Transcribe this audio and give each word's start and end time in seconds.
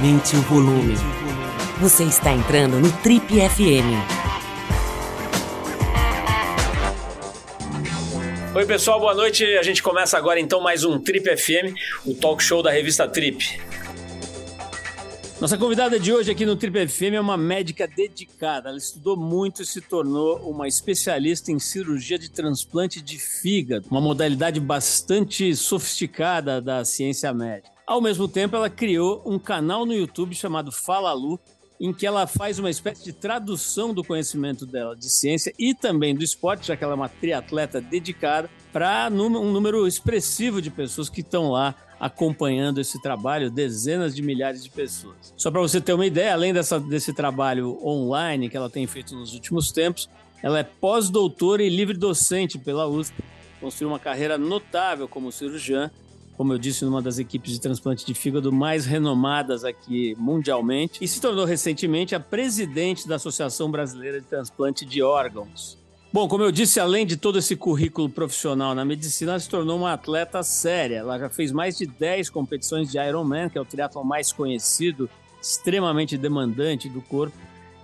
Aumente 0.00 0.34
o 0.34 0.40
volume. 0.40 0.94
Você 1.78 2.04
está 2.04 2.32
entrando 2.32 2.80
no 2.80 2.90
Trip 3.02 3.22
FM. 3.22 3.92
Oi, 8.56 8.64
pessoal, 8.64 8.98
boa 8.98 9.14
noite. 9.14 9.44
A 9.58 9.62
gente 9.62 9.82
começa 9.82 10.16
agora 10.16 10.40
então 10.40 10.58
mais 10.58 10.84
um 10.84 10.98
Trip 10.98 11.36
FM, 11.36 11.76
o 12.06 12.14
talk 12.14 12.42
show 12.42 12.62
da 12.62 12.70
revista 12.70 13.06
Trip. 13.06 13.60
Nossa 15.38 15.58
convidada 15.58 16.00
de 16.00 16.10
hoje 16.10 16.30
aqui 16.30 16.46
no 16.46 16.56
Trip 16.56 16.88
FM 16.88 17.16
é 17.16 17.20
uma 17.20 17.36
médica 17.36 17.86
dedicada. 17.86 18.70
Ela 18.70 18.78
estudou 18.78 19.18
muito 19.18 19.60
e 19.60 19.66
se 19.66 19.82
tornou 19.82 20.38
uma 20.50 20.66
especialista 20.66 21.52
em 21.52 21.58
cirurgia 21.58 22.18
de 22.18 22.30
transplante 22.30 23.02
de 23.02 23.18
fígado, 23.18 23.86
uma 23.90 24.00
modalidade 24.00 24.60
bastante 24.60 25.54
sofisticada 25.54 26.58
da 26.58 26.86
ciência 26.86 27.34
médica. 27.34 27.79
Ao 27.90 28.00
mesmo 28.00 28.28
tempo, 28.28 28.54
ela 28.54 28.70
criou 28.70 29.20
um 29.26 29.36
canal 29.36 29.84
no 29.84 29.92
YouTube 29.92 30.32
chamado 30.32 30.70
Fala 30.70 31.12
Lu, 31.12 31.40
em 31.80 31.92
que 31.92 32.06
ela 32.06 32.24
faz 32.24 32.56
uma 32.56 32.70
espécie 32.70 33.02
de 33.02 33.12
tradução 33.12 33.92
do 33.92 34.04
conhecimento 34.04 34.64
dela 34.64 34.94
de 34.94 35.10
ciência 35.10 35.52
e 35.58 35.74
também 35.74 36.14
do 36.14 36.22
esporte, 36.22 36.68
já 36.68 36.76
que 36.76 36.84
ela 36.84 36.92
é 36.92 36.94
uma 36.94 37.08
triatleta 37.08 37.80
dedicada, 37.80 38.48
para 38.72 39.08
um 39.10 39.50
número 39.50 39.88
expressivo 39.88 40.62
de 40.62 40.70
pessoas 40.70 41.08
que 41.08 41.20
estão 41.20 41.50
lá 41.50 41.74
acompanhando 41.98 42.80
esse 42.80 43.02
trabalho, 43.02 43.50
dezenas 43.50 44.14
de 44.14 44.22
milhares 44.22 44.62
de 44.62 44.70
pessoas. 44.70 45.34
Só 45.36 45.50
para 45.50 45.60
você 45.60 45.80
ter 45.80 45.92
uma 45.92 46.06
ideia, 46.06 46.32
além 46.32 46.52
dessa, 46.52 46.78
desse 46.78 47.12
trabalho 47.12 47.76
online 47.84 48.48
que 48.48 48.56
ela 48.56 48.70
tem 48.70 48.86
feito 48.86 49.16
nos 49.16 49.34
últimos 49.34 49.72
tempos, 49.72 50.08
ela 50.44 50.60
é 50.60 50.62
pós-doutora 50.62 51.60
e 51.60 51.68
livre 51.68 51.98
docente 51.98 52.56
pela 52.56 52.86
USP, 52.86 53.16
construiu 53.60 53.90
uma 53.90 53.98
carreira 53.98 54.38
notável 54.38 55.08
como 55.08 55.32
cirurgiã, 55.32 55.90
como 56.40 56.54
eu 56.54 56.58
disse, 56.58 56.86
numa 56.86 57.02
das 57.02 57.18
equipes 57.18 57.52
de 57.52 57.60
transplante 57.60 58.06
de 58.06 58.14
fígado 58.14 58.50
mais 58.50 58.86
renomadas 58.86 59.62
aqui 59.62 60.16
mundialmente, 60.18 61.04
e 61.04 61.06
se 61.06 61.20
tornou 61.20 61.44
recentemente 61.44 62.14
a 62.14 62.18
presidente 62.18 63.06
da 63.06 63.16
Associação 63.16 63.70
Brasileira 63.70 64.22
de 64.22 64.26
Transplante 64.26 64.86
de 64.86 65.02
Órgãos. 65.02 65.76
Bom, 66.10 66.26
como 66.26 66.42
eu 66.42 66.50
disse, 66.50 66.80
além 66.80 67.04
de 67.04 67.18
todo 67.18 67.38
esse 67.38 67.54
currículo 67.54 68.08
profissional 68.08 68.74
na 68.74 68.86
medicina, 68.86 69.32
ela 69.32 69.38
se 69.38 69.50
tornou 69.50 69.76
uma 69.76 69.92
atleta 69.92 70.42
séria. 70.42 71.00
Ela 71.00 71.18
já 71.18 71.28
fez 71.28 71.52
mais 71.52 71.76
de 71.76 71.84
10 71.84 72.30
competições 72.30 72.90
de 72.90 72.96
Ironman, 72.96 73.50
que 73.50 73.58
é 73.58 73.60
o 73.60 73.66
triatlon 73.66 74.02
mais 74.02 74.32
conhecido, 74.32 75.10
extremamente 75.42 76.16
demandante 76.16 76.88
do 76.88 77.02
corpo, 77.02 77.36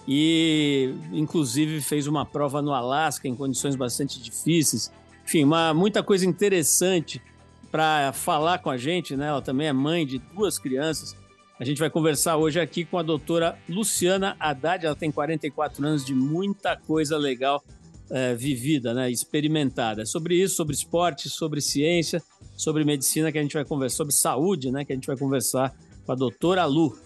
e 0.09 0.95
inclusive 1.13 1.83
fez 1.83 2.07
uma 2.07 2.25
prova 2.25 2.63
no 2.63 2.73
Alasca 2.73 3.29
em 3.29 3.37
condições 3.37 3.77
bastante 3.77 4.19
difíceis. 4.19 4.91
Enfim, 5.27 5.45
uma, 5.45 5.75
muita 5.75 6.03
coisa 6.03 6.25
interessante 6.25 7.21
para 7.71 8.13
falar 8.13 8.59
com 8.59 8.71
a 8.71 8.77
gente, 8.77 9.17
né? 9.17 9.29
Ela 9.29 9.43
também 9.43 9.69
é 9.69 9.73
mãe 9.73 10.07
de 10.07 10.19
duas 10.19 10.59
crianças. 10.59 11.17
A 11.59 11.65
gente 11.65 11.79
vai 11.79 11.89
conversar 11.89 12.37
hoje 12.37 12.61
aqui 12.61 12.85
com 12.85 12.99
a 12.99 13.03
doutora 13.03 13.59
Luciana 13.69 14.37
Haddad. 14.39 14.85
Ela 14.85 14.95
tem 14.95 15.11
44 15.11 15.87
anos 15.87 16.05
de 16.05 16.15
muita 16.15 16.77
coisa 16.77 17.17
legal 17.17 17.65
é, 18.11 18.35
vivida, 18.35 18.95
né, 18.95 19.11
experimentada. 19.11 20.03
É 20.03 20.05
sobre 20.05 20.37
isso, 20.37 20.57
sobre 20.57 20.75
esporte, 20.75 21.29
sobre 21.29 21.61
ciência, 21.61 22.23
sobre 22.57 22.85
medicina 22.85 23.33
que 23.33 23.39
a 23.39 23.43
gente 23.43 23.55
vai 23.55 23.65
conversar, 23.65 23.97
sobre 23.97 24.13
saúde, 24.15 24.71
né, 24.71 24.85
que 24.85 24.93
a 24.93 24.97
gente 24.97 25.07
vai 25.07 25.17
conversar 25.17 25.75
com 26.05 26.13
a 26.13 26.15
doutora 26.15 26.65
Lu. 26.65 26.97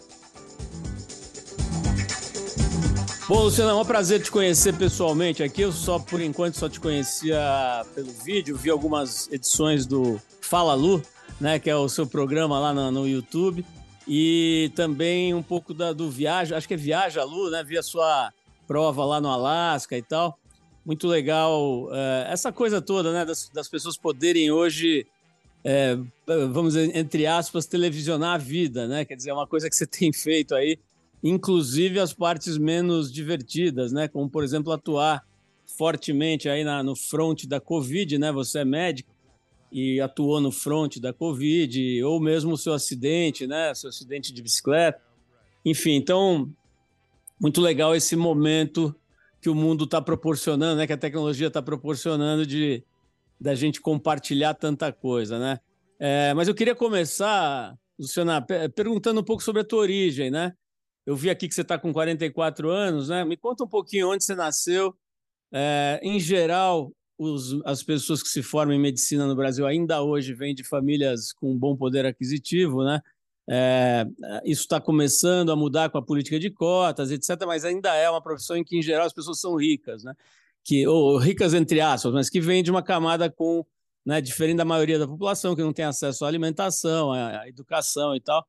Bom, 3.30 3.44
Luciana, 3.44 3.70
é 3.70 3.74
um 3.76 3.84
prazer 3.84 4.20
te 4.20 4.28
conhecer 4.28 4.74
pessoalmente 4.76 5.40
aqui. 5.40 5.62
Eu 5.62 5.70
só, 5.70 6.00
por 6.00 6.20
enquanto, 6.20 6.58
só 6.58 6.68
te 6.68 6.80
conhecia 6.80 7.40
pelo 7.94 8.10
vídeo, 8.10 8.56
vi 8.56 8.70
algumas 8.70 9.30
edições 9.30 9.86
do 9.86 10.20
Fala 10.40 10.74
Lu, 10.74 11.00
né, 11.40 11.60
que 11.60 11.70
é 11.70 11.76
o 11.76 11.88
seu 11.88 12.08
programa 12.08 12.58
lá 12.58 12.74
no, 12.74 12.90
no 12.90 13.06
YouTube, 13.06 13.64
e 14.08 14.72
também 14.74 15.32
um 15.32 15.44
pouco 15.44 15.72
da, 15.72 15.92
do 15.92 16.10
Viaja, 16.10 16.56
acho 16.56 16.66
que 16.66 16.74
é 16.74 16.76
Viaja 16.76 17.22
Lu, 17.22 17.50
né, 17.50 17.62
vi 17.62 17.78
a 17.78 17.84
sua 17.84 18.32
prova 18.66 19.04
lá 19.04 19.20
no 19.20 19.28
Alasca 19.28 19.96
e 19.96 20.02
tal 20.02 20.36
muito 20.84 21.06
legal 21.06 21.84
uh, 21.84 22.26
essa 22.26 22.50
coisa 22.50 22.82
toda, 22.82 23.12
né? 23.12 23.24
Das, 23.24 23.48
das 23.50 23.68
pessoas 23.68 23.96
poderem 23.96 24.50
hoje, 24.50 25.06
é, 25.62 25.96
vamos 26.26 26.74
dizer, 26.74 26.96
entre 26.96 27.26
aspas, 27.26 27.66
televisionar 27.66 28.34
a 28.34 28.38
vida, 28.38 28.88
né? 28.88 29.04
Quer 29.04 29.14
dizer, 29.14 29.30
é 29.30 29.34
uma 29.34 29.46
coisa 29.46 29.68
que 29.68 29.76
você 29.76 29.86
tem 29.86 30.12
feito 30.12 30.52
aí, 30.52 30.80
inclusive 31.22 31.98
as 31.98 32.12
partes 32.12 32.56
menos 32.56 33.12
divertidas, 33.12 33.92
né? 33.92 34.08
Como, 34.08 34.28
por 34.28 34.42
exemplo, 34.42 34.72
atuar 34.72 35.24
fortemente 35.76 36.48
aí 36.48 36.64
na, 36.64 36.82
no 36.82 36.96
front 36.96 37.46
da 37.46 37.60
Covid, 37.60 38.18
né? 38.18 38.32
Você 38.32 38.60
é 38.60 38.64
médico 38.64 39.14
e 39.70 40.00
atuou 40.00 40.40
no 40.40 40.50
front 40.50 40.98
da 40.98 41.12
Covid, 41.12 42.02
ou 42.02 42.20
mesmo 42.20 42.52
o 42.52 42.58
seu 42.58 42.72
acidente, 42.72 43.46
né? 43.46 43.72
Seu 43.74 43.88
acidente 43.90 44.32
de 44.32 44.42
bicicleta. 44.42 45.00
Enfim, 45.64 45.92
então, 45.92 46.50
muito 47.40 47.60
legal 47.60 47.94
esse 47.94 48.16
momento 48.16 48.94
que 49.40 49.48
o 49.48 49.54
mundo 49.54 49.84
está 49.84 50.00
proporcionando, 50.00 50.76
né? 50.76 50.86
Que 50.86 50.92
a 50.92 50.98
tecnologia 50.98 51.48
está 51.48 51.62
proporcionando 51.62 52.46
de 52.46 52.82
da 53.40 53.54
gente 53.54 53.80
compartilhar 53.80 54.52
tanta 54.52 54.92
coisa, 54.92 55.38
né? 55.38 55.60
É, 55.98 56.34
mas 56.34 56.46
eu 56.46 56.54
queria 56.54 56.74
começar, 56.74 57.74
Luciana, 57.98 58.44
perguntando 58.74 59.20
um 59.20 59.24
pouco 59.24 59.42
sobre 59.42 59.62
a 59.62 59.64
tua 59.64 59.80
origem, 59.80 60.30
né? 60.30 60.54
Eu 61.10 61.16
vi 61.16 61.28
aqui 61.28 61.48
que 61.48 61.54
você 61.54 61.62
está 61.62 61.76
com 61.76 61.92
44 61.92 62.70
anos, 62.70 63.08
né? 63.08 63.24
Me 63.24 63.36
conta 63.36 63.64
um 63.64 63.68
pouquinho 63.68 64.10
onde 64.10 64.22
você 64.22 64.36
nasceu. 64.36 64.94
É, 65.52 65.98
em 66.04 66.20
geral, 66.20 66.92
os, 67.18 67.60
as 67.64 67.82
pessoas 67.82 68.22
que 68.22 68.28
se 68.28 68.44
formam 68.44 68.76
em 68.76 68.78
medicina 68.78 69.26
no 69.26 69.34
Brasil 69.34 69.66
ainda 69.66 70.00
hoje 70.02 70.32
vêm 70.32 70.54
de 70.54 70.62
famílias 70.62 71.32
com 71.32 71.58
bom 71.58 71.76
poder 71.76 72.06
aquisitivo, 72.06 72.84
né? 72.84 73.00
É, 73.48 74.06
isso 74.44 74.62
está 74.62 74.80
começando 74.80 75.50
a 75.50 75.56
mudar 75.56 75.90
com 75.90 75.98
a 75.98 76.02
política 76.02 76.38
de 76.38 76.48
cotas, 76.48 77.10
etc., 77.10 77.44
mas 77.44 77.64
ainda 77.64 77.92
é 77.96 78.08
uma 78.08 78.22
profissão 78.22 78.56
em 78.56 78.62
que, 78.62 78.78
em 78.78 78.82
geral, 78.82 79.06
as 79.06 79.12
pessoas 79.12 79.40
são 79.40 79.56
ricas, 79.56 80.04
né? 80.04 80.14
que, 80.62 80.86
ou 80.86 81.16
ricas 81.18 81.54
entre 81.54 81.80
aspas, 81.80 82.12
mas 82.12 82.30
que 82.30 82.40
vem 82.40 82.62
de 82.62 82.70
uma 82.70 82.84
camada 82.84 83.28
com, 83.28 83.66
né, 84.06 84.20
diferente 84.20 84.58
da 84.58 84.64
maioria 84.64 84.98
da 84.98 85.08
população, 85.08 85.56
que 85.56 85.62
não 85.62 85.72
tem 85.72 85.84
acesso 85.84 86.24
à 86.24 86.28
alimentação, 86.28 87.12
à, 87.12 87.48
educação 87.48 88.14
e 88.14 88.20
tal. 88.20 88.46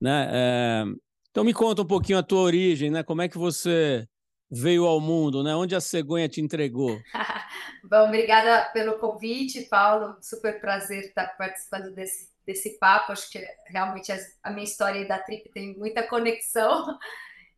Né? 0.00 0.28
É, 0.32 0.84
então 1.30 1.44
me 1.44 1.54
conta 1.54 1.82
um 1.82 1.86
pouquinho 1.86 2.18
a 2.18 2.22
tua 2.22 2.40
origem, 2.40 2.90
né? 2.90 3.02
como 3.02 3.22
é 3.22 3.28
que 3.28 3.38
você 3.38 4.06
veio 4.50 4.84
ao 4.84 5.00
mundo, 5.00 5.42
né? 5.42 5.54
onde 5.54 5.74
a 5.74 5.80
cegonha 5.80 6.28
te 6.28 6.40
entregou? 6.40 7.00
Bom, 7.84 8.06
obrigada 8.06 8.68
pelo 8.72 8.98
convite, 8.98 9.62
Paulo, 9.62 10.16
super 10.20 10.60
prazer 10.60 11.04
estar 11.04 11.26
participando 11.36 11.94
desse 11.94 12.30
desse 12.50 12.78
papo. 12.78 13.12
Acho 13.12 13.30
que 13.30 13.44
realmente 13.66 14.12
a 14.42 14.50
minha 14.50 14.64
história 14.64 15.06
da 15.06 15.18
Trip 15.18 15.48
tem 15.52 15.76
muita 15.76 16.06
conexão. 16.06 16.98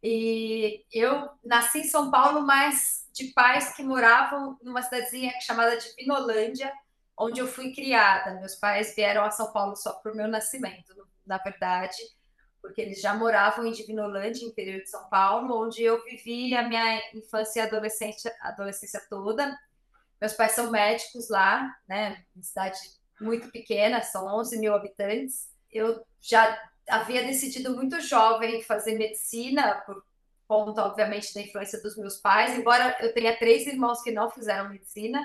E 0.05 0.85
eu 0.93 1.31
nasci 1.45 1.79
em 1.79 1.85
São 1.85 2.11
Paulo, 2.11 2.45
mas 2.45 3.07
de 3.13 3.27
pais 3.27 3.77
que 3.77 3.85
moravam 3.85 4.59
numa 4.61 4.83
cidadezinha 4.83 5.33
chamada 5.41 5.77
de 5.77 5.89
Pinolândia, 5.95 6.73
onde 7.17 7.39
eu 7.39 7.47
fui 7.47 7.73
criada. 7.73 8.35
Meus 8.41 8.57
pais 8.57 8.97
vieram 8.97 9.23
a 9.23 9.31
São 9.31 9.53
Paulo 9.53 9.77
só 9.77 9.93
por 9.93 10.13
meu 10.13 10.27
nascimento, 10.27 10.93
na 11.25 11.39
verdade, 11.39 11.95
porque 12.63 12.81
eles 12.81 13.01
já 13.01 13.13
moravam 13.13 13.67
em 13.67 13.73
Divinolândia, 13.73 14.47
interior 14.47 14.81
de 14.81 14.89
São 14.89 15.09
Paulo, 15.09 15.67
onde 15.67 15.83
eu 15.83 16.03
vivi 16.05 16.55
a 16.55 16.67
minha 16.67 17.03
infância 17.13 17.61
e 17.61 17.63
adolescência, 17.65 18.33
adolescência 18.41 19.03
toda. 19.11 19.59
Meus 20.21 20.33
pais 20.35 20.53
são 20.53 20.71
médicos 20.71 21.29
lá, 21.29 21.77
né, 21.89 22.25
em 22.37 22.43
cidade 22.43 22.79
muito 23.21 23.51
pequena, 23.51 24.01
são 24.03 24.27
11 24.39 24.59
mil 24.59 24.73
habitantes. 24.75 25.51
Eu 25.71 26.07
já 26.21 26.57
havia 26.89 27.25
decidido 27.25 27.75
muito 27.75 28.01
jovem 28.01 28.63
fazer 28.63 28.97
medicina, 28.97 29.83
por 29.85 30.05
conta, 30.47 30.85
obviamente, 30.85 31.35
da 31.35 31.41
influência 31.41 31.81
dos 31.83 31.97
meus 31.97 32.19
pais, 32.19 32.57
embora 32.57 32.97
eu 33.01 33.13
tenha 33.13 33.37
três 33.37 33.67
irmãos 33.67 34.03
que 34.03 34.13
não 34.13 34.31
fizeram 34.31 34.69
medicina. 34.69 35.21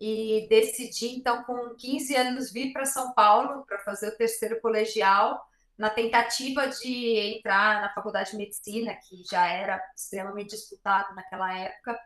E 0.00 0.46
decidi, 0.48 1.16
então, 1.16 1.42
com 1.42 1.74
15 1.74 2.14
anos, 2.14 2.52
vir 2.52 2.72
para 2.72 2.84
São 2.84 3.12
Paulo 3.14 3.64
para 3.66 3.80
fazer 3.80 4.08
o 4.08 4.16
terceiro 4.16 4.60
colegial, 4.60 5.44
na 5.78 5.88
tentativa 5.88 6.66
de 6.66 7.36
entrar 7.36 7.80
na 7.80 7.94
faculdade 7.94 8.32
de 8.32 8.36
medicina, 8.36 8.94
que 8.96 9.22
já 9.30 9.46
era 9.46 9.80
extremamente 9.96 10.50
disputado 10.50 11.14
naquela 11.14 11.56
época. 11.56 11.98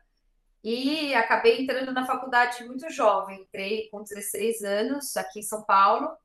E 0.62 1.14
acabei 1.14 1.62
entrando 1.62 1.90
na 1.90 2.06
faculdade 2.06 2.62
muito 2.64 2.88
jovem, 2.90 3.40
entrei 3.40 3.88
com 3.90 4.02
16 4.02 4.62
anos 4.62 5.16
aqui 5.16 5.40
em 5.40 5.42
São 5.42 5.62
Paulo 5.62 6.16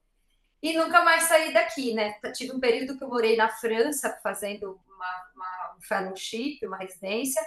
e 0.61 0.77
nunca 0.77 1.03
mais 1.03 1.23
saí 1.23 1.53
daqui, 1.53 1.93
né? 1.93 2.19
Tive 2.33 2.51
um 2.51 2.59
período 2.59 2.97
que 2.97 3.03
eu 3.03 3.07
morei 3.07 3.35
na 3.35 3.49
França 3.49 4.19
fazendo 4.21 4.79
uma, 4.87 5.31
uma 5.35 5.75
um 5.77 5.81
fellowship, 5.81 6.59
uma 6.63 6.77
residência, 6.77 7.41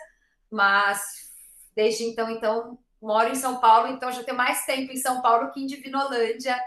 mas 0.51 1.31
desde 1.75 2.05
então, 2.05 2.31
então 2.31 2.79
moro 3.01 3.31
em 3.31 3.35
São 3.35 3.61
Paulo, 3.61 3.89
então 3.89 4.11
já 4.11 4.25
tenho 4.25 4.37
mais 4.37 4.65
tempo 4.65 4.93
em 4.93 4.97
São 4.97 5.21
Paulo 5.21 5.51
que 5.53 5.61
em 5.61 5.67
Divinolândia, 5.67 6.59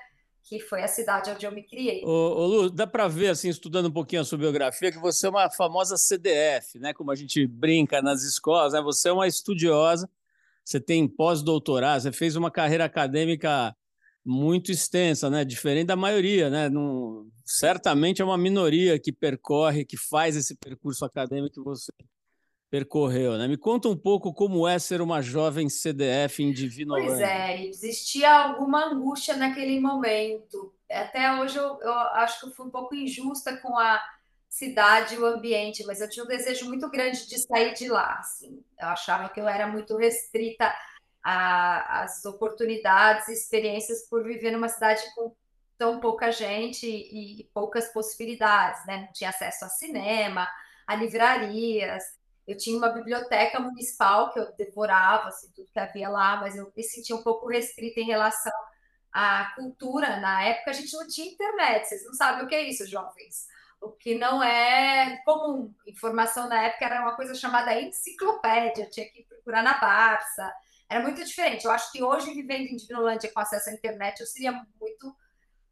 que 0.43 0.59
foi 0.59 0.83
a 0.83 0.87
cidade 0.87 1.31
onde 1.31 1.45
eu 1.45 1.51
me 1.51 1.63
criei. 1.63 2.03
Ô, 2.03 2.09
ô 2.09 2.45
Lu, 2.45 2.69
dá 2.69 2.85
para 2.85 3.07
ver, 3.07 3.29
assim, 3.29 3.49
estudando 3.49 3.87
um 3.87 3.91
pouquinho 3.91 4.21
a 4.21 4.25
sua 4.25 4.37
biografia, 4.37 4.91
que 4.91 4.99
você 4.99 5.27
é 5.27 5.29
uma 5.29 5.49
famosa 5.49 5.95
CDF, 5.97 6.77
né? 6.79 6.93
Como 6.93 7.11
a 7.11 7.15
gente 7.15 7.47
brinca 7.47 8.01
nas 8.01 8.23
escolas, 8.23 8.73
né? 8.73 8.81
Você 8.81 9.09
é 9.09 9.13
uma 9.13 9.27
estudiosa, 9.27 10.09
você 10.63 10.79
tem 10.79 11.07
pós-doutorado, 11.07 12.01
você 12.01 12.11
fez 12.11 12.35
uma 12.35 12.51
carreira 12.51 12.83
acadêmica 12.85 13.75
muito 14.25 14.71
extensa, 14.71 15.29
né? 15.29 15.45
Diferente 15.45 15.87
da 15.87 15.95
maioria, 15.95 16.49
né? 16.49 16.69
Não, 16.69 17.25
certamente 17.45 18.21
é 18.21 18.25
uma 18.25 18.37
minoria 18.37 18.99
que 18.99 19.13
percorre, 19.13 19.85
que 19.85 19.97
faz 19.97 20.35
esse 20.35 20.55
percurso 20.55 21.05
acadêmico 21.05 21.55
que 21.55 21.61
você 21.61 21.91
percorreu, 22.73 23.37
né? 23.37 23.47
Me 23.47 23.55
conta 23.55 23.87
um 23.87 23.95
pouco 23.95 24.33
como 24.33 24.67
é 24.67 24.79
ser 24.79 24.99
uma 24.99 25.21
jovem 25.21 25.69
CDF 25.69 26.41
em 26.41 26.51
Divinolândia. 26.51 27.07
Pois 27.07 27.21
é, 27.21 27.65
existia 27.67 28.31
alguma 28.31 28.85
angústia 28.85 29.37
naquele 29.37 29.79
momento. 29.79 30.73
Até 30.89 31.39
hoje 31.39 31.55
eu, 31.55 31.79
eu 31.81 31.93
acho 31.93 32.39
que 32.39 32.47
eu 32.47 32.51
fui 32.51 32.65
um 32.65 32.71
pouco 32.71 32.95
injusta 32.95 33.55
com 33.57 33.77
a 33.77 34.03
cidade 34.49 35.13
e 35.13 35.19
o 35.19 35.25
ambiente, 35.27 35.85
mas 35.85 36.01
eu 36.01 36.09
tinha 36.09 36.25
um 36.25 36.27
desejo 36.27 36.65
muito 36.67 36.89
grande 36.89 37.27
de 37.27 37.37
sair 37.45 37.75
de 37.75 37.87
lá. 37.89 38.17
Assim. 38.17 38.63
Eu 38.79 38.87
achava 38.87 39.29
que 39.29 39.39
eu 39.39 39.47
era 39.47 39.67
muito 39.67 39.95
restrita 39.95 40.73
às 41.21 42.25
oportunidades 42.25 43.27
e 43.27 43.33
experiências 43.33 44.09
por 44.09 44.23
viver 44.23 44.49
numa 44.49 44.67
cidade 44.67 45.03
com 45.13 45.31
tão 45.77 45.99
pouca 45.99 46.31
gente 46.31 46.87
e 46.87 47.47
poucas 47.53 47.93
possibilidades, 47.93 48.83
né? 48.87 49.01
Não 49.01 49.13
tinha 49.13 49.29
acesso 49.29 49.63
a 49.63 49.69
cinema, 49.69 50.49
a 50.87 50.95
livrarias. 50.95 52.22
Eu 52.47 52.57
tinha 52.57 52.77
uma 52.77 52.89
biblioteca 52.89 53.59
municipal 53.59 54.31
que 54.31 54.39
eu 54.39 54.53
devorava 54.55 55.29
assim, 55.29 55.51
tudo 55.55 55.69
que 55.71 55.79
havia 55.79 56.09
lá, 56.09 56.37
mas 56.37 56.55
eu 56.55 56.71
me 56.75 56.83
sentia 56.83 57.15
um 57.15 57.23
pouco 57.23 57.47
restrita 57.47 57.99
em 57.99 58.05
relação 58.05 58.51
à 59.11 59.53
cultura. 59.55 60.19
Na 60.19 60.43
época 60.43 60.71
a 60.71 60.73
gente 60.73 60.93
não 60.93 61.07
tinha 61.07 61.31
internet, 61.31 61.87
vocês 61.87 62.05
não 62.05 62.13
sabem 62.13 62.43
o 62.43 62.47
que 62.47 62.55
é 62.55 62.63
isso, 62.63 62.85
jovens 62.85 63.47
o 63.83 63.91
que 63.91 64.15
não 64.15 64.41
é 64.41 65.17
comum. 65.25 65.73
Informação 65.85 66.47
na 66.47 66.63
época 66.63 66.85
era 66.85 67.01
uma 67.01 67.15
coisa 67.15 67.35
chamada 67.35 67.79
enciclopédia, 67.79 68.89
tinha 68.89 69.07
que 69.09 69.23
procurar 69.23 69.61
na 69.61 69.77
Barça. 69.77 70.51
Era 70.89 71.03
muito 71.03 71.23
diferente. 71.23 71.65
Eu 71.65 71.71
acho 71.71 71.91
que 71.91 72.01
hoje, 72.01 72.33
vivendo 72.33 72.67
em 72.67 72.75
Divinolândia 72.75 73.31
com 73.31 73.39
acesso 73.39 73.69
à 73.69 73.73
internet, 73.73 74.21
eu 74.21 74.27
seria 74.27 74.51
muito 74.79 75.15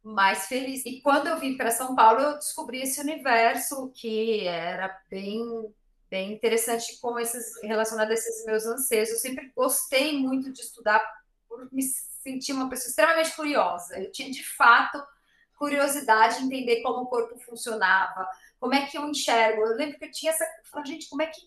mais 0.02 0.46
feliz. 0.46 0.84
E 0.84 1.00
quando 1.00 1.28
eu 1.28 1.38
vim 1.38 1.56
para 1.56 1.70
São 1.70 1.94
Paulo, 1.94 2.20
eu 2.20 2.38
descobri 2.38 2.82
esse 2.82 3.00
universo 3.00 3.90
que 3.94 4.46
era 4.46 5.00
bem, 5.08 5.40
bem 6.12 6.34
interessante 6.34 7.00
com 7.00 7.18
esses 7.18 7.58
relacionado 7.62 8.10
a 8.10 8.12
esses 8.12 8.44
meus 8.44 8.66
anseios. 8.66 9.08
Eu 9.08 9.16
sempre 9.16 9.50
gostei 9.56 10.18
muito 10.18 10.52
de 10.52 10.60
estudar 10.60 11.02
por 11.48 11.72
me 11.72 11.82
sentir 11.82 12.52
uma 12.52 12.68
pessoa 12.68 12.90
extremamente 12.90 13.34
curiosa. 13.34 13.98
Eu 13.98 14.12
tinha 14.12 14.30
de 14.30 14.46
fato 14.46 15.02
curiosidade 15.56 16.36
de 16.36 16.44
entender 16.44 16.82
como 16.82 17.04
o 17.04 17.06
corpo 17.06 17.38
funcionava, 17.38 18.28
como 18.60 18.74
é 18.74 18.84
que 18.84 18.98
eu 18.98 19.08
enxergo. 19.08 19.62
Eu 19.62 19.74
lembro 19.74 19.98
que 19.98 20.04
eu 20.04 20.10
tinha 20.10 20.32
essa. 20.32 20.46
Gente, 20.84 21.08
como 21.08 21.22
é 21.22 21.26
que 21.28 21.40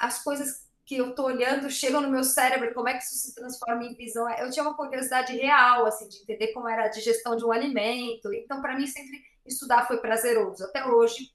as 0.00 0.24
coisas 0.24 0.66
que 0.86 0.96
eu 0.96 1.10
estou 1.10 1.26
olhando 1.26 1.68
chegam 1.70 2.00
no 2.00 2.08
meu 2.08 2.24
cérebro, 2.24 2.72
como 2.72 2.88
é 2.88 2.94
que 2.94 3.04
isso 3.04 3.16
se 3.16 3.34
transforma 3.34 3.84
em 3.84 3.94
visão? 3.94 4.26
Eu 4.38 4.50
tinha 4.50 4.62
uma 4.62 4.74
curiosidade 4.74 5.36
real, 5.36 5.84
assim, 5.84 6.08
de 6.08 6.22
entender 6.22 6.54
como 6.54 6.66
era 6.66 6.86
a 6.86 6.88
digestão 6.88 7.36
de 7.36 7.44
um 7.44 7.52
alimento. 7.52 8.32
Então, 8.32 8.62
para 8.62 8.74
mim, 8.74 8.86
sempre 8.86 9.22
estudar 9.44 9.86
foi 9.86 9.98
prazeroso. 9.98 10.64
Até 10.64 10.82
hoje, 10.86 11.30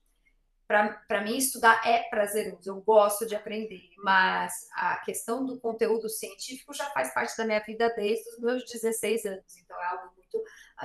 para 0.68 1.22
mim, 1.24 1.38
estudar 1.38 1.82
é 1.88 2.04
prazeroso. 2.10 2.70
Eu 2.70 2.82
gosto 2.82 3.26
de 3.26 3.36
aprender, 3.36 3.90
mas 4.04 4.54
a 4.74 4.98
questão 4.98 5.46
do 5.46 5.60
conteúdo 5.60 6.10
científico 6.10 6.74
já 6.74 6.86
faz 6.92 7.14
parte 7.14 7.38
da 7.38 7.46
minha 7.46 7.62
vida 7.62 7.94
desde 7.96 8.30
os 8.32 8.40
meus 8.40 8.66
16 8.66 9.26
anos. 9.26 9.58
Então, 9.58 9.82
é 9.82 9.86
algo 9.86 10.14
muito 10.16 10.44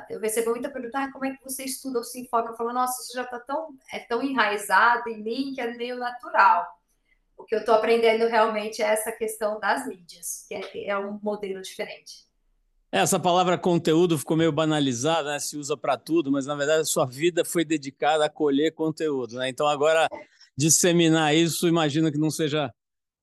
eu 0.09 0.21
recebo 0.21 0.51
muita 0.51 0.71
pergunta, 0.71 0.99
ah, 1.01 1.13
como 1.13 1.27
é 1.27 1.37
que 1.37 1.45
você 1.45 1.65
estuda 1.65 1.99
ou 1.99 2.05
se 2.05 2.21
informa? 2.21 2.51
Eu 2.51 2.57
falo, 2.57 2.73
nossa, 2.73 3.03
isso 3.03 3.13
já 3.13 3.23
está 3.23 3.39
tão, 3.39 3.77
é 3.93 3.99
tão 3.99 4.23
enraizado 4.23 5.09
em 5.11 5.23
mim 5.23 5.53
que 5.55 5.61
é 5.61 5.75
meio 5.75 5.97
natural. 5.97 6.67
O 7.37 7.45
que 7.45 7.55
eu 7.55 7.61
estou 7.61 7.75
aprendendo 7.75 8.27
realmente 8.27 8.83
é 8.83 8.87
essa 8.87 9.13
questão 9.13 9.61
das 9.61 9.87
mídias, 9.87 10.47
que 10.49 10.55
é, 10.55 10.87
é 10.89 10.99
um 10.99 11.19
modelo 11.23 11.61
diferente. 11.61 12.27
Essa 12.95 13.19
palavra 13.19 13.57
conteúdo 13.57 14.19
ficou 14.19 14.37
meio 14.37 14.53
banalizada, 14.53 15.33
né? 15.33 15.39
se 15.39 15.57
usa 15.57 15.75
para 15.79 15.97
tudo, 15.97 16.31
mas 16.31 16.45
na 16.45 16.55
verdade 16.55 16.83
a 16.83 16.85
sua 16.85 17.07
vida 17.07 17.43
foi 17.43 17.65
dedicada 17.65 18.27
a 18.27 18.29
colher 18.29 18.75
conteúdo. 18.75 19.37
Né? 19.37 19.49
Então 19.49 19.67
agora 19.67 20.07
disseminar 20.55 21.35
isso, 21.35 21.67
imagino 21.67 22.13
que 22.13 22.19
não 22.19 22.31
seja 22.31 22.71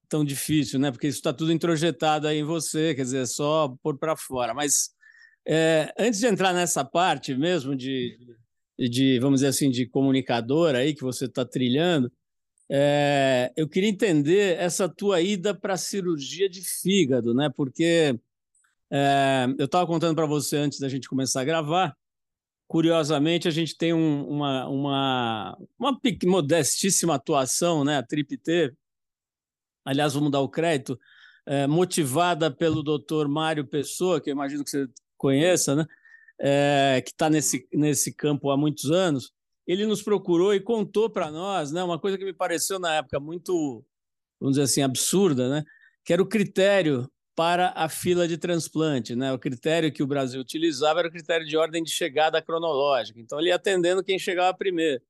tão 0.10 0.26
difícil, 0.26 0.80
né? 0.80 0.90
porque 0.90 1.08
isso 1.08 1.20
está 1.20 1.32
tudo 1.32 1.54
introjetado 1.54 2.28
aí 2.28 2.40
em 2.40 2.44
você, 2.44 2.96
quer 2.96 3.04
dizer, 3.04 3.22
é 3.22 3.26
só 3.28 3.72
pôr 3.84 3.96
para 3.96 4.16
fora. 4.18 4.56
Mas 4.56 4.90
é, 5.48 5.94
antes 6.00 6.20
de 6.20 6.26
entrar 6.26 6.52
nessa 6.52 6.84
parte 6.84 7.36
mesmo 7.36 7.76
de, 7.76 8.18
de, 8.76 9.20
vamos 9.20 9.42
dizer 9.42 9.50
assim, 9.50 9.70
de 9.70 9.86
comunicador 9.86 10.74
aí 10.74 10.96
que 10.96 11.04
você 11.04 11.26
está 11.26 11.46
trilhando, 11.46 12.12
é, 12.72 13.54
eu 13.56 13.70
queria 13.70 13.90
entender 13.90 14.58
essa 14.58 14.90
tua 14.90 15.22
ida 15.22 15.54
para 15.54 15.76
a 15.76 15.78
cirurgia 15.78 16.50
de 16.50 16.62
fígado, 16.62 17.36
né? 17.36 17.52
Porque 17.56 18.16
é, 18.92 19.46
eu 19.58 19.66
estava 19.66 19.86
contando 19.86 20.16
para 20.16 20.26
você 20.26 20.58
antes 20.58 20.80
da 20.80 20.90
gente 20.90 21.08
começar 21.08 21.42
a 21.42 21.46
gravar. 21.46 21.96
Curiosamente, 22.68 23.48
a 23.48 23.52
gente 23.52 23.78
tem 23.78 23.94
um, 23.94 24.28
uma, 24.28 24.68
uma, 24.68 25.58
uma 25.78 26.00
modestíssima 26.26 27.16
atuação, 27.16 27.84
né? 27.84 27.98
A 27.98 28.04
TRIP-T. 28.04 28.74
Aliás, 29.86 30.14
vamos 30.14 30.32
dar 30.32 30.42
o 30.42 30.50
crédito, 30.50 31.00
é, 31.46 31.66
motivada 31.66 32.52
pelo 32.52 32.84
doutor 32.84 33.28
Mário 33.28 33.66
Pessoa, 33.66 34.22
que 34.22 34.30
eu 34.30 34.34
imagino 34.34 34.64
que 34.64 34.70
você 34.70 34.88
conheça, 35.18 35.76
né? 35.76 35.86
É, 36.42 37.02
que 37.04 37.12
está 37.12 37.30
nesse, 37.30 37.68
nesse 37.74 38.14
campo 38.14 38.50
há 38.50 38.56
muitos 38.56 38.92
anos, 38.92 39.34
ele 39.68 39.86
nos 39.86 40.02
procurou 40.02 40.54
e 40.54 40.60
contou 40.60 41.10
para 41.10 41.30
nós 41.30 41.72
né, 41.72 41.84
uma 41.84 42.00
coisa 42.00 42.18
que 42.18 42.24
me 42.24 42.34
pareceu 42.34 42.80
na 42.80 42.96
época 42.96 43.20
muito, 43.20 43.84
vamos 44.40 44.56
dizer 44.56 44.64
assim, 44.64 44.82
absurda, 44.82 45.50
né? 45.50 45.66
que 46.10 46.14
era 46.14 46.24
o 46.24 46.28
critério 46.28 47.08
para 47.40 47.72
a 47.74 47.88
fila 47.88 48.28
de 48.28 48.38
transplante. 48.38 49.16
Né? 49.16 49.32
O 49.32 49.40
critério 49.40 49.94
que 49.94 50.04
o 50.04 50.08
Brasil 50.08 50.42
utilizava 50.42 51.00
era 51.00 51.08
o 51.08 51.12
critério 51.12 51.48
de 51.48 51.56
ordem 51.56 51.82
de 51.82 51.90
chegada 51.90 52.42
cronológica. 52.42 53.18
Então, 53.18 53.40
ele 53.40 53.48
ia 53.48 53.56
atendendo 53.56 54.04
quem 54.04 54.20
chegava 54.20 54.54
primeiro 54.58 55.02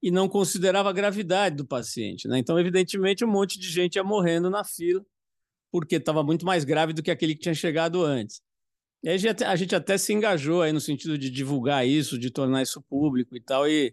e 0.00 0.12
não 0.12 0.28
considerava 0.28 0.90
a 0.90 0.92
gravidade 0.92 1.56
do 1.56 1.66
paciente. 1.66 2.28
Né? 2.28 2.38
Então, 2.38 2.56
evidentemente, 2.56 3.24
um 3.24 3.28
monte 3.28 3.58
de 3.58 3.68
gente 3.68 3.96
ia 3.96 4.04
morrendo 4.04 4.48
na 4.48 4.62
fila 4.62 5.04
porque 5.72 5.96
estava 5.96 6.22
muito 6.22 6.46
mais 6.46 6.62
grave 6.62 6.92
do 6.92 7.02
que 7.02 7.10
aquele 7.10 7.34
que 7.34 7.40
tinha 7.40 7.54
chegado 7.54 8.04
antes. 8.04 8.40
E 9.02 9.08
aí 9.08 9.18
a 9.44 9.56
gente 9.56 9.74
até 9.74 9.98
se 9.98 10.12
engajou 10.12 10.62
aí 10.62 10.70
no 10.72 10.80
sentido 10.80 11.18
de 11.18 11.28
divulgar 11.28 11.84
isso, 11.84 12.16
de 12.16 12.30
tornar 12.30 12.62
isso 12.62 12.80
público 12.80 13.36
e 13.36 13.40
tal, 13.40 13.68
e, 13.68 13.92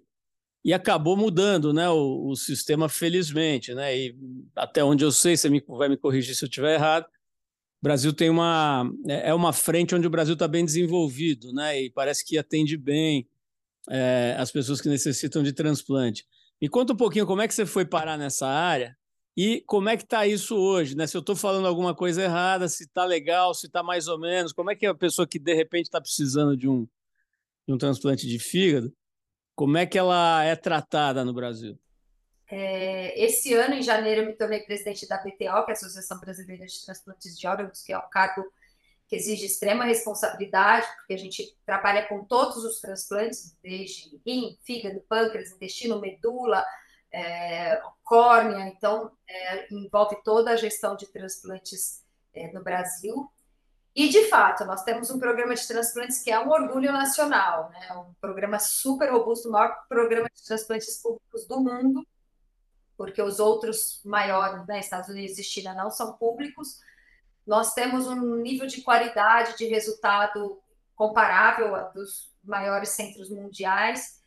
e 0.64 0.76
acabou 0.76 1.18
mudando 1.18 1.74
né, 1.74 1.90
o, 1.90 2.28
o 2.28 2.36
sistema, 2.36 2.88
felizmente. 2.88 3.74
Né? 3.74 3.98
E 3.98 4.16
até 4.56 4.84
onde 4.84 5.04
eu 5.04 5.12
sei, 5.12 5.36
você 5.36 5.50
me, 5.50 5.60
vai 5.68 5.90
me 5.90 5.98
corrigir 5.98 6.36
se 6.36 6.46
eu 6.46 6.48
estiver 6.48 6.76
errado, 6.76 7.08
o 7.84 7.90
Brasil 7.94 8.14
tem 8.14 8.30
uma. 8.30 8.90
É, 9.06 9.32
é 9.32 9.34
uma 9.34 9.52
frente 9.52 9.94
onde 9.94 10.08
o 10.08 10.10
Brasil 10.10 10.36
está 10.36 10.48
bem 10.48 10.64
desenvolvido, 10.64 11.52
né? 11.52 11.82
E 11.82 11.90
parece 11.90 12.24
que 12.24 12.38
atende 12.38 12.78
bem 12.78 13.28
é, 13.90 14.38
as 14.40 14.50
pessoas 14.50 14.80
que 14.80 14.88
necessitam 14.88 15.44
de 15.44 15.52
transplante. 15.52 16.26
Me 16.62 16.70
conta 16.70 16.94
um 16.94 16.96
pouquinho 16.96 17.26
como 17.26 17.42
é 17.42 17.48
que 17.48 17.54
você 17.54 17.66
foi 17.66 17.84
parar 17.84 18.18
nessa 18.18 18.48
área 18.48 18.96
e 19.36 19.62
como 19.68 19.90
é 19.90 19.98
que 19.98 20.04
está 20.04 20.26
isso 20.26 20.56
hoje? 20.56 20.96
Né? 20.96 21.06
Se 21.06 21.18
eu 21.18 21.20
estou 21.20 21.36
falando 21.36 21.68
alguma 21.68 21.94
coisa 21.94 22.24
errada, 22.24 22.70
se 22.70 22.86
está 22.86 23.04
legal, 23.04 23.54
se 23.54 23.68
está 23.68 23.84
mais 23.84 24.08
ou 24.08 24.18
menos, 24.18 24.54
como 24.54 24.72
é 24.72 24.76
que 24.78 24.86
é 24.86 24.90
a 24.90 24.96
pessoa 24.96 25.28
que 25.28 25.38
de 25.38 25.54
repente 25.54 25.88
está 25.88 26.00
precisando 26.00 26.56
de 26.56 26.70
um, 26.70 26.88
de 27.68 27.74
um 27.74 27.78
transplante 27.78 28.26
de 28.26 28.40
fígado, 28.40 28.94
como 29.56 29.76
é 29.76 29.86
que 29.86 29.98
ela 29.98 30.42
é 30.42 30.56
tratada 30.56 31.26
no 31.26 31.34
Brasil? 31.34 31.78
É, 32.56 33.20
esse 33.20 33.52
ano, 33.56 33.74
em 33.74 33.82
janeiro, 33.82 34.22
eu 34.22 34.28
me 34.28 34.34
tornei 34.34 34.60
presidente 34.60 35.08
da 35.08 35.18
BTO, 35.18 35.32
que 35.38 35.44
é 35.44 35.50
a 35.50 35.72
Associação 35.72 36.20
Brasileira 36.20 36.68
de 36.68 36.86
Transplantes 36.86 37.36
de 37.36 37.48
Órgãos, 37.48 37.82
que 37.82 37.92
é 37.92 37.98
um 37.98 38.08
cargo 38.12 38.46
que 39.08 39.16
exige 39.16 39.48
extrema 39.48 39.86
responsabilidade, 39.86 40.86
porque 40.98 41.16
a 41.16 41.18
gente 41.18 41.58
trabalha 41.66 42.08
com 42.08 42.24
todos 42.24 42.58
os 42.58 42.80
transplantes, 42.80 43.58
desde 43.64 44.22
rim, 44.24 44.56
fígado, 44.62 45.02
pâncreas, 45.10 45.52
intestino, 45.52 46.00
medula, 46.00 46.64
é, 47.12 47.82
córnea, 48.04 48.68
então 48.68 49.12
é, 49.28 49.74
envolve 49.74 50.18
toda 50.24 50.52
a 50.52 50.56
gestão 50.56 50.96
de 50.96 51.08
transplantes 51.08 52.04
é, 52.36 52.54
no 52.54 52.64
Brasil. 52.64 53.32
E, 53.96 54.10
de 54.10 54.30
fato, 54.30 54.64
nós 54.64 54.84
temos 54.84 55.10
um 55.10 55.18
programa 55.18 55.56
de 55.56 55.68
transplantes 55.68 56.22
que 56.22 56.30
é 56.30 56.40
um 56.40 56.52
orgulho 56.52 56.92
nacional, 56.92 57.72
né? 57.72 57.94
um 57.94 58.14
programa 58.22 58.60
super 58.60 59.12
robusto, 59.12 59.50
o 59.50 59.52
maior 59.52 59.76
programa 59.90 60.30
de 60.32 60.46
transplantes 60.46 61.02
públicos 61.02 61.48
do 61.48 61.60
mundo, 61.60 62.06
porque 62.98 63.22
os 63.22 63.40
outros 63.40 64.02
maiores, 64.04 64.66
né, 64.68 64.80
Estados 64.80 65.10
Unidos 65.10 65.38
e 65.38 65.44
China, 65.44 65.74
não 65.74 65.90
são 65.90 66.14
públicos. 66.14 66.80
Nós 67.46 67.74
temos 67.74 68.08
um 68.08 68.36
nível 68.38 68.68
de 68.68 68.82
qualidade 68.82 69.58
de 69.58 69.66
resultado 69.66 70.62
comparável 70.96 71.76
a 71.76 71.84
dos 71.84 72.32
maiores 72.44 72.90
centros 72.90 73.30
mundiais 73.30 74.22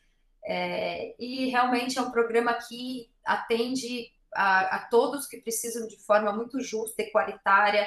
é, 0.46 1.14
e 1.18 1.48
realmente 1.48 1.98
é 1.98 2.02
um 2.02 2.12
programa 2.12 2.54
que 2.54 3.10
atende 3.24 4.12
a, 4.32 4.76
a, 4.76 4.78
todos 4.88 5.26
que 5.26 5.38
precisam 5.38 5.88
de 5.88 5.96
forma 5.96 6.32
muito 6.32 6.60
justa 6.60 7.02
e 7.02 7.10
qualitária. 7.10 7.86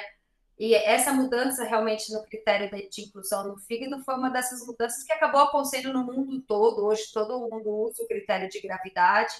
E 0.58 0.74
essa 0.74 1.10
mudança 1.10 1.64
realmente 1.64 2.12
no 2.12 2.22
critério 2.24 2.70
de 2.90 3.02
inclusão 3.02 3.48
no 3.48 3.56
fígado 3.56 4.04
foi 4.04 4.14
uma 4.14 4.28
dessas 4.28 4.64
mudanças 4.66 5.02
que 5.04 5.12
acabou 5.12 5.40
acontecendo 5.40 5.90
no 5.90 6.04
mundo 6.04 6.38
todo. 6.42 6.84
Hoje 6.84 7.10
todo 7.14 7.48
mundo 7.48 7.70
usa 7.70 8.02
o 8.02 8.06
critério 8.06 8.46
de 8.46 8.60
gravidade. 8.60 9.32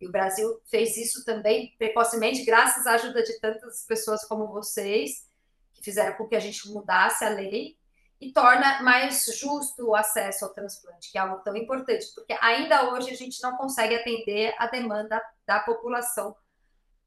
E 0.00 0.06
o 0.06 0.10
Brasil 0.10 0.60
fez 0.70 0.96
isso 0.96 1.24
também 1.24 1.74
precocemente, 1.78 2.44
graças 2.44 2.86
à 2.86 2.92
ajuda 2.92 3.22
de 3.22 3.38
tantas 3.40 3.84
pessoas 3.86 4.24
como 4.24 4.46
vocês, 4.48 5.26
que 5.74 5.82
fizeram 5.82 6.16
com 6.16 6.28
que 6.28 6.36
a 6.36 6.40
gente 6.40 6.68
mudasse 6.68 7.24
a 7.24 7.28
lei. 7.30 7.76
e 8.20 8.32
torna 8.32 8.82
mais 8.82 9.24
justo 9.38 9.88
o 9.88 9.94
acesso 9.94 10.44
ao 10.44 10.54
transplante, 10.54 11.12
que 11.12 11.18
é 11.18 11.20
algo 11.20 11.42
tão 11.42 11.54
importante, 11.56 12.06
porque 12.14 12.34
ainda 12.40 12.92
hoje 12.92 13.10
a 13.10 13.14
gente 13.16 13.42
não 13.42 13.56
consegue 13.56 13.94
atender 13.94 14.54
a 14.58 14.66
demanda 14.66 15.20
da 15.46 15.60
população 15.60 16.34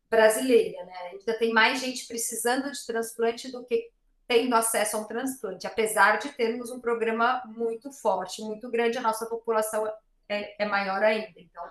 brasileira, 0.10 0.84
né? 0.86 0.94
Ainda 1.12 1.38
tem 1.38 1.52
mais 1.52 1.80
gente 1.80 2.08
precisando 2.08 2.72
de 2.72 2.86
transplante 2.86 3.52
do 3.52 3.64
que 3.66 3.90
tendo 4.28 4.54
acesso 4.56 4.98
a 4.98 5.00
um 5.00 5.06
transplante, 5.06 5.66
apesar 5.66 6.20
de 6.20 6.30
termos 6.34 6.70
um 6.70 6.80
programa 6.80 7.42
muito 7.48 7.92
forte, 7.92 8.44
muito 8.44 8.70
grande, 8.70 8.98
a 8.98 9.02
nossa 9.02 9.26
população 9.26 9.92
é, 10.28 10.64
é 10.64 10.68
maior 10.68 11.04
ainda. 11.04 11.40
Então, 11.40 11.64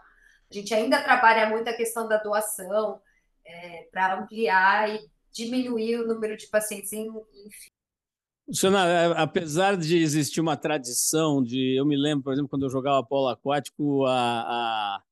a 0.50 0.54
gente 0.54 0.72
ainda 0.74 1.02
trabalha 1.02 1.48
muito 1.48 1.68
a 1.68 1.72
questão 1.72 2.08
da 2.08 2.16
doação 2.16 3.00
é, 3.44 3.88
para 3.90 4.18
ampliar 4.18 4.88
e 4.88 5.00
diminuir 5.32 5.96
o 6.00 6.06
número 6.06 6.36
de 6.36 6.46
pacientes, 6.46 6.92
enfim. 6.92 7.70
Luciana, 8.48 8.88
é, 8.88 9.12
apesar 9.16 9.76
de 9.76 9.98
existir 9.98 10.40
uma 10.40 10.56
tradição 10.56 11.42
de. 11.42 11.78
Eu 11.78 11.84
me 11.84 11.96
lembro, 11.96 12.24
por 12.24 12.32
exemplo, 12.32 12.48
quando 12.48 12.64
eu 12.64 12.70
jogava 12.70 13.04
polo 13.04 13.28
aquático, 13.28 14.06
a, 14.06 15.02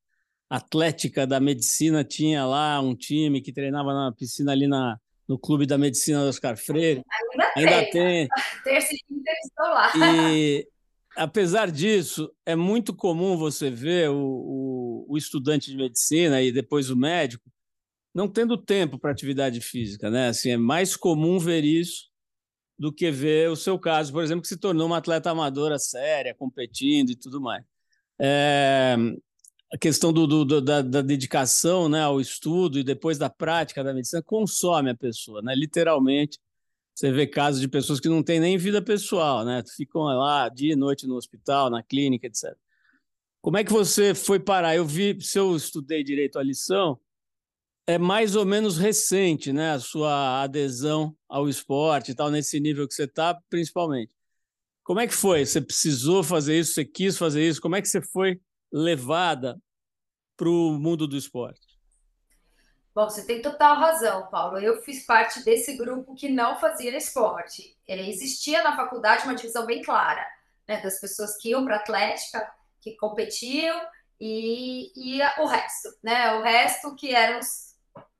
a 0.49 0.57
Atlética 0.57 1.27
da 1.27 1.39
Medicina 1.39 2.03
tinha 2.03 2.45
lá 2.45 2.79
um 2.81 2.95
time 2.95 3.41
que 3.41 3.53
treinava 3.53 3.93
na 3.93 4.11
piscina 4.11 4.53
ali 4.53 4.67
na, 4.67 4.97
no 5.27 5.37
Clube 5.37 5.67
da 5.67 5.77
Medicina 5.77 6.21
do 6.23 6.29
Oscar 6.29 6.57
Freire. 6.57 7.03
Ainda, 7.31 7.51
Ainda 7.55 7.91
tem. 7.91 8.27
Terça 8.63 8.89
estou 8.93 9.67
lá. 9.67 9.91
E, 9.95 10.67
apesar 11.15 11.69
disso, 11.69 12.31
é 12.45 12.55
muito 12.55 12.95
comum 12.95 13.37
você 13.37 13.69
ver 13.69 14.09
o, 14.09 14.15
o, 14.15 14.76
o, 15.07 15.17
estudante 15.17 15.71
de 15.71 15.77
medicina 15.77 16.41
e 16.41 16.51
depois 16.51 16.89
o 16.89 16.95
médico 16.95 17.51
não 18.13 18.27
tendo 18.27 18.57
tempo 18.57 18.97
para 18.97 19.11
atividade 19.11 19.61
física, 19.61 20.09
né? 20.09 20.29
Assim, 20.29 20.51
é 20.51 20.57
mais 20.57 20.95
comum 20.95 21.37
ver 21.37 21.63
isso 21.63 22.09
do 22.77 22.91
que 22.91 23.11
ver 23.11 23.49
o 23.49 23.55
seu 23.55 23.77
caso, 23.77 24.11
por 24.11 24.23
exemplo, 24.23 24.41
que 24.41 24.47
se 24.47 24.57
tornou 24.57 24.87
uma 24.87 24.97
atleta 24.97 25.29
amadora 25.31 25.77
séria, 25.79 26.33
competindo 26.33 27.11
e 27.11 27.15
tudo 27.15 27.41
mais. 27.41 27.63
É, 28.19 28.95
a 29.71 29.77
questão 29.77 30.13
do, 30.13 30.25
do, 30.27 30.61
da, 30.61 30.81
da, 30.81 31.01
dedicação 31.01 31.89
né, 31.89 32.01
ao 32.01 32.21
estudo 32.21 32.79
e 32.79 32.83
depois 32.83 33.17
da 33.17 33.29
prática 33.29 33.83
da 33.83 33.93
medicina 33.93 34.21
consome 34.23 34.89
a 34.89 34.95
pessoa, 34.95 35.41
né? 35.41 35.53
literalmente. 35.55 36.39
Você 36.95 37.11
vê 37.11 37.27
casos 37.27 37.61
de 37.61 37.67
pessoas 37.67 37.99
que 37.99 38.09
não 38.09 38.23
têm 38.23 38.39
nem 38.39 38.57
vida 38.57 38.81
pessoal, 38.81 39.45
né? 39.45 39.61
Ficam 39.75 40.01
lá 40.01 40.49
dia 40.49 40.73
e 40.73 40.75
noite 40.75 41.05
no 41.05 41.15
hospital, 41.15 41.69
na 41.69 41.83
clínica, 41.83 42.25
etc. 42.25 42.57
Como 43.47 43.55
é 43.55 43.63
que 43.63 43.71
você 43.71 44.13
foi 44.13 44.41
parar? 44.41 44.75
Eu 44.75 44.83
vi, 44.83 45.21
se 45.21 45.39
eu 45.39 45.55
estudei 45.55 46.03
direito 46.03 46.37
a 46.37 46.43
lição, 46.43 46.99
é 47.87 47.97
mais 47.97 48.35
ou 48.35 48.45
menos 48.45 48.77
recente, 48.77 49.53
né? 49.53 49.71
A 49.71 49.79
sua 49.79 50.43
adesão 50.43 51.15
ao 51.29 51.47
esporte 51.47 52.11
e 52.11 52.13
tal, 52.13 52.29
nesse 52.29 52.59
nível 52.59 52.85
que 52.85 52.93
você 52.93 53.05
está, 53.05 53.39
principalmente. 53.49 54.11
Como 54.83 54.99
é 54.99 55.07
que 55.07 55.13
foi? 55.13 55.45
Você 55.45 55.61
precisou 55.61 56.25
fazer 56.25 56.59
isso? 56.59 56.73
Você 56.73 56.83
quis 56.83 57.17
fazer 57.17 57.47
isso? 57.47 57.61
Como 57.61 57.77
é 57.77 57.81
que 57.81 57.87
você 57.87 58.01
foi 58.01 58.41
levada 58.69 59.57
para 60.35 60.49
o 60.49 60.73
mundo 60.73 61.07
do 61.07 61.15
esporte? 61.15 61.79
Bom, 62.93 63.09
você 63.09 63.25
tem 63.25 63.41
total 63.41 63.77
razão, 63.77 64.27
Paulo. 64.29 64.59
Eu 64.59 64.81
fiz 64.81 65.05
parte 65.05 65.41
desse 65.45 65.77
grupo 65.77 66.15
que 66.15 66.27
não 66.27 66.59
fazia 66.59 66.97
esporte. 66.97 67.77
Existia 67.87 68.61
na 68.61 68.75
faculdade 68.75 69.23
uma 69.23 69.35
divisão 69.35 69.65
bem 69.65 69.81
clara, 69.81 70.27
né, 70.67 70.81
das 70.81 70.99
pessoas 70.99 71.37
que 71.37 71.51
iam 71.51 71.63
para 71.63 71.77
atlética, 71.77 72.56
que 72.91 72.97
competiam, 72.97 73.79
e, 74.19 74.91
e 74.95 75.21
o 75.39 75.45
resto, 75.45 75.89
né? 76.03 76.33
O 76.33 76.41
resto 76.41 76.95
que 76.95 77.13
eram 77.13 77.39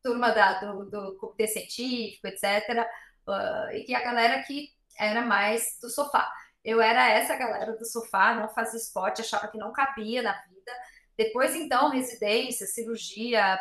turma 0.04 0.32
da, 0.32 0.60
do, 0.60 0.86
do 0.86 1.18
comitê 1.18 1.48
científico, 1.48 2.28
etc. 2.28 2.88
Uh, 3.28 3.72
e 3.74 3.84
que 3.84 3.96
a 3.96 4.04
galera 4.04 4.42
que 4.44 4.70
era 4.98 5.22
mais 5.22 5.78
do 5.82 5.90
sofá. 5.90 6.32
Eu 6.64 6.82
era 6.82 7.10
essa 7.10 7.36
galera 7.36 7.76
do 7.78 7.86
sofá, 7.86 8.34
não 8.36 8.50
fazia 8.50 8.80
esporte, 8.80 9.22
achava 9.22 9.48
que 9.48 9.58
não 9.58 9.72
cabia 9.72 10.22
na 10.22 10.34
vida. 10.34 10.72
Depois, 11.18 11.56
então, 11.56 11.90
residência, 11.90 12.68
cirurgia, 12.68 13.60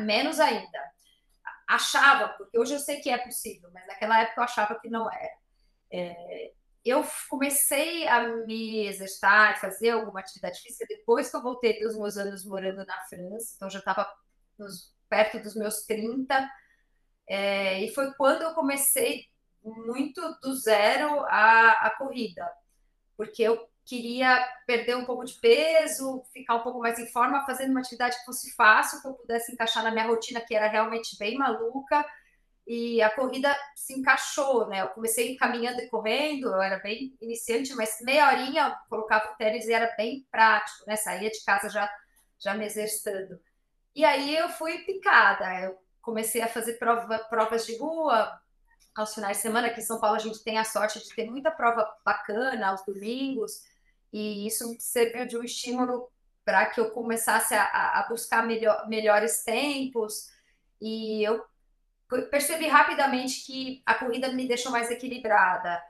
menos 0.00 0.38
ainda. 0.38 0.78
Achava, 1.66 2.28
porque 2.30 2.58
hoje 2.58 2.74
eu 2.74 2.78
sei 2.78 3.00
que 3.00 3.10
é 3.10 3.18
possível, 3.18 3.70
mas 3.72 3.86
naquela 3.86 4.20
época 4.20 4.40
eu 4.40 4.44
achava 4.44 4.78
que 4.78 4.88
não 4.88 5.10
era. 5.10 5.36
É, 5.90 6.52
eu 6.88 7.04
comecei 7.28 8.06
a 8.08 8.28
me 8.46 8.86
exercitar, 8.86 9.60
fazer 9.60 9.90
alguma 9.90 10.20
atividade 10.20 10.60
física 10.60 10.86
depois 10.88 11.30
que 11.30 11.36
eu 11.36 11.42
voltei 11.42 11.78
dos 11.80 11.96
meus 11.96 12.16
anos 12.16 12.44
morando 12.44 12.84
na 12.84 13.00
França, 13.08 13.54
então 13.56 13.70
já 13.70 13.78
estava 13.78 14.08
perto 15.08 15.40
dos 15.40 15.54
meus 15.54 15.82
30, 15.82 16.48
é, 17.28 17.82
e 17.82 17.94
foi 17.94 18.12
quando 18.14 18.42
eu 18.42 18.54
comecei 18.54 19.26
muito 19.62 20.20
do 20.42 20.54
zero 20.54 21.24
a, 21.26 21.72
a 21.86 21.96
corrida, 21.96 22.48
porque 23.16 23.42
eu 23.42 23.68
queria 23.84 24.46
perder 24.66 24.96
um 24.96 25.04
pouco 25.06 25.24
de 25.24 25.34
peso, 25.40 26.22
ficar 26.30 26.56
um 26.56 26.62
pouco 26.62 26.78
mais 26.78 26.98
em 26.98 27.06
forma, 27.10 27.44
fazendo 27.46 27.70
uma 27.70 27.80
atividade 27.80 28.18
que 28.18 28.24
fosse 28.24 28.54
fácil, 28.54 29.00
que 29.00 29.08
eu 29.08 29.14
pudesse 29.14 29.50
encaixar 29.50 29.82
na 29.82 29.90
minha 29.90 30.06
rotina, 30.06 30.42
que 30.42 30.54
era 30.54 30.68
realmente 30.68 31.16
bem 31.18 31.38
maluca. 31.38 32.04
E 32.68 33.00
a 33.00 33.08
corrida 33.08 33.56
se 33.74 33.98
encaixou, 33.98 34.68
né? 34.68 34.82
Eu 34.82 34.88
comecei 34.88 35.34
caminhando 35.36 35.80
e 35.80 35.88
correndo, 35.88 36.48
eu 36.48 36.60
era 36.60 36.78
bem 36.80 37.16
iniciante, 37.18 37.74
mas 37.74 37.96
meia 38.02 38.28
horinha 38.28 38.68
eu 38.68 38.88
colocava 38.90 39.32
o 39.32 39.36
tênis 39.36 39.66
e 39.66 39.72
era 39.72 39.90
bem 39.96 40.26
prático, 40.30 40.84
né? 40.86 40.94
Saía 40.94 41.30
de 41.30 41.42
casa 41.44 41.70
já, 41.70 41.90
já 42.38 42.52
me 42.52 42.66
exercitando. 42.66 43.40
E 43.96 44.04
aí 44.04 44.36
eu 44.36 44.50
fui 44.50 44.80
picada, 44.80 45.46
eu 45.62 45.78
comecei 46.02 46.42
a 46.42 46.46
fazer 46.46 46.74
prova, 46.74 47.18
provas 47.30 47.64
de 47.64 47.74
rua, 47.78 48.38
aos 48.94 49.14
finais 49.14 49.38
de 49.38 49.44
semana. 49.44 49.68
Aqui 49.68 49.80
em 49.80 49.84
São 49.84 49.98
Paulo 49.98 50.16
a 50.16 50.20
gente 50.20 50.44
tem 50.44 50.58
a 50.58 50.64
sorte 50.64 50.98
de 50.98 51.14
ter 51.14 51.24
muita 51.30 51.50
prova 51.50 51.90
bacana 52.04 52.68
aos 52.68 52.84
domingos, 52.84 53.62
e 54.12 54.46
isso 54.46 54.76
serviu 54.78 55.26
de 55.26 55.38
um 55.38 55.42
estímulo 55.42 56.10
para 56.44 56.66
que 56.66 56.80
eu 56.80 56.90
começasse 56.90 57.54
a, 57.54 57.64
a 57.64 58.06
buscar 58.10 58.46
melhor, 58.46 58.86
melhores 58.88 59.42
tempos. 59.42 60.30
E 60.80 61.22
eu 61.22 61.42
percebi 62.30 62.66
rapidamente 62.66 63.44
que 63.44 63.82
a 63.84 63.94
corrida 63.94 64.32
me 64.32 64.48
deixou 64.48 64.72
mais 64.72 64.90
equilibrada 64.90 65.82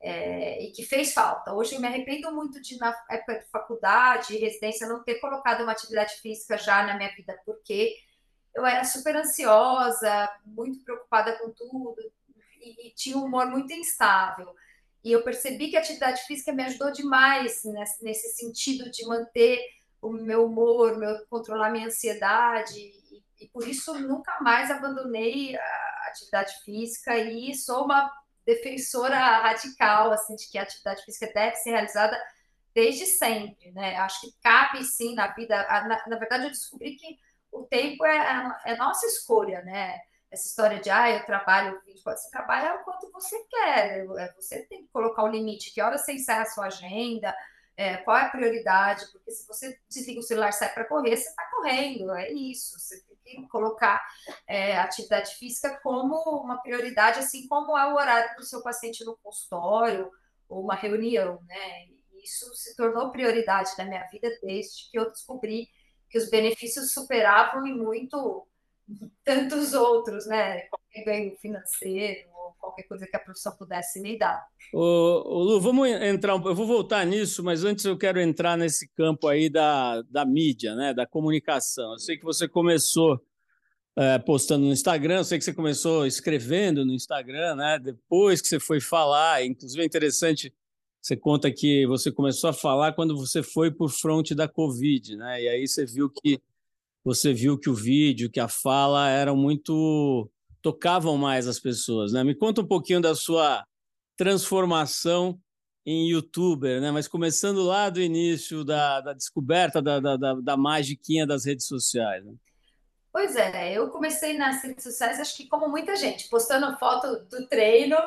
é, 0.00 0.62
e 0.62 0.70
que 0.70 0.84
fez 0.84 1.12
falta. 1.12 1.52
Hoje 1.52 1.74
eu 1.74 1.80
me 1.80 1.86
arrependo 1.86 2.30
muito 2.32 2.60
de, 2.60 2.78
na 2.78 2.94
época 3.10 3.40
de 3.40 3.46
faculdade, 3.46 4.36
residência, 4.36 4.86
não 4.86 5.02
ter 5.02 5.16
colocado 5.16 5.62
uma 5.62 5.72
atividade 5.72 6.14
física 6.20 6.56
já 6.58 6.86
na 6.86 6.96
minha 6.96 7.14
vida, 7.14 7.38
porque 7.44 7.96
eu 8.54 8.64
era 8.64 8.84
super 8.84 9.16
ansiosa, 9.16 10.30
muito 10.44 10.84
preocupada 10.84 11.38
com 11.38 11.50
tudo, 11.50 11.96
e, 12.60 12.88
e 12.88 12.90
tinha 12.94 13.16
um 13.16 13.24
humor 13.24 13.46
muito 13.46 13.72
instável. 13.72 14.54
E 15.02 15.10
eu 15.12 15.22
percebi 15.22 15.68
que 15.68 15.76
a 15.76 15.80
atividade 15.80 16.22
física 16.22 16.52
me 16.52 16.62
ajudou 16.62 16.90
demais 16.92 17.62
nesse, 17.64 18.02
nesse 18.02 18.36
sentido 18.36 18.90
de 18.90 19.04
manter 19.06 19.58
o 20.00 20.10
meu 20.10 20.46
humor, 20.46 20.96
meu, 20.96 21.26
controlar 21.26 21.70
minha 21.70 21.86
ansiedade. 21.86 23.03
E, 23.44 23.48
por 23.48 23.66
isso 23.66 23.94
nunca 23.94 24.38
mais 24.40 24.70
abandonei 24.70 25.56
a 25.56 26.08
atividade 26.08 26.54
física 26.64 27.16
e 27.18 27.54
sou 27.54 27.84
uma 27.84 28.10
defensora 28.44 29.16
radical 29.16 30.12
assim 30.12 30.36
de 30.36 30.50
que 30.50 30.58
a 30.58 30.62
atividade 30.62 31.02
física 31.04 31.30
deve 31.32 31.56
ser 31.56 31.70
realizada 31.70 32.20
desde 32.74 33.06
sempre, 33.06 33.70
né? 33.72 33.96
Acho 33.96 34.20
que 34.20 34.34
cabe 34.42 34.84
sim 34.84 35.14
na 35.14 35.28
vida. 35.28 35.56
Na, 35.86 36.06
na 36.06 36.18
verdade, 36.18 36.44
eu 36.44 36.50
descobri 36.50 36.96
que 36.96 37.18
o 37.52 37.62
tempo 37.64 38.04
é, 38.04 38.60
é 38.66 38.76
nossa 38.76 39.06
escolha, 39.06 39.62
né? 39.62 40.00
essa 40.34 40.48
história 40.48 40.80
de 40.80 40.90
ah, 40.90 41.10
eu 41.10 41.24
trabalho 41.24 41.80
24, 41.86 42.20
você 42.20 42.30
trabalha 42.30 42.74
o 42.74 42.84
quanto 42.84 43.10
você 43.12 43.38
quer, 43.48 44.04
é, 44.18 44.32
você 44.34 44.62
tem 44.66 44.82
que 44.82 44.88
colocar 44.92 45.22
o 45.22 45.28
limite, 45.28 45.72
que 45.72 45.80
hora 45.80 45.96
você 45.96 46.12
encerra 46.12 46.42
a 46.42 46.46
sua 46.46 46.66
agenda, 46.66 47.34
é, 47.76 47.96
qual 47.98 48.16
é 48.16 48.22
a 48.22 48.30
prioridade, 48.30 49.06
porque 49.12 49.30
se 49.30 49.46
você 49.46 49.78
desliga 49.88 50.20
o 50.20 50.22
celular 50.22 50.50
e 50.50 50.52
sai 50.52 50.72
para 50.72 50.84
correr, 50.84 51.16
você 51.16 51.28
está 51.28 51.44
correndo, 51.50 52.12
é 52.12 52.30
isso, 52.32 52.78
você 52.78 53.00
que 53.24 53.48
colocar 53.48 54.04
é, 54.46 54.76
atividade 54.78 55.34
física 55.36 55.80
como 55.82 56.16
uma 56.42 56.58
prioridade, 56.58 57.18
assim 57.18 57.48
como 57.48 57.76
é 57.76 57.92
o 57.92 57.96
horário 57.96 58.34
para 58.34 58.42
o 58.42 58.46
seu 58.46 58.62
paciente 58.62 59.04
no 59.04 59.16
consultório 59.22 60.10
ou 60.48 60.62
uma 60.62 60.74
reunião, 60.74 61.40
né? 61.46 61.86
Isso 62.22 62.54
se 62.54 62.76
tornou 62.76 63.10
prioridade 63.10 63.70
na 63.76 63.84
minha 63.84 64.06
vida 64.08 64.30
desde 64.42 64.90
que 64.90 64.98
eu 64.98 65.10
descobri 65.10 65.68
que 66.08 66.18
os 66.18 66.30
benefícios 66.30 66.92
superavam 66.92 67.66
e 67.66 67.74
muito 67.74 68.46
tantos 69.24 69.74
outros, 69.74 70.26
né? 70.26 70.62
Qualquer 70.68 71.04
ganho 71.04 71.36
financeiro 71.38 72.33
qualquer 72.64 72.84
coisa 72.84 73.06
que 73.06 73.16
a 73.16 73.20
profissão 73.20 73.56
pudesse 73.56 74.00
me 74.00 74.18
dar. 74.18 74.44
Ô, 74.72 74.80
ô, 74.80 75.42
Lu, 75.42 75.60
vamos 75.60 75.88
entrar, 75.88 76.32
eu 76.32 76.54
vou 76.54 76.66
voltar 76.66 77.04
nisso, 77.06 77.44
mas 77.44 77.64
antes 77.64 77.84
eu 77.84 77.96
quero 77.96 78.20
entrar 78.20 78.56
nesse 78.56 78.88
campo 78.88 79.28
aí 79.28 79.48
da, 79.48 80.02
da 80.02 80.24
mídia, 80.24 80.74
né? 80.74 80.92
Da 80.92 81.06
comunicação. 81.06 81.92
Eu 81.92 81.98
sei 81.98 82.16
que 82.16 82.24
você 82.24 82.48
começou 82.48 83.20
é, 83.96 84.18
postando 84.18 84.66
no 84.66 84.72
Instagram, 84.72 85.18
eu 85.18 85.24
sei 85.24 85.38
que 85.38 85.44
você 85.44 85.54
começou 85.54 86.06
escrevendo 86.06 86.84
no 86.84 86.92
Instagram, 86.92 87.56
né? 87.56 87.78
Depois 87.78 88.40
que 88.40 88.48
você 88.48 88.58
foi 88.58 88.80
falar, 88.80 89.44
inclusive 89.44 89.82
é 89.82 89.86
interessante, 89.86 90.52
você 91.00 91.16
conta 91.16 91.52
que 91.52 91.86
você 91.86 92.10
começou 92.10 92.50
a 92.50 92.52
falar 92.52 92.94
quando 92.94 93.16
você 93.16 93.42
foi 93.42 93.70
por 93.70 93.90
fronte 93.90 94.34
da 94.34 94.48
Covid, 94.48 95.16
né? 95.16 95.42
E 95.42 95.48
aí 95.48 95.68
você 95.68 95.84
viu 95.84 96.10
que 96.10 96.40
você 97.04 97.34
viu 97.34 97.58
que 97.58 97.68
o 97.68 97.74
vídeo, 97.74 98.30
que 98.30 98.40
a 98.40 98.48
fala 98.48 99.10
eram 99.10 99.36
muito 99.36 100.30
tocavam 100.64 101.18
mais 101.18 101.46
as 101.46 101.60
pessoas, 101.60 102.14
né? 102.14 102.24
Me 102.24 102.34
conta 102.34 102.62
um 102.62 102.66
pouquinho 102.66 102.98
da 102.98 103.14
sua 103.14 103.62
transformação 104.16 105.38
em 105.84 106.08
youtuber, 106.08 106.80
né? 106.80 106.90
Mas 106.90 107.06
começando 107.06 107.62
lá 107.62 107.90
do 107.90 108.00
início 108.00 108.64
da, 108.64 109.02
da 109.02 109.12
descoberta 109.12 109.82
da, 109.82 110.00
da, 110.00 110.16
da, 110.16 110.56
magiquinha 110.56 111.26
das 111.26 111.44
redes 111.44 111.66
sociais. 111.66 112.24
Né? 112.24 112.32
Pois 113.12 113.36
é, 113.36 113.74
eu 113.74 113.90
comecei 113.90 114.38
nas 114.38 114.62
redes 114.62 114.82
sociais, 114.82 115.20
acho 115.20 115.36
que 115.36 115.46
como 115.46 115.68
muita 115.68 115.94
gente, 115.96 116.30
postando 116.30 116.78
foto 116.78 117.26
do 117.26 117.46
treino 117.46 117.98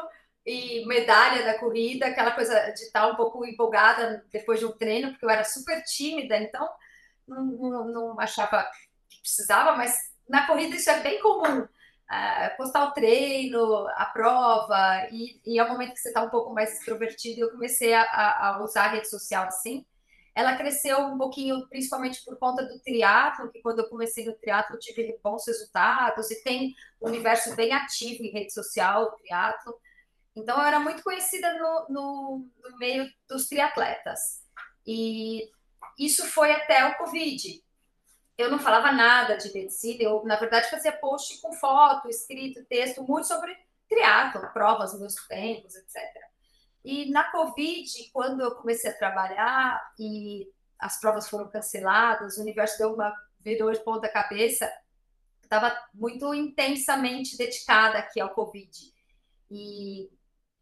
e 0.43 0.83
medalha 0.87 1.45
da 1.45 1.59
corrida, 1.59 2.07
aquela 2.07 2.31
coisa 2.31 2.71
de 2.71 2.81
estar 2.81 3.05
um 3.05 3.15
pouco 3.15 3.45
empolgada 3.45 4.25
depois 4.31 4.59
de 4.59 4.65
um 4.65 4.71
treino, 4.71 5.11
porque 5.11 5.25
eu 5.25 5.29
era 5.29 5.43
super 5.43 5.83
tímida, 5.83 6.35
então 6.39 6.67
não, 7.27 7.45
não, 7.45 7.87
não 7.87 8.19
achava 8.19 8.67
que 9.07 9.21
precisava, 9.21 9.77
mas 9.77 9.95
na 10.27 10.47
corrida 10.47 10.75
isso 10.75 10.89
é 10.89 11.01
bem 11.01 11.21
comum 11.21 11.67
uh, 12.11 12.57
postar 12.57 12.85
o 12.85 12.91
treino, 12.91 13.87
a 13.95 14.05
prova, 14.05 15.07
e, 15.11 15.39
e 15.45 15.59
é 15.59 15.63
o 15.63 15.69
momento 15.69 15.93
que 15.93 15.99
você 15.99 16.09
está 16.09 16.23
um 16.23 16.29
pouco 16.29 16.53
mais 16.53 16.73
extrovertido, 16.73 17.41
eu 17.41 17.51
comecei 17.51 17.93
a, 17.93 18.03
a, 18.03 18.63
usar 18.63 18.85
a 18.85 18.89
rede 18.89 19.09
social 19.09 19.45
assim. 19.45 19.85
Ela 20.33 20.55
cresceu 20.55 20.99
um 20.99 21.17
pouquinho, 21.17 21.67
principalmente 21.67 22.23
por 22.23 22.37
conta 22.37 22.63
do 22.63 22.79
triatlo, 22.79 23.51
que 23.51 23.59
quando 23.61 23.79
eu 23.79 23.89
comecei 23.89 24.23
no 24.23 24.33
triatlo 24.33 24.77
tive 24.77 25.19
bons 25.23 25.45
resultados, 25.47 26.29
e 26.29 26.43
tem 26.43 26.75
um 27.01 27.07
universo 27.07 27.55
bem 27.55 27.73
ativo 27.73 28.23
em 28.23 28.31
rede 28.31 28.53
social, 28.53 29.11
triatlo. 29.13 29.75
Então, 30.35 30.55
eu 30.59 30.63
era 30.63 30.79
muito 30.79 31.01
conhecida 31.01 31.51
no, 31.55 31.87
no, 31.89 32.45
no 32.63 32.77
meio 32.77 33.11
dos 33.27 33.47
triatletas. 33.47 34.43
E 34.85 35.49
isso 35.97 36.23
foi 36.27 36.51
até 36.51 36.85
o 36.87 36.97
Covid 36.97 37.63
eu 38.37 38.51
não 38.51 38.59
falava 38.59 38.91
nada 38.91 39.35
de 39.35 39.51
medicina, 39.53 40.03
eu, 40.03 40.23
na 40.23 40.35
verdade, 40.35 40.69
fazia 40.69 40.91
post 40.91 41.41
com 41.41 41.53
foto, 41.53 42.07
escrito, 42.07 42.63
texto, 42.65 43.03
muito 43.03 43.27
sobre 43.27 43.57
triatlo, 43.89 44.51
provas, 44.53 44.97
meus 44.99 45.15
tempos, 45.27 45.75
etc. 45.75 45.95
E 46.85 47.09
na 47.09 47.31
Covid, 47.31 48.09
quando 48.13 48.41
eu 48.41 48.55
comecei 48.55 48.91
a 48.91 48.97
trabalhar 48.97 49.93
e 49.99 50.47
as 50.79 50.99
provas 50.99 51.27
foram 51.27 51.49
canceladas, 51.49 52.37
o 52.37 52.41
universo 52.41 52.77
deu 52.77 52.93
uma 52.93 53.13
virou 53.39 53.71
de 53.71 53.79
ponta 53.79 54.09
cabeça, 54.09 54.69
estava 55.41 55.75
muito 55.93 56.33
intensamente 56.33 57.37
dedicada 57.37 57.97
aqui 57.97 58.19
ao 58.19 58.33
Covid. 58.33 58.93
E 59.49 60.09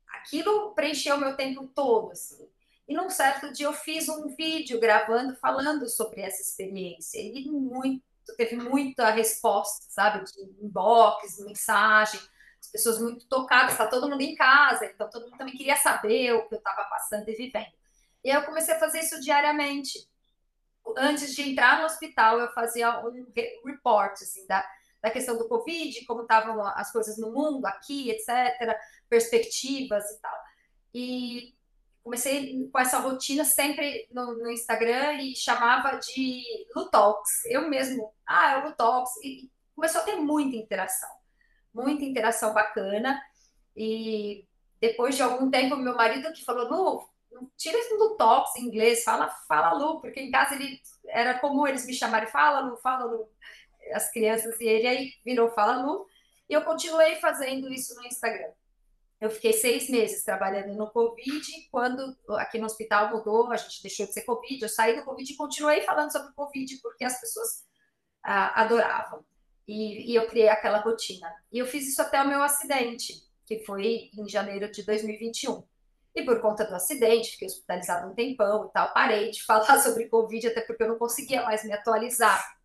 aquilo 0.08 0.74
preencheu 0.76 1.18
meu 1.18 1.36
tempo 1.36 1.68
todo, 1.68 2.12
assim. 2.12 2.48
E 2.88 2.94
num 2.94 3.10
certo 3.10 3.52
dia 3.52 3.66
eu 3.66 3.74
fiz 3.74 4.08
um 4.08 4.28
vídeo 4.36 4.80
gravando, 4.80 5.36
falando 5.36 5.88
sobre 5.90 6.22
essa 6.22 6.42
experiência. 6.42 7.20
E 7.20 7.50
muito, 7.50 8.04
teve 8.38 8.56
muita 8.56 9.10
resposta, 9.10 9.86
sabe? 9.90 10.24
De 10.26 10.42
inbox, 10.64 11.40
mensagem, 11.40 12.20
as 12.66 12.72
pessoas 12.72 13.00
muito 13.00 13.28
tocadas, 13.28 13.72
está 13.72 13.88
todo 13.88 14.10
mundo 14.10 14.22
em 14.22 14.36
casa, 14.36 14.86
então 14.86 15.10
todo 15.10 15.24
mundo 15.24 15.38
também 15.38 15.56
queria 15.56 15.78
saber 15.78 16.34
o 16.34 16.48
que 16.48 16.56
eu 16.56 16.60
estava 16.60 16.84
passando 16.86 17.28
e 17.30 17.36
vivendo. 17.36 17.74
E 18.24 18.30
eu 18.30 18.44
comecei 18.44 18.74
a 18.74 18.80
fazer 18.80 19.00
isso 19.00 19.20
diariamente. 19.20 20.08
Antes 20.98 21.34
de 21.36 21.42
entrar 21.42 21.80
no 21.80 21.86
hospital, 21.86 22.40
eu 22.40 22.52
fazia 22.54 23.00
um 23.00 23.26
report 23.66 24.14
assim, 24.14 24.46
da, 24.48 24.64
da 25.02 25.10
questão 25.10 25.38
do 25.38 25.48
Covid, 25.48 26.06
como 26.06 26.22
estavam 26.22 26.62
as 26.68 26.92
coisas 26.92 27.18
no 27.18 27.32
mundo, 27.32 27.66
aqui, 27.66 28.10
etc., 28.12 28.78
perspectivas 29.10 30.04
e 30.12 30.22
tal. 30.22 30.44
E 30.94 31.55
comecei 32.06 32.70
com 32.72 32.80
essa 32.80 33.00
rotina 33.00 33.44
sempre 33.44 34.08
no, 34.12 34.36
no, 34.36 34.52
Instagram 34.52 35.14
e 35.14 35.36
chamava 35.36 35.98
de 35.98 36.44
Lutox. 36.76 37.44
Eu 37.46 37.68
mesmo, 37.68 38.14
ah, 38.28 38.52
é 38.52 38.58
o 38.60 38.68
Lutox. 38.68 39.10
E 39.24 39.50
começou 39.76 40.02
a 40.02 40.04
ter 40.04 40.16
muita 40.18 40.56
interação, 40.56 41.10
muita 41.74 42.06
interação 42.06 42.54
bacana. 42.54 43.20
E 43.76 44.48
depois 44.80 45.16
de 45.16 45.24
algum 45.24 45.50
tempo, 45.50 45.76
meu 45.76 45.96
marido 45.96 46.32
que 46.32 46.46
falou, 46.46 46.70
Lu, 46.70 47.50
tira 47.58 47.80
esse 47.80 47.96
Lutox 47.96 48.56
em 48.56 48.66
inglês, 48.68 49.04
fala, 49.04 49.28
fala 49.48 49.74
Lu, 49.74 50.00
porque 50.00 50.22
em 50.22 50.30
casa 50.30 50.54
ele 50.54 50.80
era 51.08 51.40
comum 51.40 51.66
eles 51.66 51.88
me 51.88 51.94
chamarem, 51.94 52.30
fala 52.30 52.60
Lu, 52.60 52.78
fala 52.78 53.06
Lu, 53.06 53.28
as 53.92 54.12
crianças, 54.12 54.62
e 54.62 54.66
ele 54.66 54.88
aí 54.88 55.14
virou 55.26 55.50
fala 55.50 55.84
Lu. 55.84 56.06
E 56.48 56.54
eu 56.54 56.64
continuei 56.64 57.16
fazendo 57.16 57.74
isso 57.74 57.96
no 57.96 58.06
Instagram. 58.06 58.52
Eu 59.20 59.30
fiquei 59.30 59.54
seis 59.54 59.90
meses 59.90 60.24
trabalhando 60.24 60.76
no 60.76 60.92
Covid. 60.92 61.46
Quando 61.72 62.16
aqui 62.32 62.58
no 62.58 62.66
hospital 62.66 63.12
mudou, 63.12 63.52
a 63.52 63.58
gente 63.58 63.82
deixou 63.82 64.06
de 64.06 64.14
ser 64.14 64.22
Covid. 64.22 64.62
Eu 64.62 64.70
saí 64.70 64.96
do 64.96 65.06
Covid 65.06 65.32
e 65.32 65.38
continuei 65.38 65.82
falando 65.82 66.12
sobre 66.12 66.34
Covid, 66.34 66.78
porque 66.82 67.06
as 67.06 67.20
pessoas 67.20 67.64
ah, 68.24 68.62
adoravam. 68.62 69.24
E, 69.68 70.12
e, 70.12 70.16
eu 70.16 70.28
criei 70.28 70.50
aquela 70.50 70.80
rotina. 70.80 71.34
E 71.52 71.58
eu 71.58 71.66
fiz 71.66 71.88
isso 71.88 72.02
até 72.02 72.22
o 72.22 72.28
meu 72.28 72.44
acidente, 72.44 73.14
que 73.46 73.60
foi 73.66 74.12
em 74.16 74.28
janeiro 74.28 74.70
de 74.72 74.84
2021. 74.84 75.64
E 76.14 76.24
por 76.24 76.40
conta 76.40 76.66
do 76.66 76.76
acidente, 76.76 77.32
fiquei 77.32 77.48
hospitalizada 77.48 78.08
um 78.08 78.14
tempão 78.14 78.68
e 78.68 78.72
tal, 78.72 78.94
parei 78.94 79.32
de 79.32 79.44
falar 79.44 79.80
sobre 79.80 80.08
Covid, 80.08 80.48
até 80.48 80.62
porque 80.62 80.84
eu 80.84 80.90
não 80.90 80.98
conseguia 80.98 81.44
mais 81.44 81.64
me 81.64 81.74
atualizar. 81.74 82.56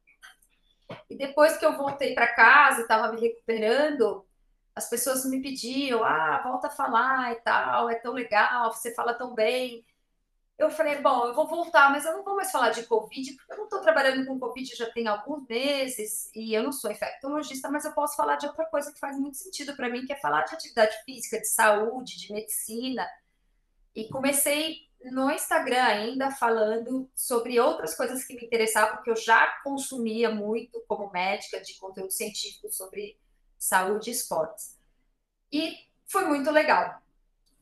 E 1.09 1.17
depois 1.17 1.57
que 1.57 1.65
eu 1.65 1.77
voltei 1.77 2.15
para 2.15 2.35
casa 2.35 2.83
estava 2.83 3.13
me 3.13 3.21
recuperando, 3.21 4.27
as 4.81 4.89
pessoas 4.89 5.25
me 5.27 5.41
pediam, 5.43 6.03
ah, 6.03 6.41
volta 6.43 6.69
a 6.69 6.71
falar 6.71 7.33
e 7.33 7.37
tal, 7.37 7.91
é 7.91 7.97
tão 7.97 8.13
legal, 8.13 8.73
você 8.73 8.95
fala 8.95 9.13
tão 9.15 9.35
bem. 9.35 9.85
Eu 10.59 10.71
falei, 10.71 11.01
bom, 11.01 11.27
eu 11.27 11.35
vou 11.35 11.47
voltar, 11.47 11.91
mas 11.91 12.05
eu 12.05 12.13
não 12.13 12.25
vou 12.25 12.37
mais 12.37 12.51
falar 12.51 12.71
de 12.71 12.85
Covid, 12.85 13.33
porque 13.35 13.53
eu 13.53 13.57
não 13.59 13.65
estou 13.65 13.81
trabalhando 13.81 14.27
com 14.27 14.39
Covid 14.39 14.75
já 14.75 14.91
tem 14.91 15.07
alguns 15.07 15.47
meses, 15.47 16.31
e 16.35 16.55
eu 16.55 16.63
não 16.63 16.73
sou 16.73 16.91
infectologista, 16.91 17.71
mas 17.71 17.85
eu 17.85 17.93
posso 17.93 18.17
falar 18.17 18.37
de 18.37 18.47
outra 18.47 18.67
coisa 18.67 18.93
que 18.93 18.99
faz 18.99 19.19
muito 19.19 19.37
sentido 19.37 19.77
para 19.77 19.89
mim, 19.89 20.05
que 20.05 20.13
é 20.13 20.17
falar 20.17 20.43
de 20.45 20.55
atividade 20.55 20.97
física, 21.05 21.39
de 21.39 21.49
saúde, 21.49 22.19
de 22.19 22.33
medicina. 22.33 23.07
E 23.95 24.09
comecei 24.09 24.89
no 25.05 25.31
Instagram 25.31 25.83
ainda 25.83 26.31
falando 26.31 27.11
sobre 27.15 27.59
outras 27.59 27.95
coisas 27.95 28.25
que 28.25 28.35
me 28.35 28.45
interessavam, 28.45 28.97
porque 28.97 29.11
eu 29.11 29.17
já 29.17 29.47
consumia 29.63 30.31
muito 30.31 30.83
como 30.87 31.11
médica 31.11 31.61
de 31.61 31.79
conteúdo 31.79 32.13
científico 32.13 32.71
sobre 32.71 33.19
saúde 33.61 34.11
e 34.11 34.13
esportes. 34.13 34.77
E 35.53 35.77
foi 36.07 36.25
muito 36.25 36.51
legal. 36.51 37.01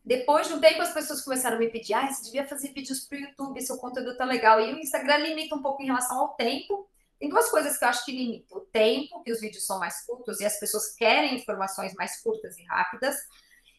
Depois 0.04 0.46
de 0.46 0.54
um 0.54 0.60
tempo, 0.60 0.80
as 0.80 0.94
pessoas 0.94 1.20
começaram 1.20 1.56
a 1.56 1.58
me 1.58 1.68
pedir: 1.68 1.92
ah, 1.92 2.10
você 2.10 2.22
devia 2.22 2.46
fazer 2.46 2.72
vídeos 2.72 3.00
para 3.00 3.18
o 3.18 3.20
YouTube, 3.20 3.60
seu 3.60 3.76
conteúdo 3.76 4.16
tá 4.16 4.24
legal. 4.24 4.60
E 4.60 4.72
o 4.72 4.78
Instagram 4.78 5.18
limita 5.18 5.54
um 5.54 5.60
pouco 5.60 5.82
em 5.82 5.86
relação 5.86 6.18
ao 6.18 6.28
tempo. 6.34 6.88
Tem 7.18 7.28
duas 7.28 7.50
coisas 7.50 7.76
que 7.76 7.84
eu 7.84 7.88
acho 7.88 8.04
que 8.04 8.12
limitam: 8.12 8.58
o 8.58 8.60
tempo, 8.60 9.22
que 9.22 9.32
os 9.32 9.40
vídeos 9.40 9.66
são 9.66 9.78
mais 9.78 10.06
curtos 10.06 10.40
e 10.40 10.46
as 10.46 10.58
pessoas 10.58 10.94
querem 10.94 11.34
informações 11.34 11.92
mais 11.94 12.22
curtas 12.22 12.56
e 12.56 12.64
rápidas. 12.64 13.16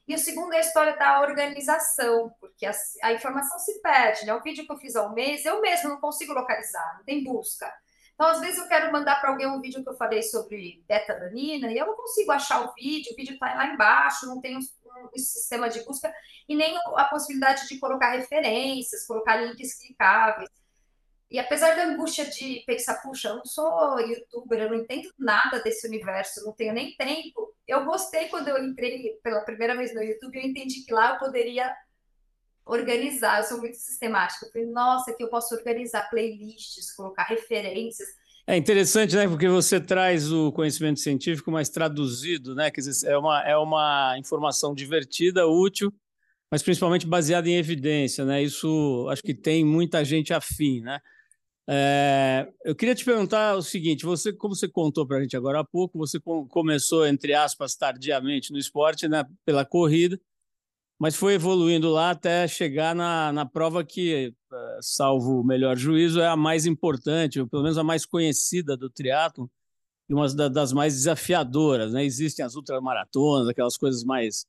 E 0.08 0.14
o 0.14 0.18
segundo 0.18 0.54
é 0.54 0.58
a 0.58 0.62
história 0.62 0.98
da 0.98 1.22
organização, 1.22 2.34
porque 2.40 2.66
a, 2.66 2.74
a 3.04 3.14
informação 3.14 3.58
se 3.60 3.80
perde. 3.80 4.26
Né? 4.26 4.34
O 4.34 4.42
vídeo 4.42 4.66
que 4.66 4.72
eu 4.72 4.78
fiz 4.78 4.96
há 4.96 5.06
um 5.06 5.14
mês, 5.14 5.46
eu 5.46 5.62
mesmo 5.62 5.90
não 5.90 6.02
consigo 6.02 6.34
localizar, 6.34 6.96
não 6.98 7.06
tem 7.06 7.24
busca. 7.24 7.72
Então, 8.20 8.32
às 8.32 8.42
vezes, 8.42 8.58
eu 8.58 8.68
quero 8.68 8.92
mandar 8.92 9.22
para 9.22 9.30
alguém 9.30 9.48
um 9.48 9.62
vídeo 9.62 9.82
que 9.82 9.90
eu 9.90 9.96
falei 9.96 10.22
sobre 10.22 10.84
beta-alanina 10.86 11.72
e 11.72 11.78
eu 11.78 11.86
não 11.86 11.96
consigo 11.96 12.30
achar 12.34 12.66
o 12.66 12.74
vídeo, 12.74 13.14
o 13.14 13.16
vídeo 13.16 13.36
está 13.36 13.56
lá 13.56 13.68
embaixo, 13.68 14.26
não 14.26 14.42
tem 14.42 14.58
um, 14.58 14.60
um, 14.60 15.18
sistema 15.18 15.70
de 15.70 15.86
busca 15.86 16.14
e 16.46 16.54
nem 16.54 16.78
a 16.98 17.06
possibilidade 17.06 17.66
de 17.70 17.80
colocar 17.80 18.10
referências, 18.18 19.08
colocar 19.08 19.38
links 19.38 19.74
clicáveis. 19.76 20.50
E 21.32 21.40
apesar 21.40 21.78
da 21.78 21.86
angústia 21.86 22.26
de 22.26 22.62
pensar, 22.68 22.96
puxa, 23.02 23.30
eu 23.30 23.38
não 23.38 23.46
sou 23.46 24.02
youtuber, 24.02 24.64
eu 24.64 24.70
não 24.70 24.80
entendo 24.80 25.10
nada 25.18 25.62
desse 25.62 25.88
universo, 25.88 26.44
não 26.44 26.52
tenho 26.52 26.74
nem 26.74 26.98
tempo, 26.98 27.56
eu 27.66 27.86
gostei 27.86 28.28
quando 28.28 28.50
eu 28.50 28.62
entrei 28.62 29.18
pela 29.24 29.46
primeira 29.46 29.78
vez 29.78 29.96
no 29.96 30.04
YouTube, 30.04 30.36
eu 30.36 30.44
entendi 30.44 30.84
que 30.84 30.94
lá 30.94 31.14
eu 31.14 31.20
poderia 31.20 31.74
organizar, 32.66 33.40
eu 33.40 33.44
sou 33.44 33.58
muito 33.60 33.76
sistemática. 33.76 34.46
Eu 34.46 34.52
falei, 34.52 34.68
nossa, 34.68 35.14
que 35.14 35.24
eu 35.24 35.30
posso 35.30 35.56
organizar 35.56 36.10
playlists, 36.10 36.94
colocar 36.94 37.24
referências. 37.24 38.08
É 38.46 38.58
interessante, 38.58 39.16
né? 39.16 39.28
Porque 39.28 39.48
você 39.48 39.80
traz 39.80 40.32
o 40.32 40.52
conhecimento 40.52 41.00
científico 41.00 41.52
mais 41.52 41.70
traduzido, 41.70 42.56
né? 42.56 42.72
Quer 42.72 42.82
dizer, 42.82 43.08
é 43.08 43.18
uma, 43.18 43.44
é 43.44 43.56
uma 43.58 44.16
informação 44.18 44.74
divertida, 44.74 45.48
útil, 45.48 45.94
mas 46.52 46.64
principalmente 46.64 47.06
baseada 47.06 47.48
em 47.48 47.58
evidência, 47.58 48.26
né? 48.26 48.42
Isso 48.42 49.08
acho 49.12 49.22
que 49.22 49.36
tem 49.36 49.64
muita 49.64 50.04
gente 50.04 50.34
afim, 50.34 50.82
né? 50.82 51.00
É, 51.72 52.52
eu 52.66 52.74
queria 52.76 52.96
te 52.96 53.06
perguntar 53.06 53.56
o 53.56 53.62
seguinte: 53.62 54.04
você, 54.04 54.34
como 54.34 54.56
você 54.56 54.68
contou 54.68 55.06
para 55.06 55.18
a 55.18 55.22
gente 55.22 55.38
agora 55.38 55.60
há 55.60 55.64
pouco, 55.64 56.00
você 56.00 56.20
começou, 56.50 57.06
entre 57.06 57.36
aspas, 57.36 57.76
tardiamente 57.76 58.52
no 58.52 58.58
esporte, 58.58 59.08
né, 59.08 59.24
pela 59.46 59.64
corrida, 59.64 60.20
mas 61.00 61.16
foi 61.16 61.36
evoluindo 61.36 61.90
lá 61.90 62.12
até 62.12 62.46
chegar 62.46 62.94
na, 62.94 63.32
na 63.32 63.46
prova 63.46 63.86
que, 63.86 64.34
eh, 64.52 64.80
salvo 64.82 65.40
o 65.40 65.46
melhor 65.46 65.78
juízo, 65.78 66.20
é 66.20 66.28
a 66.28 66.36
mais 66.36 66.66
importante, 66.66 67.40
ou 67.40 67.48
pelo 67.48 67.64
menos 67.64 67.78
a 67.78 67.84
mais 67.84 68.06
conhecida 68.06 68.76
do 68.76 68.90
triatlo 68.90 69.50
e 70.10 70.14
uma 70.14 70.28
das 70.50 70.74
mais 70.74 70.96
desafiadoras. 70.96 71.94
Né? 71.94 72.04
Existem 72.04 72.44
as 72.46 72.56
ultramaratonas, 72.56 73.48
aquelas 73.48 73.78
coisas 73.78 74.04
mais. 74.04 74.46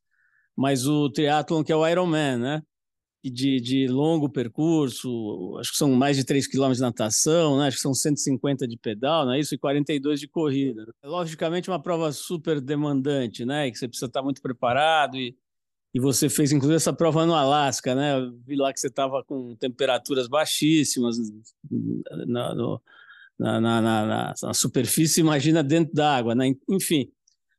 Mas 0.57 0.87
o 0.87 1.09
triatlon, 1.11 1.63
que 1.63 1.73
é 1.73 1.77
o 1.77 1.87
Ironman, 1.87 2.39
né? 2.39 2.63
De, 3.23 3.61
de 3.61 3.87
longo 3.87 4.31
percurso, 4.31 5.57
acho 5.59 5.73
que 5.73 5.77
são 5.77 5.93
mais 5.93 6.17
de 6.17 6.25
3 6.25 6.47
km 6.49 6.73
de 6.73 6.81
natação, 6.81 7.59
né? 7.59 7.67
acho 7.67 7.77
que 7.77 7.83
são 7.83 7.93
150 7.93 8.67
de 8.67 8.79
pedal, 8.79 9.27
não 9.27 9.35
é 9.35 9.41
isso? 9.41 9.55
E 9.55 9.59
42 9.59 10.21
de 10.21 10.27
corrida. 10.27 10.87
Logicamente, 11.05 11.69
uma 11.71 11.83
prova 11.83 12.13
super 12.13 12.63
demandante, 12.63 13.45
né? 13.45 13.67
E 13.67 13.73
que 13.73 13.79
você 13.79 13.87
precisa 13.87 14.07
estar 14.07 14.23
muito 14.23 14.41
preparado 14.41 15.19
e 15.19 15.37
e 15.93 15.99
você 16.01 16.29
fez 16.29 16.53
inclusive 16.53 16.77
essa 16.77 16.93
prova 16.93 17.27
no 17.27 17.35
Alasca, 17.35 17.95
né? 17.95 18.17
Eu 18.17 18.33
vi 18.47 18.57
lá 18.57 18.73
que 18.73 18.79
você 18.79 18.87
estava 18.87 19.25
com 19.25 19.57
temperaturas 19.57 20.29
baixíssimas 20.29 21.17
na, 22.27 22.55
no, 22.55 22.83
na, 23.39 23.61
na, 23.61 23.81
na, 23.81 24.35
na, 24.43 24.55
superfície, 24.55 25.21
imagina 25.21 25.63
dentro 25.63 25.95
da 25.95 26.17
água, 26.17 26.35
né? 26.35 26.55
Enfim, 26.69 27.11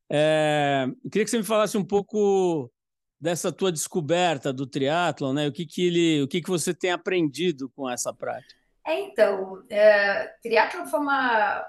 é, 0.09 0.87
queria 1.11 1.25
que 1.25 1.31
você 1.31 1.37
me 1.37 1.43
falasse 1.43 1.77
um 1.77 1.83
pouco 1.83 2.71
dessa 3.19 3.51
tua 3.51 3.71
descoberta 3.71 4.53
do 4.53 4.65
triatlon, 4.65 5.33
né? 5.33 5.47
O 5.47 5.51
que 5.51 5.65
que 5.65 5.85
ele, 5.85 6.21
o 6.23 6.27
que 6.27 6.41
que 6.41 6.49
você 6.49 6.73
tem 6.73 6.91
aprendido 6.91 7.69
com 7.69 7.89
essa 7.89 8.13
prática? 8.13 8.59
É, 8.87 8.99
então, 9.01 9.61
é, 9.69 10.27
triatlon 10.41 10.85
foi 10.85 10.99
uma 10.99 11.67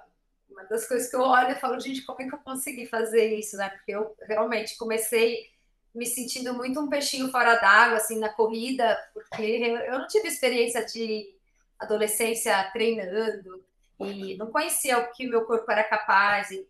uma 0.53 0.65
das 0.65 0.87
coisas 0.87 1.11
que 1.11 1.17
eu 1.17 1.23
olho 1.23 1.51
e 1.51 1.55
falo, 1.57 1.81
gente, 1.81 2.03
como 2.03 2.21
é 2.23 2.29
que 2.29 2.35
eu 2.35 2.39
consegui 2.39 2.87
fazer 2.87 3.35
isso, 3.35 3.57
né? 3.57 3.71
Porque 3.71 3.93
eu 3.93 4.15
realmente 4.27 4.77
comecei 4.77 5.52
me 5.95 6.07
sentindo 6.07 6.55
muito 6.55 6.81
um 6.81 6.89
peixinho 6.89 7.31
fora 7.31 7.57
d'água, 7.57 7.99
assim, 7.99 8.19
na 8.19 8.31
corrida, 8.31 8.97
porque 9.13 9.43
eu 9.43 9.99
não 9.99 10.07
tive 10.07 10.29
experiência 10.29 10.85
de 10.85 11.35
adolescência 11.79 12.71
treinando 12.73 13.63
e 14.01 14.37
não 14.37 14.51
conhecia 14.51 14.99
o 14.99 15.13
que 15.13 15.27
meu 15.27 15.45
corpo 15.45 15.71
era 15.71 15.85
capaz. 15.85 16.51
E, 16.51 16.67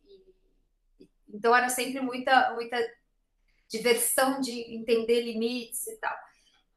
e, 1.01 1.09
então 1.29 1.55
era 1.55 1.69
sempre 1.69 2.01
muita, 2.01 2.53
muita 2.55 2.77
diversão 3.69 4.41
de 4.41 4.75
entender 4.75 5.23
limites 5.23 5.87
e 5.87 5.97
tal. 5.97 6.17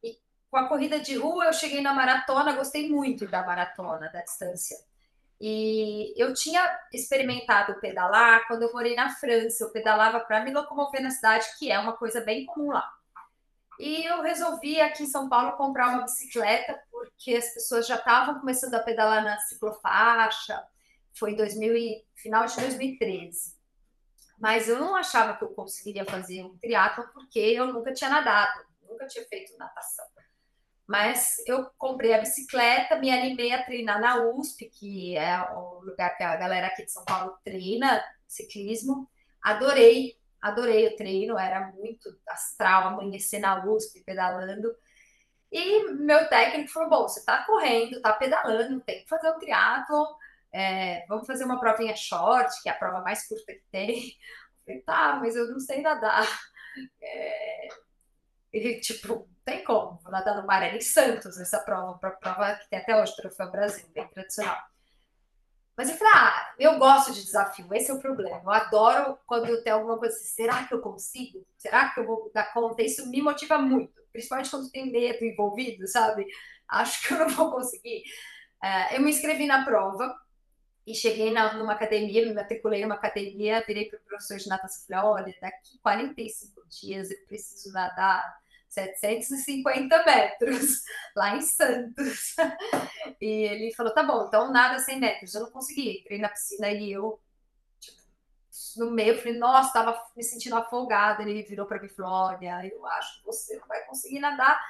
E 0.02 0.18
com 0.50 0.56
a 0.56 0.68
corrida 0.68 1.00
de 1.00 1.16
rua, 1.16 1.46
eu 1.46 1.52
cheguei 1.52 1.80
na 1.80 1.92
maratona, 1.92 2.54
gostei 2.54 2.88
muito 2.88 3.26
da 3.26 3.44
maratona, 3.44 4.08
da 4.10 4.22
distância. 4.22 4.78
E 5.40 6.14
eu 6.16 6.32
tinha 6.32 6.78
experimentado 6.92 7.78
pedalar 7.80 8.46
quando 8.46 8.62
eu 8.62 8.72
morei 8.72 8.94
na 8.94 9.10
França. 9.10 9.64
Eu 9.64 9.70
pedalava 9.70 10.20
para 10.20 10.42
me 10.42 10.52
locomover 10.52 11.02
na 11.02 11.10
cidade, 11.10 11.46
que 11.58 11.70
é 11.70 11.78
uma 11.78 11.96
coisa 11.96 12.20
bem 12.20 12.46
comum 12.46 12.70
lá. 12.70 12.90
E 13.78 14.06
eu 14.06 14.22
resolvi 14.22 14.80
aqui 14.80 15.02
em 15.02 15.06
São 15.06 15.28
Paulo 15.28 15.56
comprar 15.56 15.90
uma 15.90 16.04
bicicleta, 16.04 16.82
porque 16.90 17.34
as 17.34 17.52
pessoas 17.52 17.86
já 17.86 17.96
estavam 17.96 18.40
começando 18.40 18.74
a 18.74 18.80
pedalar 18.80 19.22
na 19.22 19.38
ciclofaixa. 19.40 20.64
Foi 21.12 21.32
em 21.32 21.36
2000 21.36 21.76
e, 21.76 22.04
final 22.14 22.46
de 22.46 22.56
2013. 22.56 23.54
Mas 24.38 24.68
eu 24.68 24.78
não 24.78 24.96
achava 24.96 25.36
que 25.36 25.44
eu 25.44 25.48
conseguiria 25.48 26.04
fazer 26.04 26.42
um 26.42 26.56
triatlo 26.58 27.06
porque 27.12 27.38
eu 27.38 27.66
nunca 27.72 27.92
tinha 27.92 28.10
nadado, 28.10 28.64
nunca 28.88 29.06
tinha 29.06 29.24
feito 29.26 29.56
natação. 29.58 30.04
Mas 30.86 31.36
eu 31.46 31.68
comprei 31.76 32.14
a 32.14 32.18
bicicleta, 32.18 32.96
me 32.96 33.10
animei 33.10 33.52
a 33.52 33.64
treinar 33.64 34.00
na 34.00 34.24
USP, 34.24 34.66
que 34.66 35.16
é 35.16 35.40
o 35.52 35.80
lugar 35.80 36.16
que 36.16 36.22
a 36.22 36.36
galera 36.36 36.68
aqui 36.68 36.84
de 36.84 36.92
São 36.92 37.04
Paulo 37.04 37.36
treina 37.44 38.04
ciclismo. 38.26 39.10
Adorei, 39.42 40.16
adorei 40.40 40.86
o 40.86 40.96
treino, 40.96 41.36
era 41.36 41.72
muito 41.72 42.16
astral 42.28 42.88
amanhecer 42.88 43.40
na 43.40 43.64
USP 43.64 44.04
pedalando. 44.04 44.72
E 45.50 45.90
meu 45.92 46.28
técnico 46.28 46.70
falou: 46.70 46.90
bom, 46.90 47.02
você 47.08 47.20
está 47.20 47.44
correndo, 47.44 47.96
está 47.96 48.12
pedalando, 48.12 48.80
tem 48.80 49.02
que 49.02 49.08
fazer 49.08 49.30
um 49.30 49.38
triatlo. 49.38 50.16
É, 50.52 51.04
vamos 51.08 51.26
fazer 51.26 51.44
uma 51.44 51.60
provinha 51.60 51.96
short, 51.96 52.62
que 52.62 52.68
é 52.68 52.72
a 52.72 52.78
prova 52.78 53.00
mais 53.00 53.26
curta 53.26 53.52
que 53.52 53.64
tem. 53.70 54.12
Eu 54.66 54.74
falei, 54.74 54.82
tá, 54.82 55.16
mas 55.20 55.36
eu 55.36 55.48
não 55.50 55.60
sei 55.60 55.80
nadar. 55.80 56.26
É, 57.00 57.68
e, 58.56 58.80
tipo, 58.80 59.28
tem 59.44 59.62
como. 59.62 59.98
Vou 60.02 60.10
nadar 60.10 60.40
no 60.40 60.46
Maré 60.46 60.76
em 60.76 60.80
Santos, 60.80 61.38
essa 61.38 61.60
prova, 61.60 61.98
uma 62.02 62.10
prova 62.10 62.54
que 62.54 62.68
tem 62.68 62.78
até 62.78 63.00
hoje, 63.00 63.14
Troféu 63.16 63.50
Brasil, 63.50 63.86
bem 63.94 64.08
tradicional. 64.08 64.58
Mas 65.76 65.90
eu 65.90 65.96
falei, 65.96 66.12
ah, 66.16 66.54
eu 66.58 66.78
gosto 66.78 67.12
de 67.12 67.22
desafio, 67.22 67.68
esse 67.74 67.90
é 67.90 67.94
o 67.94 68.00
problema. 68.00 68.40
Eu 68.42 68.50
adoro 68.50 69.18
quando 69.26 69.46
eu 69.46 69.62
tenho 69.62 69.76
alguma 69.76 69.98
coisa 69.98 70.16
assim, 70.16 70.24
será 70.24 70.64
que 70.64 70.72
eu 70.72 70.80
consigo? 70.80 71.46
Será 71.58 71.90
que 71.90 72.00
eu 72.00 72.06
vou 72.06 72.30
dar 72.32 72.50
conta? 72.52 72.82
Isso 72.82 73.06
me 73.10 73.20
motiva 73.20 73.58
muito, 73.58 73.92
principalmente 74.10 74.50
quando 74.50 74.70
tem 74.70 74.90
medo 74.90 75.22
envolvido, 75.22 75.86
sabe? 75.86 76.26
Acho 76.66 77.06
que 77.06 77.12
eu 77.12 77.18
não 77.18 77.28
vou 77.28 77.52
conseguir. 77.52 78.04
É, 78.62 78.96
eu 78.96 79.02
me 79.02 79.10
inscrevi 79.10 79.46
na 79.46 79.66
prova 79.66 80.16
e 80.86 80.94
cheguei 80.94 81.30
na, 81.30 81.52
numa 81.54 81.74
academia, 81.74 82.24
me 82.24 82.32
matriculei 82.32 82.80
numa 82.80 82.94
academia, 82.94 83.62
virei 83.66 83.84
para 83.90 83.98
o 83.98 84.02
professor 84.02 84.38
de 84.38 84.48
natação 84.48 84.82
e 84.82 84.86
falei, 84.86 85.04
olha, 85.04 85.34
daqui 85.42 85.78
45 85.82 86.66
dias 86.68 87.10
eu 87.10 87.18
preciso 87.26 87.70
nadar 87.74 88.24
750 88.76 90.04
metros, 90.04 90.82
lá 91.16 91.34
em 91.34 91.40
Santos. 91.40 92.34
E 93.18 93.26
ele 93.26 93.74
falou: 93.74 93.94
tá 93.94 94.02
bom, 94.02 94.26
então 94.26 94.52
nada 94.52 94.78
100 94.78 95.00
metros. 95.00 95.34
Eu 95.34 95.42
não 95.42 95.50
consegui. 95.50 96.00
Entrei 96.00 96.18
na 96.18 96.28
piscina 96.28 96.70
e 96.70 96.92
eu, 96.92 97.18
tipo, 97.80 97.98
no 98.76 98.90
meio, 98.90 99.16
falei: 99.16 99.38
nossa, 99.38 99.72
tava 99.72 99.98
me 100.14 100.22
sentindo 100.22 100.56
afogada. 100.56 101.22
Ele 101.22 101.42
virou 101.42 101.66
para 101.66 101.80
mim 101.80 101.86
e 101.86 101.94
falou: 101.94 102.12
olha, 102.12 102.66
eu 102.70 102.84
acho 102.86 103.20
que 103.20 103.26
você 103.26 103.56
não 103.56 103.66
vai 103.66 103.82
conseguir 103.86 104.18
nadar 104.18 104.60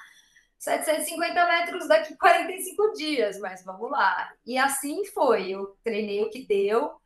750 0.58 1.46
metros 1.46 1.88
daqui 1.88 2.16
45 2.16 2.92
dias, 2.92 3.38
mas 3.40 3.64
vamos 3.64 3.90
lá. 3.90 4.32
E 4.46 4.56
assim 4.56 5.04
foi. 5.06 5.50
Eu 5.50 5.76
treinei 5.82 6.22
o 6.22 6.30
que 6.30 6.46
deu 6.46 7.00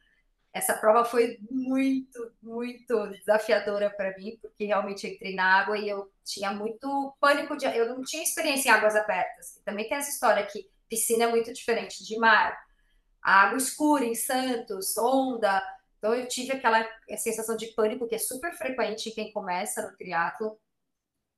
essa 0.52 0.74
prova 0.74 1.04
foi 1.04 1.38
muito, 1.48 2.32
muito 2.42 3.06
desafiadora 3.08 3.88
para 3.88 4.16
mim, 4.16 4.36
porque 4.42 4.64
realmente 4.64 5.06
entrei 5.06 5.34
na 5.34 5.60
água 5.60 5.78
e 5.78 5.88
eu 5.88 6.10
tinha 6.24 6.52
muito 6.52 7.16
pânico 7.20 7.56
de. 7.56 7.66
Eu 7.66 7.88
não 7.88 8.02
tinha 8.02 8.22
experiência 8.22 8.68
em 8.68 8.72
águas 8.72 8.96
abertas. 8.96 9.60
Também 9.64 9.88
tem 9.88 9.96
essa 9.96 10.10
história 10.10 10.44
que 10.46 10.68
piscina 10.88 11.24
é 11.24 11.28
muito 11.28 11.52
diferente 11.52 12.04
de 12.04 12.18
mar. 12.18 12.58
A 13.22 13.42
água 13.42 13.58
escura 13.58 14.04
em 14.04 14.14
Santos, 14.14 14.96
onda. 14.98 15.62
Então 15.98 16.14
eu 16.14 16.26
tive 16.26 16.52
aquela 16.52 16.84
sensação 17.16 17.56
de 17.56 17.68
pânico 17.68 18.08
que 18.08 18.16
é 18.16 18.18
super 18.18 18.52
frequente 18.54 19.10
em 19.10 19.12
quem 19.12 19.32
começa 19.32 19.88
no 19.88 19.96
triatlo. 19.96 20.58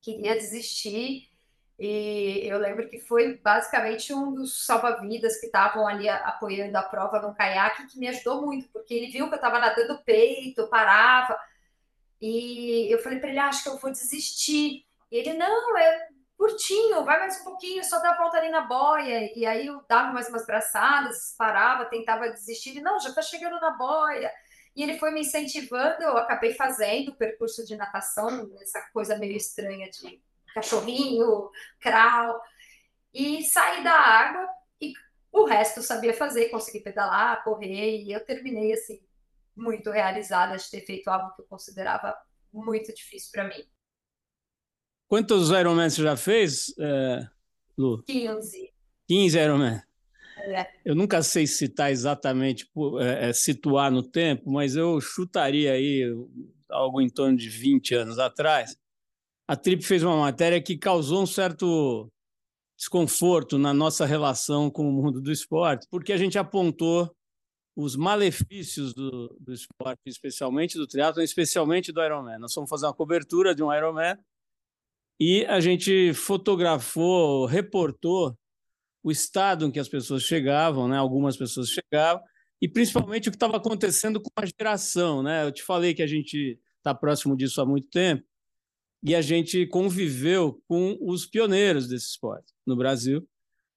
Queria 0.00 0.34
desistir 0.34 1.28
e 1.78 2.46
eu 2.46 2.58
lembro 2.58 2.88
que 2.88 2.98
foi 2.98 3.38
basicamente 3.38 4.12
um 4.12 4.34
dos 4.34 4.64
salva-vidas 4.66 5.38
que 5.40 5.46
estavam 5.46 5.86
ali 5.86 6.08
apoiando 6.08 6.76
a 6.76 6.82
prova 6.82 7.20
no 7.20 7.34
caiaque 7.34 7.86
que 7.86 7.98
me 7.98 8.08
ajudou 8.08 8.42
muito, 8.42 8.68
porque 8.68 8.94
ele 8.94 9.10
viu 9.10 9.28
que 9.28 9.34
eu 9.34 9.36
estava 9.36 9.58
nadando 9.58 10.02
peito, 10.04 10.68
parava. 10.68 11.38
E 12.20 12.92
eu 12.92 12.98
falei 13.00 13.18
para 13.18 13.30
ele: 13.30 13.38
ah, 13.38 13.48
acho 13.48 13.64
que 13.64 13.68
eu 13.68 13.78
vou 13.78 13.90
desistir. 13.90 14.84
E 15.10 15.16
ele: 15.16 15.32
não, 15.34 15.76
é 15.76 16.08
curtinho, 16.36 17.04
vai 17.04 17.18
mais 17.18 17.40
um 17.40 17.44
pouquinho, 17.44 17.84
só 17.84 18.00
dá 18.00 18.10
a 18.10 18.18
volta 18.18 18.36
ali 18.36 18.50
na 18.50 18.62
boia. 18.62 19.32
E 19.36 19.46
aí 19.46 19.66
eu 19.66 19.82
dava 19.88 20.12
mais 20.12 20.28
umas 20.28 20.46
braçadas, 20.46 21.34
parava, 21.36 21.86
tentava 21.86 22.30
desistir. 22.30 22.70
Ele: 22.70 22.80
não, 22.82 23.00
já 23.00 23.08
está 23.08 23.22
chegando 23.22 23.58
na 23.60 23.70
boia. 23.70 24.30
E 24.74 24.82
ele 24.82 24.98
foi 24.98 25.10
me 25.10 25.20
incentivando, 25.20 26.02
eu 26.02 26.16
acabei 26.16 26.54
fazendo 26.54 27.10
o 27.10 27.16
percurso 27.16 27.64
de 27.66 27.76
natação, 27.76 28.50
essa 28.60 28.80
coisa 28.92 29.18
meio 29.18 29.36
estranha 29.36 29.90
de 29.90 30.22
cachorrinho, 30.54 31.50
crawl, 31.80 32.40
e 33.12 33.42
saí 33.42 33.84
da 33.84 33.92
água 33.92 34.48
e 34.80 34.92
o 35.30 35.44
resto 35.44 35.78
eu 35.78 35.82
sabia 35.82 36.14
fazer, 36.14 36.48
consegui 36.48 36.80
pedalar, 36.80 37.42
correr, 37.44 38.02
e 38.02 38.12
eu 38.12 38.24
terminei 38.24 38.72
assim, 38.72 39.00
muito 39.54 39.90
realizada 39.90 40.56
de 40.56 40.70
ter 40.70 40.80
feito 40.80 41.08
algo 41.08 41.34
que 41.34 41.42
eu 41.42 41.46
considerava 41.46 42.14
muito 42.52 42.92
difícil 42.94 43.30
para 43.32 43.48
mim. 43.48 43.64
Quantos 45.08 45.50
Ironman 45.50 45.90
você 45.90 46.02
já 46.02 46.16
fez, 46.16 46.74
é, 46.78 47.28
Lu? 47.76 48.02
15. 48.04 48.72
15 49.08 49.38
Ironman. 49.38 49.82
É. 50.38 50.66
Eu 50.84 50.94
nunca 50.94 51.22
sei 51.22 51.46
citar 51.46 51.92
exatamente, 51.92 52.70
é, 53.00 53.28
é, 53.28 53.32
situar 53.32 53.90
no 53.90 54.02
tempo, 54.02 54.50
mas 54.50 54.74
eu 54.74 55.00
chutaria 55.00 55.72
aí 55.72 56.02
algo 56.70 57.00
em 57.00 57.08
torno 57.08 57.36
de 57.36 57.48
20 57.48 57.94
anos 57.94 58.18
atrás 58.18 58.76
a 59.52 59.56
Trip 59.56 59.82
fez 59.82 60.02
uma 60.02 60.16
matéria 60.16 60.62
que 60.62 60.78
causou 60.78 61.24
um 61.24 61.26
certo 61.26 62.10
desconforto 62.74 63.58
na 63.58 63.74
nossa 63.74 64.06
relação 64.06 64.70
com 64.70 64.88
o 64.88 64.90
mundo 64.90 65.20
do 65.20 65.30
esporte, 65.30 65.86
porque 65.90 66.10
a 66.10 66.16
gente 66.16 66.38
apontou 66.38 67.14
os 67.76 67.94
malefícios 67.94 68.94
do, 68.94 69.36
do 69.38 69.52
esporte, 69.52 70.00
especialmente 70.06 70.78
do 70.78 70.86
triatlo, 70.86 71.20
especialmente 71.20 71.92
do 71.92 72.02
Ironman. 72.02 72.38
Nós 72.38 72.54
fomos 72.54 72.70
fazer 72.70 72.86
uma 72.86 72.94
cobertura 72.94 73.54
de 73.54 73.62
um 73.62 73.70
Ironman 73.70 74.16
e 75.20 75.44
a 75.44 75.60
gente 75.60 76.14
fotografou, 76.14 77.44
reportou 77.44 78.34
o 79.04 79.10
estado 79.10 79.66
em 79.66 79.70
que 79.70 79.78
as 79.78 79.88
pessoas 79.88 80.22
chegavam, 80.22 80.88
né? 80.88 80.96
Algumas 80.96 81.36
pessoas 81.36 81.68
chegavam 81.68 82.22
e 82.58 82.66
principalmente 82.66 83.28
o 83.28 83.30
que 83.30 83.36
estava 83.36 83.58
acontecendo 83.58 84.18
com 84.18 84.30
a 84.34 84.46
geração, 84.46 85.22
né? 85.22 85.44
Eu 85.44 85.52
te 85.52 85.62
falei 85.62 85.92
que 85.92 86.02
a 86.02 86.06
gente 86.06 86.58
está 86.78 86.94
próximo 86.94 87.36
disso 87.36 87.60
há 87.60 87.66
muito 87.66 87.90
tempo 87.90 88.31
e 89.02 89.14
a 89.14 89.20
gente 89.20 89.66
conviveu 89.66 90.62
com 90.68 90.96
os 91.00 91.26
pioneiros 91.26 91.88
desse 91.88 92.06
esporte 92.06 92.52
no 92.64 92.76
Brasil. 92.76 93.26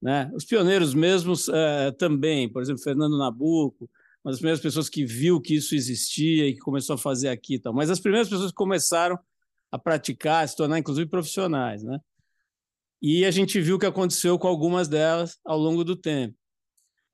Né? 0.02 0.32
Os 0.36 0.46
pioneiros 0.46 0.94
mesmos 0.94 1.48
uh, 1.48 1.92
também, 1.98 2.48
por 2.48 2.62
exemplo, 2.62 2.84
Fernando 2.84 3.18
Nabuco, 3.18 3.90
uma 4.24 4.32
das 4.32 4.40
primeiras 4.40 4.62
pessoas 4.62 4.88
que 4.88 5.04
viu 5.04 5.42
que 5.42 5.56
isso 5.56 5.74
existia 5.74 6.48
e 6.48 6.54
que 6.54 6.60
começou 6.60 6.94
a 6.94 6.98
fazer 6.98 7.30
aqui. 7.30 7.56
Então. 7.56 7.74
Mas 7.74 7.90
as 7.90 8.00
primeiras 8.00 8.30
pessoas 8.30 8.52
que 8.52 8.56
começaram 8.56 9.18
a 9.72 9.80
praticar, 9.80 10.44
a 10.44 10.48
se 10.48 10.56
tornar 10.56 10.78
inclusive 10.78 11.10
profissionais. 11.10 11.84
Né? 11.84 12.00
E 13.02 13.26
a 13.26 13.32
gente 13.32 13.60
viu 13.60 13.78
o 13.78 13.80
que 13.80 13.86
aconteceu 13.86 14.38
com 14.38 14.48
algumas 14.48 14.88
delas 14.88 15.40
ao 15.44 15.58
longo 15.58 15.84
do 15.84 15.96
tempo. 15.96 16.36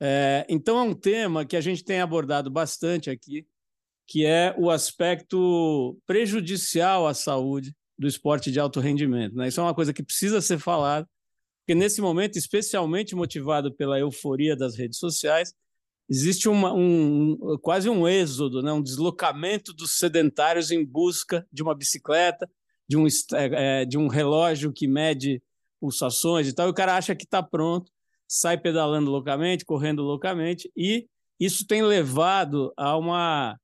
É, 0.03 0.45
então 0.49 0.79
é 0.79 0.81
um 0.81 0.93
tema 0.95 1.45
que 1.45 1.55
a 1.55 1.61
gente 1.61 1.83
tem 1.83 2.01
abordado 2.01 2.49
bastante 2.49 3.09
aqui, 3.09 3.45
que 4.07 4.25
é 4.25 4.53
o 4.57 4.69
aspecto 4.69 5.97
prejudicial 6.07 7.07
à 7.07 7.13
saúde 7.13 7.73
do 8.01 8.07
esporte 8.07 8.51
de 8.51 8.59
alto 8.59 8.79
rendimento. 8.79 9.35
Né? 9.35 9.47
Isso 9.47 9.59
é 9.59 9.63
uma 9.63 9.75
coisa 9.75 9.93
que 9.93 10.01
precisa 10.01 10.41
ser 10.41 10.57
falada, 10.57 11.07
porque 11.59 11.75
nesse 11.75 12.01
momento, 12.01 12.35
especialmente 12.35 13.15
motivado 13.15 13.71
pela 13.71 13.99
euforia 13.99 14.55
das 14.55 14.75
redes 14.75 14.97
sociais, 14.97 15.53
existe 16.09 16.49
uma, 16.49 16.73
um, 16.73 17.37
quase 17.61 17.87
um 17.87 18.07
êxodo, 18.07 18.63
né? 18.63 18.73
um 18.73 18.81
deslocamento 18.81 19.71
dos 19.71 19.99
sedentários 19.99 20.71
em 20.71 20.83
busca 20.83 21.47
de 21.53 21.61
uma 21.61 21.75
bicicleta, 21.75 22.49
de 22.89 22.97
um, 22.97 23.05
é, 23.33 23.85
de 23.85 23.99
um 23.99 24.07
relógio 24.07 24.73
que 24.73 24.87
mede 24.87 25.41
pulsações 25.79 26.47
e 26.47 26.53
tal, 26.53 26.67
e 26.67 26.71
o 26.71 26.73
cara 26.73 26.97
acha 26.97 27.15
que 27.15 27.23
está 27.23 27.43
pronto, 27.43 27.91
sai 28.27 28.57
pedalando 28.57 29.11
loucamente, 29.11 29.63
correndo 29.63 30.01
loucamente, 30.01 30.71
e 30.75 31.07
isso 31.39 31.67
tem 31.67 31.83
levado 31.83 32.73
a 32.75 32.97
uma 32.97 33.57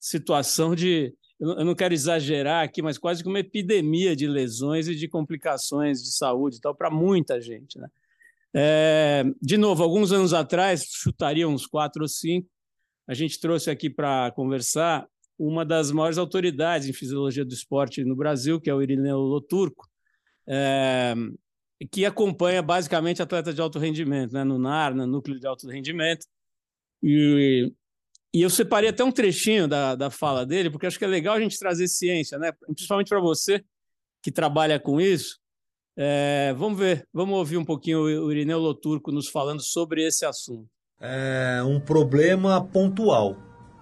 situação 0.00 0.74
de, 0.74 1.14
eu 1.40 1.64
não 1.64 1.74
quero 1.74 1.92
exagerar 1.92 2.64
aqui, 2.64 2.80
mas 2.80 2.96
quase 2.96 3.22
que 3.22 3.28
uma 3.28 3.40
epidemia 3.40 4.14
de 4.14 4.26
lesões 4.26 4.88
e 4.88 4.94
de 4.94 5.08
complicações 5.08 6.02
de 6.02 6.12
saúde 6.12 6.56
e 6.56 6.60
tal 6.60 6.74
para 6.74 6.90
muita 6.90 7.40
gente. 7.40 7.78
Né? 7.78 7.88
É, 8.54 9.24
de 9.42 9.56
novo, 9.56 9.82
alguns 9.82 10.12
anos 10.12 10.32
atrás, 10.32 10.84
chutaria 10.88 11.48
uns 11.48 11.66
quatro 11.66 12.02
ou 12.02 12.08
cinco, 12.08 12.48
a 13.06 13.14
gente 13.14 13.38
trouxe 13.40 13.70
aqui 13.70 13.90
para 13.90 14.30
conversar 14.30 15.06
uma 15.38 15.64
das 15.64 15.90
maiores 15.90 16.16
autoridades 16.16 16.88
em 16.88 16.92
fisiologia 16.92 17.44
do 17.44 17.52
esporte 17.52 18.04
no 18.04 18.14
Brasil, 18.14 18.60
que 18.60 18.70
é 18.70 18.74
o 18.74 18.80
Irineu 18.80 19.18
Loturco, 19.18 19.88
é, 20.46 21.14
que 21.90 22.06
acompanha 22.06 22.62
basicamente 22.62 23.20
atletas 23.20 23.54
de 23.54 23.60
alto 23.60 23.78
rendimento, 23.78 24.32
né, 24.32 24.44
no 24.44 24.58
NAR, 24.58 24.94
no 24.94 25.06
Núcleo 25.06 25.38
de 25.38 25.46
Alto 25.46 25.68
Rendimento. 25.68 26.26
E, 27.02 27.72
e 28.34 28.42
eu 28.42 28.50
separei 28.50 28.90
até 28.90 29.04
um 29.04 29.12
trechinho 29.12 29.68
da, 29.68 29.94
da 29.94 30.10
fala 30.10 30.44
dele, 30.44 30.68
porque 30.68 30.86
acho 30.86 30.98
que 30.98 31.04
é 31.04 31.08
legal 31.08 31.36
a 31.36 31.40
gente 31.40 31.56
trazer 31.56 31.86
ciência, 31.86 32.36
né? 32.36 32.50
principalmente 32.66 33.08
para 33.08 33.20
você 33.20 33.64
que 34.20 34.32
trabalha 34.32 34.80
com 34.80 35.00
isso. 35.00 35.38
É, 35.96 36.52
vamos 36.58 36.76
ver, 36.76 37.06
vamos 37.12 37.36
ouvir 37.38 37.56
um 37.56 37.64
pouquinho 37.64 38.00
o 38.00 38.32
Irineu 38.32 38.58
Loturco 38.58 39.12
nos 39.12 39.28
falando 39.28 39.62
sobre 39.62 40.04
esse 40.04 40.26
assunto. 40.26 40.68
É 41.00 41.62
um 41.64 41.78
problema 41.78 42.60
pontual, 42.60 43.36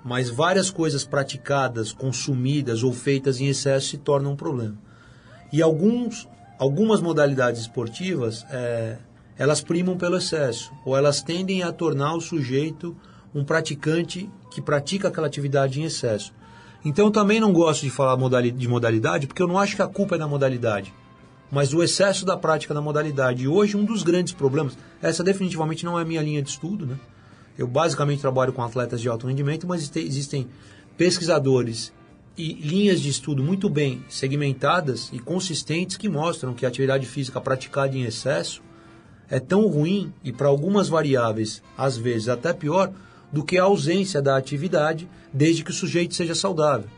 mas 0.04 0.28
várias 0.28 0.70
coisas 0.70 1.02
praticadas, 1.02 1.90
consumidas 1.90 2.82
ou 2.82 2.92
feitas 2.92 3.40
em 3.40 3.46
excesso 3.46 3.88
se 3.88 3.96
tornam 3.98 4.32
um 4.32 4.36
problema. 4.36 4.78
E 5.50 5.62
alguns 5.62 6.28
algumas 6.58 7.00
modalidades 7.00 7.62
esportivas, 7.62 8.44
é, 8.50 8.98
elas 9.36 9.62
primam 9.62 9.96
pelo 9.96 10.18
excesso, 10.18 10.72
ou 10.84 10.96
elas 10.96 11.22
tendem 11.22 11.62
a 11.62 11.72
tornar 11.72 12.14
o 12.14 12.20
sujeito 12.20 12.94
um 13.34 13.44
praticante 13.44 14.28
que 14.50 14.60
pratica 14.60 15.08
aquela 15.08 15.26
atividade 15.26 15.80
em 15.80 15.84
excesso. 15.84 16.32
Então 16.84 17.06
eu 17.06 17.10
também 17.10 17.40
não 17.40 17.52
gosto 17.52 17.82
de 17.82 17.90
falar 17.90 18.16
de 18.50 18.68
modalidade, 18.68 19.26
porque 19.26 19.42
eu 19.42 19.48
não 19.48 19.58
acho 19.58 19.76
que 19.76 19.82
a 19.82 19.86
culpa 19.86 20.16
é 20.16 20.18
da 20.18 20.26
modalidade, 20.26 20.92
mas 21.50 21.72
o 21.72 21.82
excesso 21.82 22.24
da 22.24 22.36
prática 22.36 22.74
da 22.74 22.80
modalidade. 22.80 23.44
E 23.44 23.48
hoje 23.48 23.76
um 23.76 23.84
dos 23.84 24.02
grandes 24.02 24.32
problemas, 24.32 24.76
essa 25.00 25.22
definitivamente 25.22 25.84
não 25.84 25.98
é 25.98 26.02
a 26.02 26.04
minha 26.04 26.22
linha 26.22 26.42
de 26.42 26.50
estudo, 26.50 26.86
né? 26.86 26.98
Eu 27.56 27.66
basicamente 27.66 28.20
trabalho 28.20 28.52
com 28.52 28.62
atletas 28.62 29.00
de 29.00 29.08
alto 29.08 29.26
rendimento, 29.26 29.66
mas 29.66 29.90
existem 29.94 30.48
pesquisadores 30.96 31.92
e 32.36 32.54
linhas 32.54 33.00
de 33.00 33.10
estudo 33.10 33.42
muito 33.42 33.68
bem 33.68 34.02
segmentadas 34.08 35.10
e 35.12 35.18
consistentes 35.18 35.96
que 35.96 36.08
mostram 36.08 36.54
que 36.54 36.64
a 36.64 36.68
atividade 36.68 37.06
física 37.06 37.40
praticada 37.40 37.96
em 37.96 38.02
excesso 38.02 38.62
é 39.28 39.38
tão 39.38 39.66
ruim 39.66 40.12
e 40.24 40.32
para 40.32 40.48
algumas 40.48 40.88
variáveis, 40.88 41.62
às 41.76 41.96
vezes 41.96 42.28
até 42.28 42.52
pior, 42.52 42.92
do 43.32 43.42
que 43.42 43.58
a 43.58 43.64
ausência 43.64 44.20
da 44.20 44.36
atividade, 44.36 45.08
desde 45.32 45.64
que 45.64 45.70
o 45.70 45.74
sujeito 45.74 46.14
seja 46.14 46.34
saudável. 46.34 46.88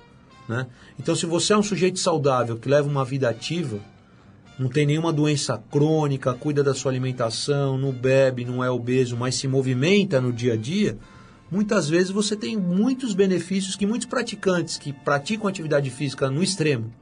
Né? 0.49 0.67
Então, 0.99 1.15
se 1.15 1.27
você 1.27 1.53
é 1.53 1.57
um 1.57 1.63
sujeito 1.63 1.99
saudável 1.99 2.57
que 2.57 2.69
leva 2.69 2.89
uma 2.89 3.05
vida 3.05 3.29
ativa, 3.29 3.79
não 4.59 4.69
tem 4.69 4.87
nenhuma 4.87 5.13
doença 5.13 5.63
crônica, 5.71 6.33
cuida 6.35 6.63
da 6.63 6.75
sua 6.75 6.91
alimentação, 6.91 7.79
não 7.79 7.93
bebe, 7.93 8.45
não 8.45 8.63
é 8.63 8.71
obeso, 8.71 9.17
mas 9.17 9.35
se 9.35 9.49
movimenta 9.49 10.21
no 10.21 10.33
dia 10.33 10.55
a 10.55 10.57
dia, 10.57 10.99
muitas 11.51 11.89
vezes 11.89 12.11
você 12.11 12.37
tem 12.37 12.57
muitos 12.57 13.15
benefícios 13.15 13.77
que 13.77 13.87
muitos 13.87 14.07
praticantes 14.07 14.77
que 14.77 14.93
praticam 14.93 15.49
atividade 15.49 15.91
física 15.91 16.31
no 16.31 16.43
extremo, 16.43 16.93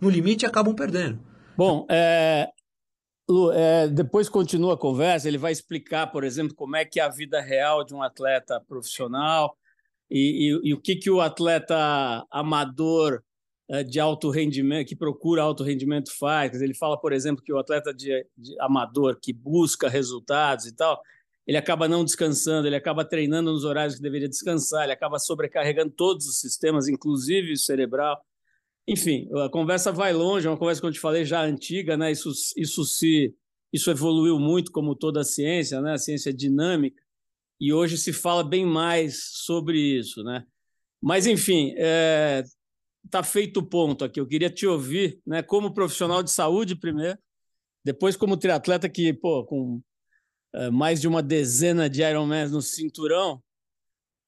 no 0.00 0.10
limite, 0.10 0.46
acabam 0.46 0.74
perdendo. 0.74 1.18
Bom, 1.56 1.86
é, 1.88 2.50
Lu, 3.28 3.52
é, 3.52 3.88
depois 3.88 4.28
continua 4.28 4.74
a 4.74 4.78
conversa, 4.78 5.26
ele 5.26 5.38
vai 5.38 5.50
explicar, 5.50 6.06
por 6.08 6.22
exemplo, 6.22 6.54
como 6.54 6.76
é 6.76 6.84
que 6.84 7.00
é 7.00 7.02
a 7.02 7.08
vida 7.08 7.40
real 7.40 7.84
de 7.84 7.92
um 7.92 8.02
atleta 8.02 8.60
profissional 8.68 9.56
e, 10.08 10.48
e, 10.48 10.68
e 10.70 10.74
o 10.74 10.80
que, 10.80 10.94
que 10.94 11.10
o 11.10 11.20
atleta 11.20 12.24
amador 12.30 13.22
é, 13.68 13.82
de 13.82 13.98
alto 13.98 14.30
rendimento, 14.30 14.86
que 14.86 14.94
procura 14.94 15.42
alto 15.42 15.64
rendimento 15.64 16.16
faz. 16.16 16.60
Ele 16.62 16.72
fala, 16.74 16.96
por 16.96 17.12
exemplo, 17.12 17.42
que 17.42 17.52
o 17.52 17.58
atleta 17.58 17.92
de, 17.92 18.24
de 18.38 18.60
amador 18.60 19.18
que 19.20 19.32
busca 19.32 19.88
resultados 19.88 20.66
e 20.66 20.72
tal, 20.72 21.02
ele 21.44 21.56
acaba 21.56 21.88
não 21.88 22.04
descansando, 22.04 22.68
ele 22.68 22.76
acaba 22.76 23.04
treinando 23.04 23.52
nos 23.52 23.64
horários 23.64 23.96
que 23.96 24.02
deveria 24.02 24.28
descansar, 24.28 24.84
ele 24.84 24.92
acaba 24.92 25.18
sobrecarregando 25.18 25.92
todos 25.92 26.26
os 26.26 26.38
sistemas, 26.38 26.86
inclusive 26.86 27.52
o 27.52 27.56
cerebral. 27.56 28.20
Enfim, 28.88 29.28
a 29.44 29.48
conversa 29.48 29.90
vai 29.90 30.12
longe, 30.12 30.46
é 30.46 30.50
uma 30.50 30.58
conversa 30.58 30.80
que 30.80 30.86
eu 30.86 30.92
te 30.92 31.00
falei 31.00 31.24
já 31.24 31.42
antiga, 31.42 31.96
né? 31.96 32.12
Isso, 32.12 32.30
isso 32.56 32.84
se 32.84 33.34
isso 33.72 33.90
evoluiu 33.90 34.38
muito, 34.38 34.70
como 34.70 34.94
toda 34.94 35.20
a 35.20 35.24
ciência, 35.24 35.80
né? 35.80 35.94
A 35.94 35.98
ciência 35.98 36.32
dinâmica, 36.32 37.02
e 37.60 37.72
hoje 37.72 37.98
se 37.98 38.12
fala 38.12 38.44
bem 38.44 38.64
mais 38.64 39.24
sobre 39.24 39.78
isso, 39.78 40.22
né? 40.22 40.44
Mas 41.02 41.26
enfim, 41.26 41.74
é, 41.76 42.44
tá 43.10 43.22
feito 43.22 43.58
o 43.58 43.66
ponto 43.66 44.04
aqui. 44.04 44.20
Eu 44.20 44.26
queria 44.26 44.50
te 44.50 44.66
ouvir, 44.66 45.20
né? 45.26 45.42
Como 45.42 45.74
profissional 45.74 46.22
de 46.22 46.30
saúde 46.30 46.76
primeiro, 46.76 47.18
depois 47.84 48.16
como 48.16 48.36
triatleta 48.36 48.88
que, 48.88 49.12
pô, 49.12 49.44
com 49.44 49.82
é, 50.54 50.70
mais 50.70 51.00
de 51.00 51.08
uma 51.08 51.22
dezena 51.22 51.88
de 51.88 52.02
Ironmans 52.02 52.50
no 52.52 52.62
cinturão. 52.62 53.42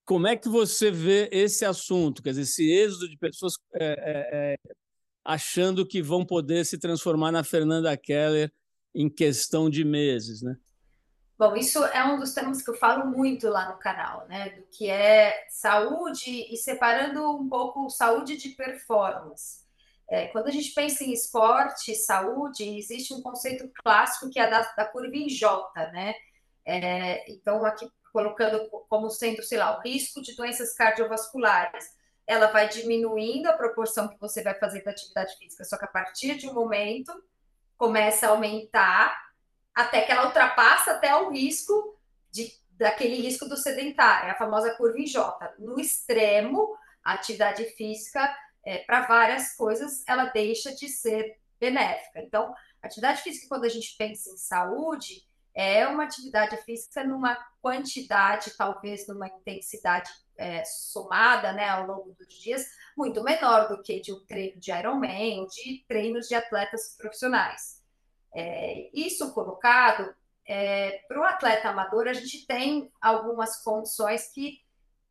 Como 0.08 0.26
é 0.26 0.34
que 0.34 0.48
você 0.48 0.90
vê 0.90 1.28
esse 1.30 1.66
assunto? 1.66 2.22
Quer 2.22 2.30
dizer, 2.30 2.40
esse 2.40 2.72
êxodo 2.72 3.10
de 3.10 3.18
pessoas 3.18 3.58
é, 3.74 3.84
é, 3.84 4.54
é, 4.54 4.56
achando 5.22 5.86
que 5.86 6.00
vão 6.00 6.24
poder 6.24 6.64
se 6.64 6.78
transformar 6.78 7.30
na 7.30 7.44
Fernanda 7.44 7.94
Keller 7.94 8.50
em 8.94 9.10
questão 9.10 9.68
de 9.68 9.84
meses, 9.84 10.40
né? 10.40 10.56
Bom, 11.38 11.54
isso 11.54 11.84
é 11.84 12.02
um 12.06 12.18
dos 12.18 12.32
temas 12.32 12.62
que 12.62 12.70
eu 12.70 12.74
falo 12.74 13.04
muito 13.10 13.50
lá 13.50 13.70
no 13.70 13.78
canal, 13.78 14.26
né? 14.28 14.48
Do 14.48 14.62
que 14.70 14.88
é 14.88 15.44
saúde 15.50 16.46
e 16.50 16.56
separando 16.56 17.30
um 17.30 17.46
pouco 17.46 17.90
saúde 17.90 18.38
de 18.38 18.48
performance. 18.48 19.58
É, 20.08 20.28
quando 20.28 20.46
a 20.46 20.50
gente 20.50 20.72
pensa 20.72 21.04
em 21.04 21.12
esporte, 21.12 21.94
saúde, 21.94 22.64
existe 22.64 23.12
um 23.12 23.20
conceito 23.20 23.70
clássico 23.84 24.30
que 24.30 24.40
é 24.40 24.48
da, 24.48 24.62
da 24.74 24.86
curva 24.86 25.14
em 25.14 25.28
J, 25.28 25.70
né? 25.92 26.14
É, 26.64 27.30
então, 27.30 27.62
aqui 27.66 27.86
colocando 28.18 28.68
como 28.88 29.08
sendo, 29.10 29.44
sei 29.44 29.58
lá, 29.58 29.78
o 29.78 29.80
risco 29.80 30.20
de 30.20 30.34
doenças 30.34 30.74
cardiovasculares. 30.74 31.96
Ela 32.26 32.48
vai 32.48 32.68
diminuindo 32.68 33.48
a 33.48 33.52
proporção 33.52 34.08
que 34.08 34.18
você 34.18 34.42
vai 34.42 34.54
fazer 34.54 34.82
da 34.82 34.90
atividade 34.90 35.36
física, 35.36 35.64
só 35.64 35.78
que 35.78 35.84
a 35.84 35.88
partir 35.88 36.36
de 36.36 36.48
um 36.48 36.52
momento 36.52 37.12
começa 37.76 38.26
a 38.26 38.30
aumentar 38.30 39.16
até 39.72 40.00
que 40.00 40.10
ela 40.10 40.26
ultrapassa 40.26 40.92
até 40.92 41.14
o 41.14 41.30
risco 41.30 41.96
de, 42.28 42.52
daquele 42.72 43.14
risco 43.14 43.48
do 43.48 43.56
sedentário, 43.56 44.32
a 44.32 44.34
famosa 44.34 44.74
curva 44.74 44.98
em 44.98 45.06
J. 45.06 45.54
No 45.60 45.78
extremo, 45.78 46.76
a 47.04 47.12
atividade 47.12 47.64
física 47.76 48.36
é, 48.64 48.78
para 48.78 49.06
várias 49.06 49.54
coisas, 49.54 50.02
ela 50.08 50.24
deixa 50.24 50.74
de 50.74 50.88
ser 50.88 51.38
benéfica. 51.60 52.20
Então, 52.20 52.52
atividade 52.82 53.22
física, 53.22 53.46
quando 53.48 53.64
a 53.64 53.68
gente 53.68 53.96
pensa 53.96 54.28
em 54.28 54.36
saúde, 54.36 55.27
é 55.54 55.86
uma 55.86 56.04
atividade 56.04 56.56
física 56.58 57.02
numa 57.04 57.36
quantidade, 57.60 58.56
talvez 58.56 59.06
numa 59.08 59.26
intensidade 59.26 60.10
é, 60.36 60.64
somada 60.64 61.52
né, 61.52 61.68
ao 61.68 61.86
longo 61.86 62.14
dos 62.14 62.28
dias, 62.28 62.66
muito 62.96 63.22
menor 63.22 63.68
do 63.68 63.82
que 63.82 64.00
de 64.00 64.12
um 64.12 64.24
treino 64.24 64.60
de 64.60 64.70
Ironman 64.70 65.40
ou 65.40 65.48
de 65.48 65.84
treinos 65.88 66.28
de 66.28 66.34
atletas 66.34 66.94
profissionais. 66.96 67.82
É, 68.34 68.90
isso 68.94 69.32
colocado, 69.32 70.14
é, 70.46 71.02
para 71.08 71.20
o 71.20 71.24
atleta 71.24 71.68
amador, 71.68 72.06
a 72.06 72.12
gente 72.12 72.46
tem 72.46 72.92
algumas 73.00 73.62
condições 73.62 74.28
que 74.32 74.60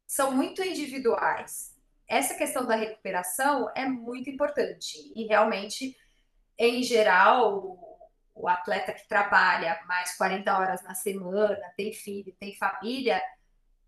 são 0.06 0.32
muito 0.32 0.64
individuais 0.64 1.78
essa 2.08 2.36
questão 2.36 2.66
da 2.66 2.76
recuperação 2.76 3.70
é 3.76 3.86
muito 3.86 4.30
importante 4.30 5.12
e 5.14 5.28
realmente, 5.28 5.96
em 6.58 6.82
geral, 6.82 7.78
o, 8.40 8.48
atleta 8.48 8.94
que 8.94 9.08
trabalha 9.08 9.80
mais 9.88 10.16
40 10.18 10.58
horas 10.58 10.84
na 10.84 10.94
semana, 10.94 11.62
tem 11.76 11.94
filho, 11.94 12.36
tem 12.40 12.56
família, 12.56 13.22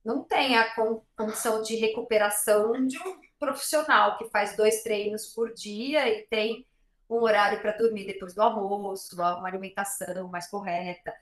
não 0.03 0.23
tem 0.23 0.57
a 0.57 0.73
condição 1.15 1.62
de 1.62 1.75
recuperação 1.75 2.85
de 2.85 2.97
um 2.97 3.19
profissional 3.39 4.17
que 4.17 4.29
faz 4.29 4.55
dois 4.55 4.81
treinos 4.83 5.27
por 5.27 5.53
dia 5.53 6.07
e 6.07 6.27
tem 6.27 6.65
um 7.09 7.21
horário 7.21 7.62
para 7.62 7.77
dormir 7.77 8.05
depois 8.05 8.33
do 8.33 8.41
almoço, 8.41 9.15
uma 9.15 9.47
alimentação 9.47 10.27
mais 10.27 10.49
correta. 10.49 11.13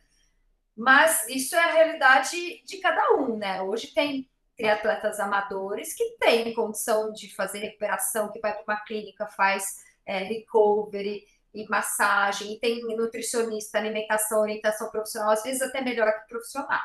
Mas 0.76 1.28
isso 1.30 1.56
é 1.56 1.64
a 1.64 1.72
realidade 1.72 2.64
de 2.64 2.78
cada 2.78 3.16
um, 3.16 3.38
né? 3.38 3.62
Hoje 3.62 3.94
tem 3.94 4.30
atletas 4.66 5.20
amadores 5.20 5.94
que 5.94 6.18
têm 6.20 6.54
condição 6.54 7.12
de 7.14 7.34
fazer 7.34 7.60
recuperação, 7.60 8.32
que 8.32 8.40
vai 8.40 8.54
para 8.54 8.64
uma 8.64 8.80
clínica, 8.82 9.28
faz 9.28 9.64
é, 10.06 10.20
recovery 10.20 11.24
e 11.54 11.68
massagem, 11.70 12.54
e 12.54 12.60
tem 12.60 12.82
nutricionista, 12.96 13.78
alimentação, 13.78 14.42
orientação 14.42 14.90
profissional, 14.92 15.32
às 15.32 15.44
vezes 15.44 15.62
até 15.62 15.82
melhor 15.82 16.12
que 16.12 16.28
profissional. 16.28 16.84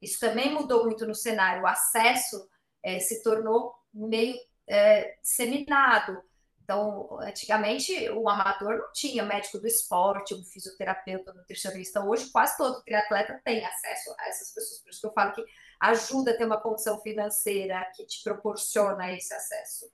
Isso 0.00 0.20
também 0.20 0.52
mudou 0.52 0.84
muito 0.84 1.06
no 1.06 1.14
cenário. 1.14 1.62
O 1.62 1.66
acesso 1.66 2.48
é, 2.82 2.98
se 2.98 3.22
tornou 3.22 3.74
meio 3.92 4.36
é, 4.66 5.16
disseminado. 5.22 6.22
Então, 6.62 7.18
antigamente, 7.20 8.08
o 8.10 8.28
amador 8.28 8.78
não 8.78 8.92
tinha 8.92 9.22
médico 9.22 9.58
do 9.58 9.66
esporte, 9.66 10.34
um 10.34 10.42
fisioterapeuta, 10.44 11.32
um 11.32 11.34
nutricionista. 11.34 12.02
Hoje, 12.02 12.30
quase 12.30 12.56
todo 12.56 12.82
triatleta 12.82 13.40
tem 13.44 13.64
acesso 13.64 14.14
a 14.18 14.28
essas 14.28 14.52
pessoas. 14.52 14.80
Por 14.80 14.90
isso 14.90 15.00
que 15.00 15.06
eu 15.06 15.12
falo 15.12 15.32
que 15.32 15.44
ajuda 15.80 16.30
a 16.30 16.36
ter 16.36 16.46
uma 16.46 16.60
condição 16.60 16.98
financeira 17.00 17.86
que 17.94 18.06
te 18.06 18.22
proporciona 18.22 19.12
esse 19.12 19.32
acesso. 19.34 19.90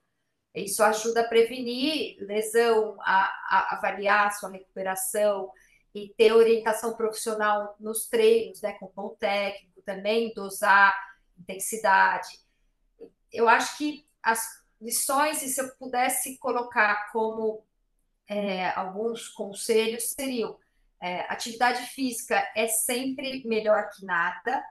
Isso 0.55 0.83
ajuda 0.83 1.21
a 1.21 1.29
prevenir 1.29 2.17
lesão, 2.21 2.97
a, 3.01 3.25
a 3.49 3.77
avaliar 3.77 4.27
a 4.27 4.31
sua 4.31 4.51
recuperação 4.51 5.51
e 5.95 6.13
ter 6.17 6.33
orientação 6.33 6.95
profissional 6.97 7.77
nos 7.79 8.09
treinos, 8.09 8.61
né, 8.61 8.73
com 8.75 8.91
bom 8.95 9.11
técnico 9.19 9.81
também, 9.83 10.33
dosar 10.35 10.95
intensidade. 11.41 12.41
Eu 13.33 13.49
acho 13.49 13.79
que 13.79 14.07
as 14.23 14.41
lições, 14.81 15.43
e 15.43 15.49
se 15.49 15.61
eu 15.61 15.69
pudesse 15.77 16.37
colocar 16.39 17.11
como 17.13 17.65
é, 18.29 18.71
alguns 18.71 19.29
conselhos, 19.29 20.11
seriam: 20.11 20.59
é, 21.01 21.21
atividade 21.33 21.83
física 21.89 22.47
é 22.55 22.69
sempre 22.69 23.43
melhor 23.47 23.89
que 23.91 24.05
nada. 24.05 24.63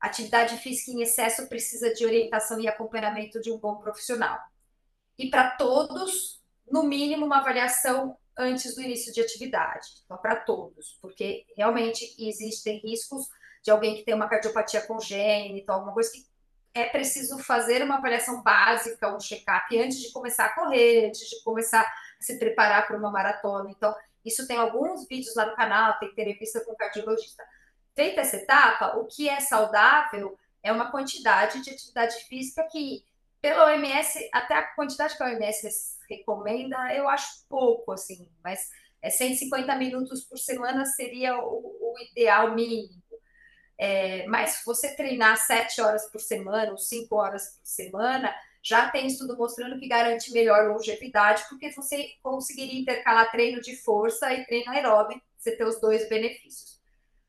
Atividade 0.00 0.56
física 0.58 0.90
em 0.90 1.02
excesso 1.02 1.48
precisa 1.48 1.92
de 1.92 2.04
orientação 2.04 2.60
e 2.60 2.68
acompanhamento 2.68 3.40
de 3.40 3.50
um 3.50 3.58
bom 3.58 3.76
profissional. 3.76 4.38
E 5.18 5.30
para 5.30 5.50
todos, 5.50 6.42
no 6.70 6.82
mínimo, 6.82 7.26
uma 7.26 7.38
avaliação 7.38 8.16
antes 8.38 8.74
do 8.74 8.82
início 8.82 9.12
de 9.12 9.20
atividade. 9.20 9.86
Então, 10.04 10.18
para 10.18 10.36
todos, 10.36 10.98
porque 11.00 11.46
realmente 11.56 12.14
existem 12.18 12.78
riscos 12.80 13.26
de 13.62 13.70
alguém 13.70 13.96
que 13.96 14.04
tem 14.04 14.14
uma 14.14 14.28
cardiopatia 14.28 14.82
congênita, 14.82 15.72
alguma 15.72 15.92
coisa 15.92 16.12
que 16.12 16.24
é 16.74 16.84
preciso 16.84 17.38
fazer 17.38 17.82
uma 17.82 17.96
avaliação 17.96 18.42
básica, 18.42 19.14
um 19.14 19.18
check-up 19.18 19.78
antes 19.78 19.98
de 19.98 20.12
começar 20.12 20.44
a 20.44 20.54
correr, 20.54 21.06
antes 21.08 21.28
de 21.28 21.42
começar 21.42 21.80
a 21.80 22.22
se 22.22 22.38
preparar 22.38 22.86
para 22.86 22.98
uma 22.98 23.10
maratona. 23.10 23.70
Então, 23.70 23.94
isso 24.22 24.46
tem 24.46 24.58
alguns 24.58 25.08
vídeos 25.08 25.34
lá 25.34 25.46
no 25.46 25.56
canal, 25.56 25.98
tem 25.98 26.10
entrevista 26.10 26.60
com 26.60 26.72
o 26.72 26.76
cardiologista. 26.76 27.42
Feita 27.94 28.20
essa 28.20 28.36
etapa, 28.36 28.98
o 28.98 29.06
que 29.06 29.26
é 29.26 29.40
saudável 29.40 30.38
é 30.62 30.70
uma 30.70 30.90
quantidade 30.90 31.62
de 31.62 31.70
atividade 31.70 32.16
física 32.24 32.68
que, 32.70 33.06
pela 33.46 33.66
OMS, 33.66 34.28
até 34.32 34.54
a 34.54 34.74
quantidade 34.74 35.16
que 35.16 35.22
a 35.22 35.26
OMS 35.26 35.96
recomenda, 36.10 36.76
eu 36.92 37.08
acho 37.08 37.46
pouco, 37.48 37.92
assim, 37.92 38.28
mas 38.42 38.58
é 39.00 39.08
150 39.08 39.72
minutos 39.76 40.24
por 40.24 40.36
semana 40.36 40.84
seria 40.84 41.38
o, 41.38 41.60
o 41.80 41.94
ideal 42.10 42.56
mínimo. 42.56 43.00
É, 43.78 44.26
mas 44.26 44.50
se 44.50 44.66
você 44.66 44.96
treinar 44.96 45.36
sete 45.36 45.80
horas 45.80 46.10
por 46.10 46.20
semana 46.20 46.72
ou 46.72 46.78
cinco 46.78 47.14
horas 47.14 47.56
por 47.56 47.68
semana, 47.68 48.34
já 48.60 48.90
tem 48.90 49.06
estudo 49.06 49.36
mostrando 49.36 49.78
que 49.78 49.86
garante 49.86 50.32
melhor 50.32 50.68
longevidade, 50.68 51.44
porque 51.48 51.70
você 51.70 52.14
conseguiria 52.20 52.80
intercalar 52.80 53.30
treino 53.30 53.60
de 53.60 53.76
força 53.76 54.32
e 54.34 54.44
treino 54.44 54.72
aeróbico, 54.72 55.22
você 55.38 55.56
ter 55.56 55.64
os 55.64 55.80
dois 55.80 56.08
benefícios. 56.08 56.75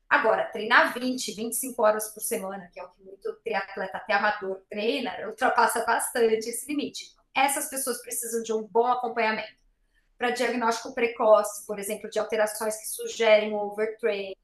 Agora, 0.08 0.44
treinar 0.46 0.98
20, 0.98 1.34
25 1.34 1.82
horas 1.82 2.08
por 2.14 2.22
semana, 2.22 2.70
que 2.72 2.80
é 2.80 2.84
o 2.84 2.88
que 2.88 3.02
muito 3.04 3.32
triatleta 3.44 3.98
até 3.98 4.14
amador 4.14 4.62
treina, 4.70 5.26
ultrapassa 5.26 5.84
bastante 5.84 6.48
esse 6.48 6.66
limite. 6.66 7.14
Essas 7.34 7.68
pessoas 7.68 8.00
precisam 8.00 8.42
de 8.42 8.52
um 8.52 8.62
bom 8.62 8.86
acompanhamento. 8.86 9.58
Para 10.16 10.30
diagnóstico 10.30 10.94
precoce, 10.94 11.66
por 11.66 11.78
exemplo, 11.78 12.08
de 12.08 12.18
alterações 12.18 12.76
que 12.76 12.88
sugerem 12.88 13.52
um 13.52 13.58
overtraining, 13.58 14.34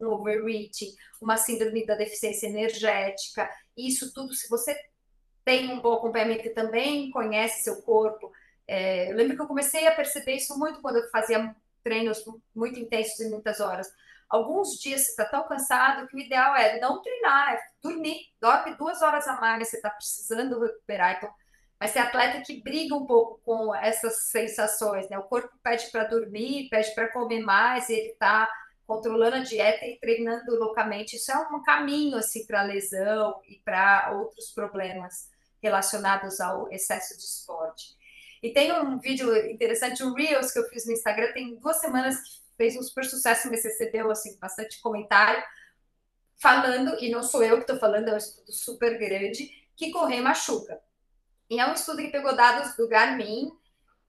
um 0.00 0.06
overreaching, 0.06 0.94
uma 1.20 1.36
síndrome 1.36 1.84
da 1.84 1.94
deficiência 1.94 2.46
energética, 2.46 3.48
isso 3.76 4.12
tudo, 4.14 4.32
se 4.32 4.48
você 4.48 4.74
tem 5.44 5.70
um 5.70 5.80
bom 5.80 5.94
acompanhamento 5.94 6.46
e 6.46 6.50
também 6.50 7.10
conhece 7.10 7.62
seu 7.62 7.82
corpo. 7.82 8.32
É, 8.66 9.10
eu 9.10 9.16
lembro 9.16 9.36
que 9.36 9.42
eu 9.42 9.46
comecei 9.46 9.86
a 9.86 9.94
perceber 9.94 10.36
isso 10.36 10.58
muito 10.58 10.80
quando 10.80 10.96
eu 10.96 11.10
fazia 11.10 11.54
treinos 11.82 12.24
muito 12.54 12.78
intensos 12.78 13.20
e 13.20 13.28
muitas 13.28 13.60
horas. 13.60 13.92
Alguns 14.30 14.78
dias 14.78 15.00
você 15.00 15.10
está 15.10 15.24
tão 15.24 15.46
cansado 15.48 16.06
que 16.06 16.16
o 16.16 16.20
ideal 16.20 16.54
é 16.54 16.78
não 16.78 17.02
treinar, 17.02 17.54
é 17.54 17.60
dormir, 17.82 18.20
dorme 18.40 18.76
duas 18.76 19.02
horas 19.02 19.26
a 19.26 19.40
mais, 19.40 19.68
você 19.68 19.76
está 19.76 19.90
precisando 19.90 20.60
recuperar. 20.60 21.16
Então, 21.16 21.30
mas 21.80 21.92
tem 21.92 22.02
atleta 22.02 22.42
que 22.42 22.62
briga 22.62 22.94
um 22.94 23.06
pouco 23.06 23.40
com 23.44 23.74
essas 23.74 24.28
sensações, 24.28 25.08
né? 25.08 25.18
O 25.18 25.24
corpo 25.24 25.50
pede 25.62 25.90
para 25.90 26.04
dormir, 26.04 26.68
pede 26.68 26.94
para 26.94 27.10
comer 27.10 27.40
mais, 27.40 27.88
e 27.88 27.94
ele 27.94 28.10
está 28.10 28.48
controlando 28.86 29.36
a 29.36 29.40
dieta 29.40 29.84
e 29.86 29.98
treinando 29.98 30.56
loucamente. 30.56 31.16
Isso 31.16 31.32
é 31.32 31.38
um 31.38 31.62
caminho 31.62 32.16
assim 32.16 32.46
para 32.46 32.62
lesão 32.62 33.40
e 33.48 33.56
para 33.64 34.12
outros 34.12 34.52
problemas 34.52 35.28
relacionados 35.62 36.40
ao 36.40 36.70
excesso 36.70 37.16
de 37.16 37.22
esporte. 37.22 37.96
E 38.42 38.52
tem 38.52 38.72
um 38.72 38.98
vídeo 38.98 39.34
interessante, 39.50 40.02
um 40.02 40.14
Reels 40.14 40.52
que 40.52 40.58
eu 40.58 40.68
fiz 40.68 40.86
no 40.86 40.92
Instagram, 40.92 41.32
tem 41.32 41.56
duas 41.56 41.78
semanas 41.78 42.16
que 42.16 42.40
fez 42.60 42.76
um 42.76 42.82
super 42.82 43.06
sucesso, 43.06 43.48
me 43.48 43.56
recebeu 43.56 44.10
assim, 44.10 44.38
bastante 44.38 44.82
comentário, 44.82 45.42
falando, 46.36 46.94
e 47.02 47.10
não 47.10 47.22
sou 47.22 47.42
eu 47.42 47.56
que 47.56 47.62
estou 47.62 47.78
falando, 47.78 48.08
é 48.08 48.12
um 48.12 48.18
estudo 48.18 48.52
super 48.52 48.98
grande, 48.98 49.50
que 49.74 49.90
correr 49.90 50.20
machuca. 50.20 50.78
E 51.48 51.58
é 51.58 51.66
um 51.66 51.72
estudo 51.72 52.02
que 52.02 52.08
pegou 52.08 52.36
dados 52.36 52.76
do 52.76 52.86
Garmin 52.86 53.50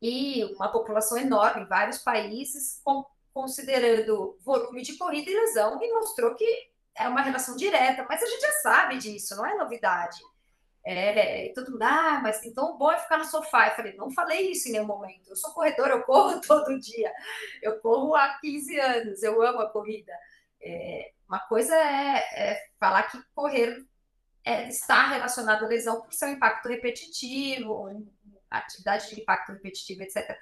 e 0.02 0.44
uma 0.56 0.70
população 0.70 1.18
enorme 1.18 1.64
vários 1.64 2.00
países, 2.00 2.82
com 2.84 3.06
considerando 3.34 4.38
volume 4.42 4.82
de 4.82 4.98
corrida 4.98 5.32
e 5.32 5.34
lesão, 5.34 5.82
e 5.82 5.94
mostrou 5.94 6.36
que 6.36 6.46
é 6.94 7.08
uma 7.08 7.22
relação 7.22 7.56
direta, 7.56 8.06
mas 8.10 8.22
a 8.22 8.26
gente 8.26 8.42
já 8.42 8.52
sabe 8.64 8.98
disso, 8.98 9.34
não 9.38 9.46
é 9.46 9.56
novidade. 9.56 10.20
É, 10.84 11.52
todo 11.54 11.72
mundo, 11.72 11.84
ah, 11.84 12.20
mas 12.24 12.44
então 12.44 12.72
o 12.72 12.78
bom 12.78 12.92
é 12.92 12.98
ficar 12.98 13.18
no 13.18 13.26
sofá. 13.26 13.68
Eu 13.68 13.76
falei, 13.76 13.96
não 13.96 14.12
falei 14.12 14.52
isso 14.52 14.68
em 14.68 14.72
nenhum 14.74 14.88
momento. 14.88 15.30
Eu 15.30 15.36
sou 15.36 15.52
corredor, 15.52 15.90
eu 15.90 16.04
corro 16.04 16.42
todo 16.46 16.80
dia. 16.80 17.14
Eu 17.62 17.80
corro 17.80 18.16
há 18.16 18.40
15 18.40 18.80
anos, 18.80 19.24
eu 19.24 19.42
amo 19.42 19.60
a 19.60 19.70
corrida. 19.70 20.12
É, 20.62 21.12
uma 21.28 21.40
coisa 21.40 21.76
é, 21.76 22.18
é, 22.36 22.68
falar 22.80 23.04
que 23.04 23.18
correr 23.34 23.86
é, 24.44 24.68
está 24.68 25.08
relacionado 25.08 25.66
à 25.66 25.68
lesão 25.68 26.02
por 26.02 26.14
seu 26.14 26.30
impacto 26.30 26.68
repetitivo, 26.68 28.06
atividade 28.50 29.14
de 29.14 29.22
impacto 29.22 29.54
repetitivo, 29.54 30.02
etc. 30.04 30.38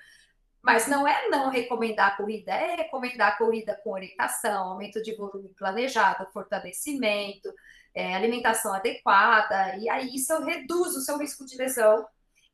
Mas 0.62 0.88
não 0.88 1.08
é 1.08 1.30
não 1.30 1.50
recomendar 1.50 2.14
a 2.14 2.18
corrida, 2.18 2.52
é 2.52 2.76
recomendar 2.76 3.34
a 3.34 3.38
corrida 3.38 3.80
com 3.84 3.92
orientação, 3.92 4.70
aumento 4.70 5.02
de 5.02 5.16
volume 5.16 5.50
planejado, 5.50 6.30
fortalecimento, 6.32 7.54
é, 7.94 8.16
alimentação 8.16 8.74
adequada, 8.74 9.78
e 9.78 9.90
aí 9.90 10.16
isso 10.16 10.38
reduz 10.44 10.96
o 10.96 11.02
seu 11.02 11.18
risco 11.18 11.46
de 11.46 11.58
lesão. 11.58 12.06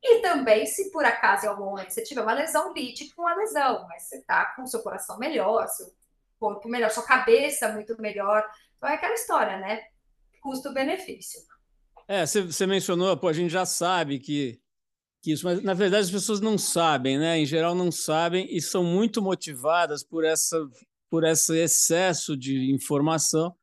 E 0.03 0.21
também, 0.21 0.65
se 0.65 0.91
por 0.91 1.03
acaso 1.03 1.45
em 1.45 1.49
algum 1.49 1.65
momento 1.65 1.91
você 1.91 2.03
tiver 2.03 2.21
uma 2.21 2.33
lesão, 2.33 2.73
lide 2.73 3.13
com 3.15 3.27
a 3.27 3.35
lesão, 3.35 3.85
mas 3.87 4.03
você 4.03 4.17
está 4.17 4.45
com 4.55 4.63
o 4.63 4.67
seu 4.67 4.81
coração 4.81 5.17
melhor, 5.17 5.67
seu 5.67 5.87
corpo 6.39 6.69
melhor, 6.69 6.91
sua 6.91 7.03
cabeça 7.03 7.71
muito 7.71 7.99
melhor. 7.99 8.43
Então 8.77 8.89
é 8.89 8.93
aquela 8.93 9.15
história, 9.15 9.57
né? 9.57 9.81
Custo-benefício. 10.41 11.41
É, 12.07 12.23
você 12.25 12.67
mencionou, 12.67 13.17
pô, 13.17 13.27
a 13.27 13.33
gente 13.33 13.49
já 13.49 13.65
sabe 13.65 14.19
que 14.19 14.59
que 15.25 15.31
isso, 15.31 15.43
mas 15.43 15.63
na 15.63 15.73
verdade 15.73 16.03
as 16.03 16.11
pessoas 16.11 16.39
não 16.39 16.55
sabem, 16.55 17.17
né? 17.17 17.39
Em 17.39 17.47
geral 17.47 17.73
não 17.73 17.91
sabem 17.91 18.47
e 18.55 18.61
são 18.61 18.83
muito 18.83 19.23
motivadas 19.23 20.03
por 20.03 20.23
essa 20.23 20.55
por 21.09 21.23
esse 21.23 21.57
excesso 21.57 22.37
de 22.37 22.71
informação 22.71 23.55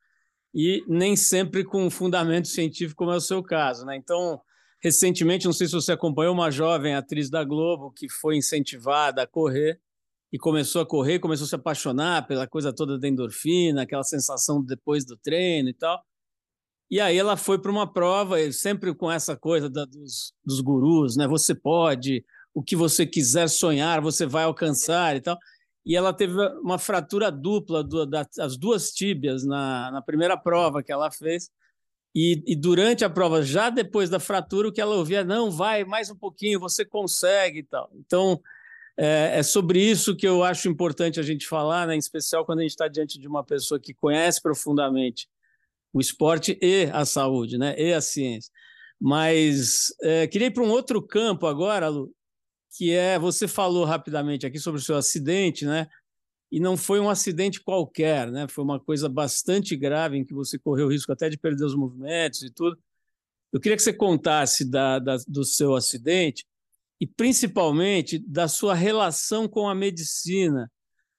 e 0.54 0.84
nem 0.86 1.16
sempre 1.16 1.64
com 1.64 1.90
fundamento 1.90 2.48
científico, 2.48 2.98
como 2.98 3.12
é 3.12 3.16
o 3.16 3.20
seu 3.20 3.42
caso, 3.42 3.84
né? 3.86 3.96
Então, 3.96 4.40
recentemente, 4.82 5.46
não 5.46 5.52
sei 5.52 5.66
se 5.66 5.72
você 5.72 5.92
acompanhou 5.92 6.34
uma 6.34 6.50
jovem 6.50 6.94
atriz 6.94 7.30
da 7.30 7.42
Globo 7.42 7.92
que 7.92 8.08
foi 8.08 8.36
incentivada 8.36 9.22
a 9.22 9.26
correr 9.26 9.80
e 10.32 10.38
começou 10.38 10.82
a 10.82 10.86
correr, 10.86 11.18
começou 11.18 11.44
a 11.44 11.48
se 11.48 11.54
apaixonar 11.54 12.26
pela 12.26 12.46
coisa 12.46 12.72
toda 12.72 12.98
da 12.98 13.08
endorfina, 13.08 13.82
aquela 13.82 14.02
sensação 14.02 14.62
depois 14.62 15.04
do 15.04 15.16
treino 15.16 15.68
e 15.68 15.74
tal. 15.74 16.02
E 16.90 17.00
aí 17.00 17.16
ela 17.16 17.38
foi 17.38 17.58
para 17.58 17.70
uma 17.70 17.90
prova, 17.90 18.36
sempre 18.52 18.94
com 18.94 19.10
essa 19.10 19.34
coisa 19.34 19.70
da, 19.70 19.86
dos, 19.86 20.34
dos 20.44 20.60
gurus, 20.60 21.16
né? 21.16 21.26
Você 21.26 21.54
pode, 21.54 22.22
o 22.52 22.62
que 22.62 22.76
você 22.76 23.06
quiser 23.06 23.48
sonhar, 23.48 24.02
você 24.02 24.26
vai 24.26 24.44
alcançar 24.44 25.16
e 25.16 25.20
tal. 25.22 25.38
E 25.84 25.96
ela 25.96 26.12
teve 26.12 26.34
uma 26.62 26.78
fratura 26.78 27.30
dupla 27.30 27.82
do, 27.82 28.06
das 28.06 28.56
duas 28.56 28.90
tíbias 28.90 29.44
na, 29.44 29.90
na 29.90 30.02
primeira 30.02 30.36
prova 30.36 30.82
que 30.82 30.92
ela 30.92 31.10
fez. 31.10 31.50
E, 32.14 32.42
e, 32.46 32.54
durante 32.54 33.04
a 33.04 33.10
prova, 33.10 33.42
já 33.42 33.70
depois 33.70 34.10
da 34.10 34.20
fratura, 34.20 34.68
o 34.68 34.72
que 34.72 34.80
ela 34.80 34.94
ouvia, 34.94 35.24
não, 35.24 35.50
vai 35.50 35.82
mais 35.82 36.10
um 36.10 36.16
pouquinho, 36.16 36.60
você 36.60 36.84
consegue 36.84 37.60
e 37.60 37.62
tal. 37.62 37.90
Então, 37.94 38.40
é, 38.96 39.38
é 39.38 39.42
sobre 39.42 39.80
isso 39.80 40.14
que 40.14 40.28
eu 40.28 40.44
acho 40.44 40.68
importante 40.68 41.18
a 41.18 41.22
gente 41.22 41.46
falar, 41.46 41.86
né? 41.86 41.94
em 41.94 41.98
especial 41.98 42.44
quando 42.44 42.58
a 42.58 42.62
gente 42.62 42.72
está 42.72 42.86
diante 42.86 43.18
de 43.18 43.26
uma 43.26 43.42
pessoa 43.42 43.80
que 43.80 43.94
conhece 43.94 44.42
profundamente 44.42 45.26
o 45.92 46.00
esporte 46.00 46.58
e 46.60 46.84
a 46.92 47.04
saúde, 47.04 47.58
né? 47.58 47.74
E 47.78 47.92
a 47.92 48.00
ciência. 48.00 48.50
Mas 49.00 49.92
é, 50.02 50.26
queria 50.26 50.46
ir 50.46 50.52
para 50.52 50.62
um 50.62 50.70
outro 50.70 51.02
campo 51.02 51.46
agora, 51.46 51.88
Lu, 51.88 52.10
que 52.76 52.92
é 52.92 53.18
você 53.18 53.46
falou 53.46 53.84
rapidamente 53.84 54.46
aqui 54.46 54.58
sobre 54.58 54.80
o 54.80 54.84
seu 54.84 54.96
acidente, 54.96 55.64
né? 55.64 55.88
E 56.50 56.60
não 56.60 56.76
foi 56.76 57.00
um 57.00 57.08
acidente 57.08 57.62
qualquer, 57.62 58.30
né? 58.30 58.46
Foi 58.48 58.62
uma 58.64 58.78
coisa 58.78 59.08
bastante 59.08 59.76
grave 59.76 60.18
em 60.18 60.24
que 60.24 60.34
você 60.34 60.58
correu 60.58 60.86
o 60.86 60.90
risco 60.90 61.12
até 61.12 61.28
de 61.28 61.38
perder 61.38 61.64
os 61.64 61.74
movimentos 61.74 62.42
e 62.42 62.50
tudo. 62.50 62.78
Eu 63.52 63.60
queria 63.60 63.76
que 63.76 63.82
você 63.82 63.92
contasse 63.92 64.68
da, 64.68 64.98
da, 64.98 65.16
do 65.28 65.44
seu 65.44 65.74
acidente 65.74 66.44
e 67.00 67.06
principalmente 67.06 68.18
da 68.18 68.48
sua 68.48 68.74
relação 68.74 69.48
com 69.48 69.68
a 69.68 69.74
medicina 69.74 70.70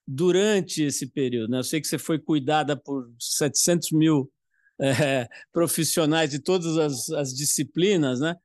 durante 0.07 0.83
esse 0.83 1.07
período. 1.07 1.51
Né? 1.51 1.59
Eu 1.59 1.63
sei 1.63 1.79
que 1.81 1.87
você 1.87 1.97
foi 1.97 2.19
cuidada 2.19 2.75
por 2.75 3.11
700 3.19 3.91
mil 3.91 4.31
é, 4.79 5.27
profissionais 5.51 6.29
de 6.29 6.39
todas 6.39 6.77
as, 6.77 7.09
as, 7.11 7.33
disciplinas, 7.33 8.19
né? 8.19 8.35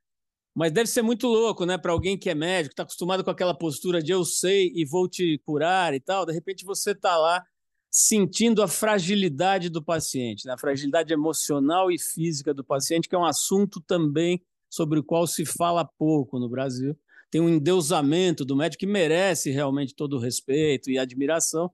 Mas 0.59 0.73
deve 0.73 0.89
ser 0.89 1.01
muito 1.01 1.27
louco, 1.27 1.65
né? 1.65 1.77
Para 1.77 1.93
alguém 1.93 2.17
que 2.17 2.29
é 2.29 2.35
médico, 2.35 2.73
está 2.73 2.83
acostumado 2.83 3.23
com 3.23 3.31
aquela 3.31 3.53
postura 3.53 4.03
de 4.03 4.11
eu 4.11 4.25
sei 4.25 4.73
e 4.75 4.85
vou 4.85 5.07
te 5.07 5.39
curar 5.45 5.93
e 5.93 5.99
tal. 6.01 6.25
De 6.25 6.33
repente 6.33 6.65
você 6.65 6.91
está 6.91 7.17
lá 7.17 7.41
sentindo 7.89 8.61
a 8.61 8.67
fragilidade 8.67 9.69
do 9.69 9.81
paciente, 9.81 10.45
né? 10.45 10.53
a 10.53 10.57
fragilidade 10.57 11.13
emocional 11.13 11.89
e 11.89 11.97
física 11.97 12.53
do 12.53 12.63
paciente, 12.63 13.07
que 13.07 13.15
é 13.15 13.17
um 13.17 13.25
assunto 13.25 13.81
também 13.81 14.43
sobre 14.69 14.99
o 14.99 15.03
qual 15.03 15.25
se 15.25 15.45
fala 15.45 15.83
pouco 15.97 16.37
no 16.37 16.49
Brasil 16.49 16.95
tem 17.29 17.41
um 17.41 17.49
endeusamento 17.49 18.43
do 18.43 18.55
médico 18.55 18.79
que 18.79 18.87
merece 18.87 19.51
realmente 19.51 19.93
todo 19.93 20.13
o 20.17 20.19
respeito 20.19 20.89
e 20.89 20.97
admiração, 20.97 21.71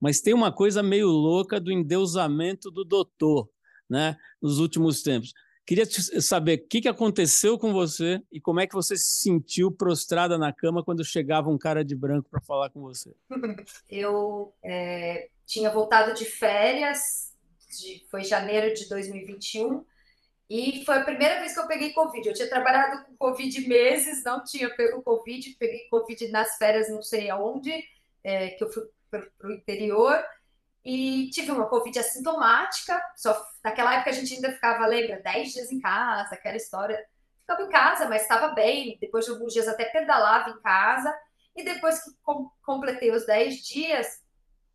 mas 0.00 0.20
tem 0.20 0.34
uma 0.34 0.52
coisa 0.52 0.82
meio 0.82 1.08
louca 1.08 1.58
do 1.58 1.72
endeusamento 1.72 2.70
do 2.70 2.84
doutor, 2.84 3.48
né, 3.88 4.16
nos 4.40 4.58
últimos 4.58 5.02
tempos. 5.02 5.32
Queria 5.68 5.84
saber 6.22 6.60
o 6.60 6.66
que 6.66 6.88
aconteceu 6.88 7.58
com 7.58 7.74
você 7.74 8.22
e 8.32 8.40
como 8.40 8.58
é 8.58 8.66
que 8.66 8.72
você 8.72 8.96
se 8.96 9.20
sentiu 9.20 9.70
prostrada 9.70 10.38
na 10.38 10.50
cama 10.50 10.82
quando 10.82 11.04
chegava 11.04 11.50
um 11.50 11.58
cara 11.58 11.84
de 11.84 11.94
branco 11.94 12.26
para 12.30 12.40
falar 12.40 12.70
com 12.70 12.80
você. 12.80 13.14
Eu 13.86 14.54
é, 14.64 15.28
tinha 15.44 15.68
voltado 15.68 16.14
de 16.14 16.24
férias, 16.24 17.34
de, 17.68 18.02
foi 18.10 18.24
janeiro 18.24 18.72
de 18.72 18.88
2021, 18.88 19.84
e 20.48 20.82
foi 20.86 20.96
a 20.96 21.04
primeira 21.04 21.38
vez 21.38 21.52
que 21.52 21.60
eu 21.60 21.66
peguei 21.66 21.92
Covid. 21.92 22.26
Eu 22.26 22.34
tinha 22.34 22.48
trabalhado 22.48 23.04
com 23.04 23.14
Covid 23.18 23.68
meses, 23.68 24.24
não 24.24 24.42
tinha 24.42 24.74
pego 24.74 25.02
Covid, 25.02 25.54
peguei 25.58 25.86
Covid 25.90 26.28
nas 26.28 26.56
férias, 26.56 26.88
não 26.88 27.02
sei 27.02 27.28
aonde, 27.28 27.84
é, 28.24 28.48
que 28.52 28.64
eu 28.64 28.72
fui 28.72 28.84
para 29.10 29.28
o 29.44 29.52
interior, 29.52 30.18
e 30.84 31.28
tive 31.30 31.50
uma 31.50 31.68
Covid 31.68 31.98
assintomática. 31.98 33.00
Só 33.16 33.40
naquela 33.62 33.94
época 33.94 34.10
a 34.10 34.12
gente 34.12 34.34
ainda 34.34 34.52
ficava, 34.52 34.86
lembra, 34.86 35.20
10 35.22 35.52
dias 35.52 35.72
em 35.72 35.80
casa, 35.80 36.34
aquela 36.34 36.56
história. 36.56 36.98
Ficava 37.40 37.62
em 37.62 37.68
casa, 37.68 38.08
mas 38.08 38.22
estava 38.22 38.48
bem. 38.48 38.98
Depois 39.00 39.24
de 39.24 39.30
alguns 39.30 39.52
dias 39.52 39.68
até 39.68 39.84
pedalava 39.86 40.50
em 40.50 40.60
casa. 40.60 41.14
E 41.56 41.64
depois 41.64 42.02
que 42.02 42.10
com 42.22 42.50
completei 42.64 43.10
os 43.10 43.26
10 43.26 43.56
dias, 43.66 44.22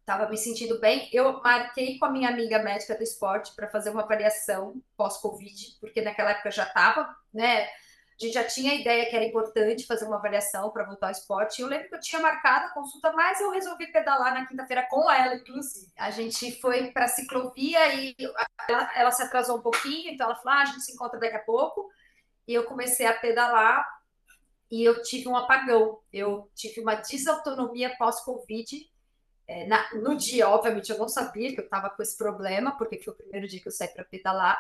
estava 0.04 0.30
me 0.30 0.38
sentindo 0.38 0.80
bem. 0.80 1.10
Eu 1.14 1.42
marquei 1.42 1.98
com 1.98 2.06
a 2.06 2.12
minha 2.12 2.30
amiga 2.30 2.60
médica 2.60 2.96
do 2.96 3.04
esporte 3.04 3.56
para 3.56 3.70
fazer 3.70 3.90
uma 3.90 4.04
avaliação 4.04 4.82
pós-Covid, 4.98 5.78
porque 5.80 6.02
naquela 6.02 6.32
época 6.32 6.52
já 6.52 6.64
estava, 6.64 7.16
né? 7.34 7.68
Gente 8.24 8.34
já 8.34 8.44
tinha 8.44 8.72
a 8.72 8.76
ideia 8.76 9.10
que 9.10 9.16
era 9.16 9.26
importante 9.26 9.86
fazer 9.86 10.06
uma 10.06 10.16
avaliação 10.16 10.70
para 10.72 10.86
voltar 10.86 11.08
ao 11.08 11.12
esporte. 11.12 11.62
Eu 11.62 11.68
lembro 11.68 11.90
que 11.90 11.96
eu 11.96 12.00
tinha 12.00 12.22
marcado 12.22 12.68
a 12.68 12.70
consulta, 12.70 13.12
mas 13.12 13.42
eu 13.42 13.52
resolvi 13.52 13.88
pedalar 13.92 14.34
na 14.34 14.46
quinta-feira 14.46 14.88
com 14.90 15.12
ela, 15.12 15.36
inclusive. 15.36 15.92
A 15.98 16.10
gente 16.10 16.60
foi 16.62 16.92
para 16.92 17.06
a 17.06 17.10
ciclovia 17.10 17.94
e 17.96 18.16
ela, 18.70 18.92
ela, 18.96 19.12
se 19.12 19.24
atrasou 19.24 19.58
um 19.58 19.62
pouquinho, 19.62 20.12
então 20.12 20.28
ela 20.28 20.36
falou: 20.36 20.58
ah, 20.58 20.62
a 20.62 20.66
gente 20.66 20.82
se 20.82 20.94
encontra 20.94 21.20
daqui 21.20 21.36
a 21.36 21.44
pouco. 21.44 21.90
E 22.48 22.54
eu 22.54 22.64
comecei 22.64 23.06
a 23.06 23.14
pedalar 23.14 23.86
e 24.72 24.84
eu 24.84 25.02
tive 25.04 25.28
um 25.28 25.36
apagão. 25.36 26.00
Eu 26.12 26.50
tive 26.56 26.82
uma 26.82 26.96
desautonomia 26.96 27.96
pós-Covid 27.98 28.90
é, 29.48 29.68
no 29.96 30.16
dia, 30.16 30.48
obviamente, 30.48 30.90
eu 30.90 30.98
não 30.98 31.10
sabia 31.10 31.54
que 31.54 31.60
eu 31.60 31.66
estava 31.66 31.90
com 31.90 32.02
esse 32.02 32.18
problema, 32.18 32.78
porque 32.78 32.98
foi 33.00 33.14
o 33.14 33.18
primeiro 33.18 33.48
dia 33.48 33.60
que 33.60 33.68
eu 33.68 33.72
saí 33.72 33.90
para 33.90 34.06
pedalar, 34.06 34.58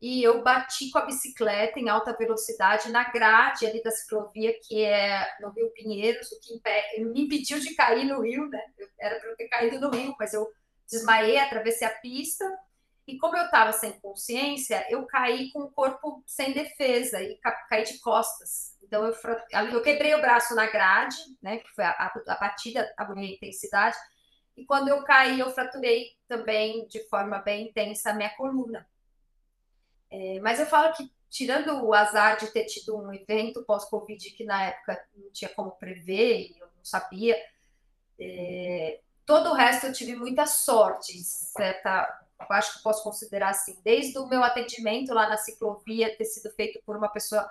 e 0.00 0.22
eu 0.22 0.42
bati 0.42 0.90
com 0.90 0.98
a 0.98 1.06
bicicleta 1.06 1.78
em 1.78 1.88
alta 1.88 2.16
velocidade 2.16 2.90
na 2.90 3.04
grade 3.04 3.66
ali 3.66 3.82
da 3.82 3.90
ciclovia, 3.90 4.52
que 4.62 4.82
é 4.82 5.26
no 5.40 5.50
Rio 5.50 5.70
Pinheiros, 5.70 6.30
o 6.32 6.40
que 6.40 6.60
me 7.04 7.22
impediu 7.22 7.58
de 7.58 7.74
cair 7.74 8.04
no 8.04 8.20
rio, 8.22 8.48
né? 8.48 8.60
Era 8.98 9.18
para 9.18 9.30
eu 9.30 9.36
ter 9.36 9.48
caído 9.48 9.80
no 9.80 9.90
rio, 9.90 10.14
mas 10.18 10.34
eu 10.34 10.46
desmaiei, 10.90 11.38
atravessei 11.38 11.86
a 11.86 11.90
pista, 11.90 12.44
e 13.06 13.18
como 13.18 13.36
eu 13.36 13.44
estava 13.44 13.72
sem 13.72 13.92
consciência, 14.00 14.86
eu 14.90 15.06
caí 15.06 15.50
com 15.52 15.60
o 15.60 15.70
corpo 15.70 16.22
sem 16.26 16.52
defesa 16.52 17.22
e 17.22 17.36
ca 17.36 17.52
caí 17.68 17.84
de 17.84 17.98
costas. 18.00 18.76
Então 18.82 19.04
eu, 19.04 19.14
eu 19.72 19.82
quebrei 19.82 20.14
o 20.14 20.20
braço 20.20 20.54
na 20.54 20.66
grade, 20.66 21.16
né? 21.42 21.58
Que 21.58 21.68
foi 21.74 21.84
a, 21.84 21.90
a, 21.90 22.12
a 22.28 22.36
batida, 22.36 22.92
a 22.96 23.14
minha 23.14 23.34
intensidade 23.34 23.96
e 24.56 24.64
quando 24.64 24.88
eu 24.88 25.02
caí, 25.02 25.40
eu 25.40 25.50
fraturei 25.50 26.12
também 26.28 26.86
de 26.86 27.00
forma 27.08 27.38
bem 27.38 27.68
intensa 27.68 28.10
a 28.10 28.14
minha 28.14 28.30
coluna. 28.30 28.86
É, 30.10 30.38
mas 30.40 30.60
eu 30.60 30.66
falo 30.66 30.92
que, 30.94 31.10
tirando 31.30 31.84
o 31.84 31.92
azar 31.92 32.38
de 32.38 32.46
ter 32.48 32.64
tido 32.64 32.96
um 32.96 33.12
evento 33.12 33.64
pós-Covid 33.64 34.30
que 34.30 34.44
na 34.44 34.64
época 34.66 35.04
não 35.16 35.30
tinha 35.30 35.48
como 35.50 35.72
prever 35.72 36.50
e 36.50 36.58
eu 36.58 36.66
não 36.66 36.84
sabia, 36.84 37.36
é, 38.18 39.00
todo 39.26 39.50
o 39.50 39.54
resto 39.54 39.86
eu 39.86 39.92
tive 39.92 40.14
muita 40.14 40.46
sorte, 40.46 41.12
certa. 41.22 42.20
Eu 42.40 42.56
acho 42.56 42.76
que 42.76 42.82
posso 42.82 43.02
considerar 43.02 43.50
assim, 43.50 43.78
desde 43.82 44.18
o 44.18 44.26
meu 44.26 44.42
atendimento 44.42 45.14
lá 45.14 45.28
na 45.28 45.36
ciclovia 45.36 46.16
ter 46.16 46.24
sido 46.24 46.50
feito 46.50 46.80
por 46.84 46.96
uma 46.96 47.08
pessoa 47.08 47.50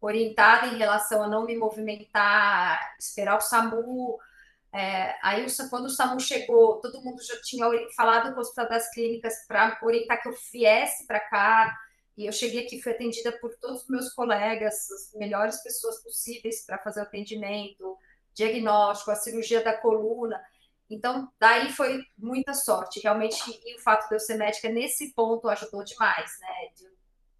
orientada 0.00 0.68
em 0.68 0.78
relação 0.78 1.22
a 1.22 1.28
não 1.28 1.44
me 1.44 1.56
movimentar, 1.56 2.94
esperar 2.98 3.36
o 3.36 3.40
SAMU, 3.40 4.18
é, 4.72 5.16
aí, 5.22 5.46
quando 5.70 5.86
o 5.86 5.90
SAMU 5.90 6.20
chegou, 6.20 6.80
todo 6.80 7.02
mundo 7.02 7.22
já 7.22 7.40
tinha 7.42 7.66
falado 7.96 8.32
com 8.32 8.38
o 8.38 8.40
Hospital 8.40 8.68
das 8.68 8.90
Clínicas 8.90 9.46
para 9.46 9.78
orientar 9.82 10.20
que 10.20 10.28
eu 10.28 10.34
viesse 10.52 11.06
para 11.06 11.20
cá. 11.20 11.78
E 12.18 12.26
eu 12.26 12.32
cheguei 12.32 12.66
aqui, 12.66 12.82
fui 12.82 12.90
atendida 12.90 13.30
por 13.30 13.54
todos 13.58 13.82
os 13.82 13.88
meus 13.88 14.12
colegas, 14.12 14.90
as 14.90 15.14
melhores 15.14 15.62
pessoas 15.62 16.02
possíveis 16.02 16.66
para 16.66 16.76
fazer 16.78 16.98
o 16.98 17.04
atendimento, 17.04 17.96
diagnóstico, 18.34 19.12
a 19.12 19.14
cirurgia 19.14 19.62
da 19.62 19.78
coluna. 19.78 20.42
Então, 20.90 21.30
daí 21.38 21.70
foi 21.70 22.04
muita 22.18 22.54
sorte. 22.54 22.98
Realmente, 22.98 23.38
e 23.64 23.76
o 23.76 23.80
fato 23.80 24.08
de 24.08 24.16
eu 24.16 24.18
ser 24.18 24.34
médica 24.34 24.68
nesse 24.68 25.14
ponto 25.14 25.48
ajudou 25.48 25.84
demais, 25.84 26.36
né? 26.40 26.70
De 26.76 26.88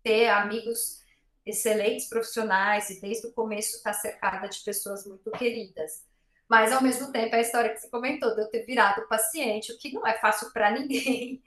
ter 0.01 0.29
amigos 0.29 1.03
excelentes 1.45 2.09
profissionais 2.09 2.89
e 2.89 3.01
desde 3.01 3.27
o 3.27 3.33
começo 3.33 3.79
estar 3.79 3.93
tá 3.93 3.99
cercada 3.99 4.49
de 4.49 4.61
pessoas 4.61 5.05
muito 5.05 5.29
queridas. 5.33 6.05
Mas, 6.49 6.71
ao 6.71 6.81
mesmo 6.81 7.11
tempo, 7.11 7.35
é 7.35 7.39
a 7.39 7.43
história 7.43 7.71
que 7.71 7.81
você 7.81 7.89
comentou, 7.89 8.33
de 8.33 8.43
eu 8.43 8.49
ter 8.49 8.65
virado 8.65 9.09
paciente, 9.09 9.73
o 9.73 9.79
que 9.79 9.93
não 9.93 10.07
é 10.07 10.17
fácil 10.19 10.53
para 10.53 10.71
ninguém. 10.71 11.43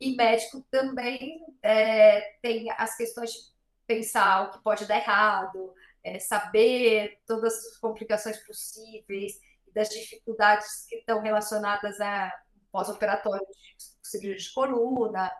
E 0.00 0.14
médico 0.14 0.64
também 0.70 1.44
é, 1.62 2.36
tem 2.42 2.70
as 2.72 2.96
questões 2.96 3.32
de 3.32 3.38
pensar 3.86 4.42
o 4.42 4.50
que 4.50 4.62
pode 4.62 4.86
dar 4.86 4.96
errado, 4.96 5.74
é, 6.04 6.18
saber 6.18 7.18
todas 7.26 7.54
as 7.54 7.76
complicações 7.78 8.38
possíveis, 8.46 9.40
das 9.74 9.88
dificuldades 9.88 10.86
que 10.86 10.96
estão 10.96 11.20
relacionadas 11.20 12.00
a 12.00 12.32
pós-operatório 12.72 13.46
de 13.46 13.84
cirurgia 14.02 14.36
de 14.36 14.52
coluna. 14.52 15.30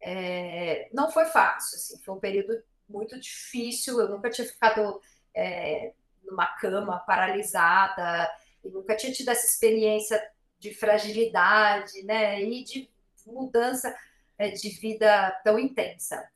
É, 0.00 0.88
não 0.92 1.10
foi 1.10 1.24
fácil, 1.26 1.76
assim, 1.76 2.02
foi 2.02 2.14
um 2.14 2.20
período 2.20 2.62
muito 2.88 3.18
difícil. 3.18 4.00
Eu 4.00 4.08
nunca 4.08 4.30
tinha 4.30 4.46
ficado 4.46 5.00
é, 5.34 5.92
numa 6.22 6.46
cama 6.56 6.98
paralisada, 7.00 8.30
e 8.62 8.68
nunca 8.68 8.96
tinha 8.96 9.12
tido 9.12 9.28
essa 9.28 9.46
experiência 9.46 10.22
de 10.58 10.74
fragilidade, 10.74 12.02
né, 12.04 12.42
e 12.42 12.64
de 12.64 12.90
mudança 13.26 13.94
é, 14.38 14.50
de 14.50 14.68
vida 14.70 15.30
tão 15.44 15.58
intensa. 15.58 16.28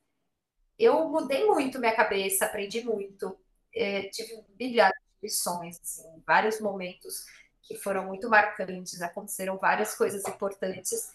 Eu 0.78 1.08
mudei 1.08 1.44
muito 1.44 1.78
minha 1.78 1.94
cabeça, 1.94 2.46
aprendi 2.46 2.84
muito, 2.84 3.36
é, 3.74 4.02
tive 4.08 4.44
milhares 4.58 4.98
de 4.98 5.26
lições, 5.26 5.78
assim, 5.80 6.22
vários 6.26 6.60
momentos 6.60 7.26
que 7.62 7.76
foram 7.76 8.06
muito 8.06 8.30
marcantes, 8.30 9.02
aconteceram 9.02 9.58
várias 9.58 9.94
coisas 9.94 10.26
importantes 10.26 11.12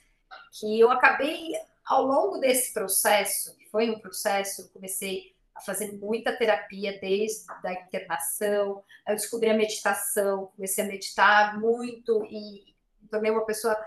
que 0.51 0.79
eu 0.79 0.91
acabei 0.91 1.53
ao 1.85 2.03
longo 2.03 2.37
desse 2.37 2.73
processo, 2.73 3.55
que 3.57 3.65
foi 3.69 3.89
um 3.89 3.99
processo, 3.99 4.69
comecei 4.71 5.33
a 5.55 5.61
fazer 5.61 5.93
muita 5.93 6.35
terapia 6.35 6.99
desde 6.99 7.45
a 7.63 7.73
internação. 7.73 8.83
Eu 9.07 9.15
descobri 9.15 9.49
a 9.49 9.53
meditação, 9.53 10.47
comecei 10.55 10.83
a 10.83 10.87
meditar 10.87 11.59
muito 11.59 12.25
e 12.25 12.75
tornei 13.09 13.31
uma 13.31 13.45
pessoa 13.45 13.77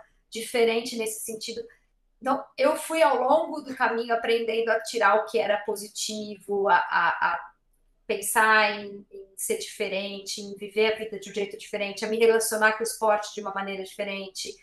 diferente 0.40 0.96
nesse 0.96 1.24
sentido. 1.24 1.62
Então, 2.20 2.42
eu 2.56 2.76
fui 2.76 3.02
ao 3.02 3.22
longo 3.22 3.60
do 3.60 3.74
caminho 3.76 4.14
aprendendo 4.14 4.70
a 4.70 4.80
tirar 4.80 5.16
o 5.16 5.26
que 5.26 5.38
era 5.38 5.58
positivo, 5.58 6.68
a, 6.68 6.76
a, 6.76 7.08
a 7.32 7.52
pensar 8.06 8.80
em, 8.80 9.06
em, 9.10 9.26
ser 9.36 9.58
diferente, 9.58 10.40
em 10.40 10.54
viver 10.56 10.92
a 10.92 10.96
vida 10.96 11.18
de 11.18 11.30
um 11.30 11.34
jeito 11.34 11.58
diferente, 11.58 12.04
a 12.04 12.08
me 12.08 12.18
relacionar 12.18 12.72
com 12.72 12.80
o 12.80 12.86
esporte 12.86 13.34
de 13.34 13.40
uma 13.40 13.52
maneira 13.52 13.82
diferente, 13.82 14.54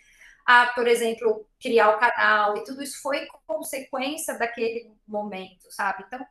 a, 0.46 0.68
por 0.68 0.88
exemplo, 0.88 1.48
criar 1.62 1.96
o 1.96 2.00
canal, 2.00 2.58
e 2.58 2.64
tudo 2.64 2.82
isso 2.82 3.02
foi 3.02 3.28
consequência 3.46 4.38
daquele 4.38 4.92
momento, 5.08 5.66
sabe? 5.70 6.04
Então, 6.08 6.26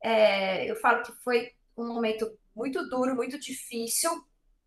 é, 0.00 0.70
eu 0.70 0.76
falo 0.76 1.02
que 1.02 1.12
foi 1.22 1.52
um 1.76 1.86
momento 1.86 2.36
muito 2.54 2.88
duro, 2.88 3.14
muito 3.14 3.38
difícil, 3.38 4.10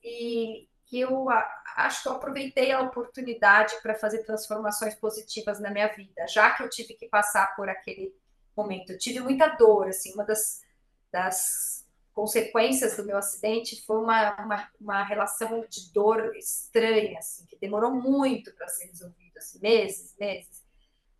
e 0.04 0.68
que 0.90 1.00
eu 1.00 1.28
acho 1.76 2.02
que 2.02 2.10
eu 2.10 2.14
aproveitei 2.14 2.72
a 2.72 2.82
oportunidade 2.82 3.76
para 3.82 3.94
fazer 3.94 4.24
transformações 4.24 4.96
positivas 4.96 5.60
na 5.60 5.70
minha 5.70 5.88
vida, 5.88 6.28
já 6.28 6.52
que 6.52 6.64
eu 6.64 6.70
tive 6.70 6.96
que 6.96 7.08
passar 7.08 7.56
por 7.56 7.70
aquele 7.70 8.14
momento. 8.58 8.92
Eu 8.92 8.98
tive 8.98 9.20
muita 9.20 9.48
dor, 9.50 9.88
assim, 9.88 10.12
uma 10.14 10.26
das, 10.26 10.62
das 11.12 11.86
consequências 12.12 12.98
do 12.98 13.06
meu 13.06 13.18
acidente 13.18 13.86
foi 13.86 13.98
uma, 13.98 14.36
uma, 14.44 14.70
uma 14.82 15.04
relação 15.04 15.64
de 15.70 15.94
dor 15.94 16.36
estranha, 16.36 17.20
assim, 17.20 17.46
que 17.46 17.58
demorou 17.58 17.94
muito 17.94 18.52
para 18.56 18.68
ser 18.68 18.88
resolvida, 18.88 19.38
assim, 19.38 19.60
meses, 19.60 20.16
meses. 20.20 20.66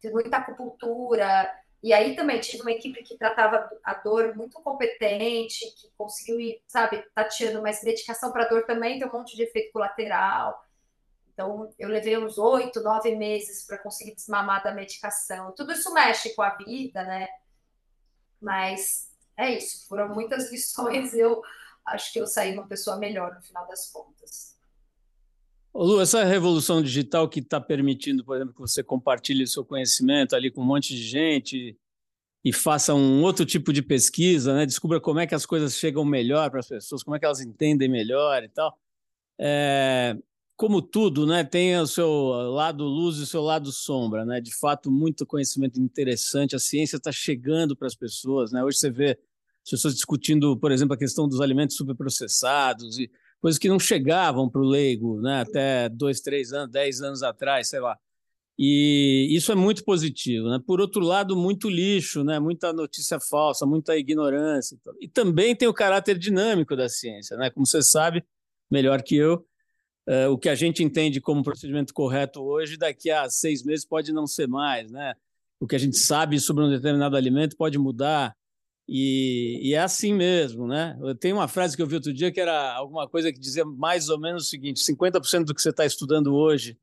Tive 0.02 0.14
muita 0.14 0.38
acupuntura, 0.38 1.48
e 1.82 1.94
aí 1.94 2.16
também 2.16 2.40
tive 2.42 2.62
uma 2.62 2.72
equipe 2.72 3.02
que 3.04 3.18
tratava 3.18 3.70
a 3.84 3.94
dor 3.94 4.36
muito 4.36 4.62
competente, 4.62 5.66
que 5.76 5.90
conseguiu 5.98 6.40
ir, 6.40 6.62
sabe, 6.68 7.02
tateando, 7.16 7.62
mas 7.62 7.84
medicação 7.84 8.32
para 8.32 8.50
dor 8.50 8.66
também 8.66 9.00
tem 9.00 9.08
um 9.08 9.12
monte 9.12 9.36
de 9.36 9.44
efeito 9.44 9.72
colateral. 9.72 10.66
Então, 11.34 11.74
eu 11.80 11.88
levei 11.88 12.18
uns 12.18 12.38
oito, 12.38 12.82
nove 12.82 13.16
meses 13.16 13.66
para 13.66 13.78
conseguir 13.78 14.14
desmamar 14.14 14.62
da 14.62 14.74
medicação. 14.74 15.54
Tudo 15.54 15.72
isso 15.72 15.94
mexe 15.94 16.36
com 16.36 16.42
a 16.42 16.50
vida, 16.50 17.02
né? 17.04 17.30
Mas 18.42 19.10
é 19.38 19.52
isso, 19.52 19.88
foram 19.88 20.10
muitas 20.10 20.52
lições. 20.52 21.14
Eu 21.14 21.42
acho 21.86 22.12
que 22.12 22.20
eu 22.20 22.28
saí 22.28 22.54
uma 22.54 22.68
pessoa 22.68 22.98
melhor 22.98 23.34
no 23.36 23.42
final 23.42 23.66
das 23.68 23.90
contas. 23.90 24.59
Lu, 25.74 26.02
essa 26.02 26.24
revolução 26.24 26.82
digital 26.82 27.30
que 27.30 27.40
está 27.40 27.62
permitindo, 27.62 28.24
por 28.24 28.36
exemplo, 28.36 28.54
que 28.54 28.60
você 28.60 28.84
compartilhe 28.84 29.46
seu 29.48 29.64
conhecimento 29.64 30.36
ali 30.36 30.50
com 30.50 30.62
um 30.62 30.66
monte 30.66 30.96
de 30.96 31.04
gente 31.04 31.78
e 32.44 32.52
faça 32.52 32.94
um 32.94 33.22
outro 33.22 33.46
tipo 33.46 33.72
de 33.72 33.82
pesquisa, 33.82 34.56
né? 34.56 34.66
descubra 34.66 35.00
como 35.00 35.20
é 35.20 35.28
que 35.28 35.36
as 35.36 35.46
coisas 35.46 35.76
chegam 35.76 36.04
melhor 36.04 36.50
para 36.50 36.60
as 36.60 36.68
pessoas, 36.68 37.04
como 37.04 37.16
é 37.16 37.20
que 37.20 37.26
elas 37.26 37.42
entendem 37.42 37.90
melhor 37.90 38.44
e 38.44 38.50
tal. 38.50 38.78
É, 39.38 40.18
como 40.56 40.82
tudo, 40.82 41.26
né, 41.26 41.44
tem 41.44 41.78
o 41.78 41.88
seu 41.88 42.10
lado 42.52 42.84
luz 42.84 43.18
e 43.18 43.24
o 43.24 43.26
seu 43.26 43.42
lado 43.42 43.72
sombra, 43.72 44.26
né? 44.26 44.42
De 44.42 44.54
fato, 44.54 44.92
muito 44.92 45.26
conhecimento 45.26 45.80
interessante. 45.80 46.54
A 46.54 46.60
ciência 46.60 46.98
está 46.98 47.14
chegando 47.14 47.78
para 47.78 47.88
as 47.88 47.96
pessoas, 47.96 48.52
né? 48.52 48.62
Hoje 48.62 48.78
você 48.78 48.92
vê 48.92 49.18
as 49.64 49.70
pessoas 49.70 49.96
discutindo, 49.96 50.58
por 50.58 50.72
exemplo, 50.74 50.94
a 50.96 50.98
questão 50.98 51.30
dos 51.30 51.40
alimentos 51.40 51.78
superprocessados 51.78 53.00
e 53.00 53.10
coisas 53.42 53.58
que 53.58 53.70
não 53.70 53.80
chegavam 53.80 54.50
para 54.50 54.62
o 54.62 54.68
leigo, 54.68 55.22
né? 55.22 55.42
Até 55.42 55.90
dois, 55.90 56.22
três 56.22 56.54
anos, 56.54 56.72
dez 56.72 57.02
anos 57.02 57.24
atrás, 57.24 57.70
sei 57.70 57.80
lá. 57.80 57.98
E 58.62 59.30
isso 59.32 59.54
é 59.54 59.56
muito 59.56 59.86
positivo, 59.86 60.50
né? 60.50 60.60
Por 60.66 60.82
outro 60.82 61.02
lado, 61.02 61.36
muito 61.36 61.70
lixo, 61.70 62.26
né? 62.26 62.40
Muita 62.40 62.74
notícia 62.74 63.18
falsa, 63.18 63.66
muita 63.66 63.98
ignorância. 63.98 64.78
E 65.00 65.08
também 65.08 65.56
tem 65.56 65.68
o 65.68 65.74
caráter 65.74 66.18
dinâmico 66.18 66.76
da 66.76 66.90
ciência, 66.90 67.38
né? 67.38 67.50
Como 67.50 67.66
você 67.66 67.82
sabe, 67.82 68.22
melhor 68.70 69.02
que 69.02 69.16
eu, 69.16 69.46
é, 70.06 70.28
o 70.28 70.38
que 70.38 70.50
a 70.50 70.56
gente 70.56 70.84
entende 70.84 71.22
como 71.22 71.44
procedimento 71.44 71.94
correto 71.94 72.42
hoje, 72.42 72.76
daqui 72.78 73.10
a 73.10 73.30
seis 73.30 73.64
meses 73.64 73.86
pode 73.86 74.12
não 74.12 74.28
ser 74.28 74.48
mais, 74.48 74.92
né? 74.92 75.14
O 75.58 75.68
que 75.68 75.76
a 75.76 75.80
gente 75.80 75.98
sabe 75.98 76.40
sobre 76.40 76.64
um 76.64 76.70
determinado 76.70 77.16
alimento 77.16 77.56
pode 77.56 77.78
mudar. 77.78 78.36
E, 78.92 79.60
e, 79.70 79.74
é 79.76 79.80
assim 79.80 80.16
mesmo, 80.16 80.68
né? 80.68 80.98
Tem 81.20 81.32
uma 81.32 81.48
frase 81.48 81.76
que 81.76 81.82
eu 81.84 81.86
vi 81.86 81.94
outro 81.94 82.12
dia 82.12 82.32
que 82.32 82.42
era 82.42 82.74
alguma 82.74 83.08
coisa 83.08 83.32
que 83.32 83.40
dizia 83.40 83.64
mais 83.64 84.10
ou 84.10 84.20
menos 84.20 84.48
o 84.48 84.50
seguinte: 84.50 84.82
50% 84.82 85.44
do 85.46 85.54
que 85.54 85.62
você 85.62 85.70
está 85.70 85.86
estudando 85.86 86.34
hoje 86.34 86.76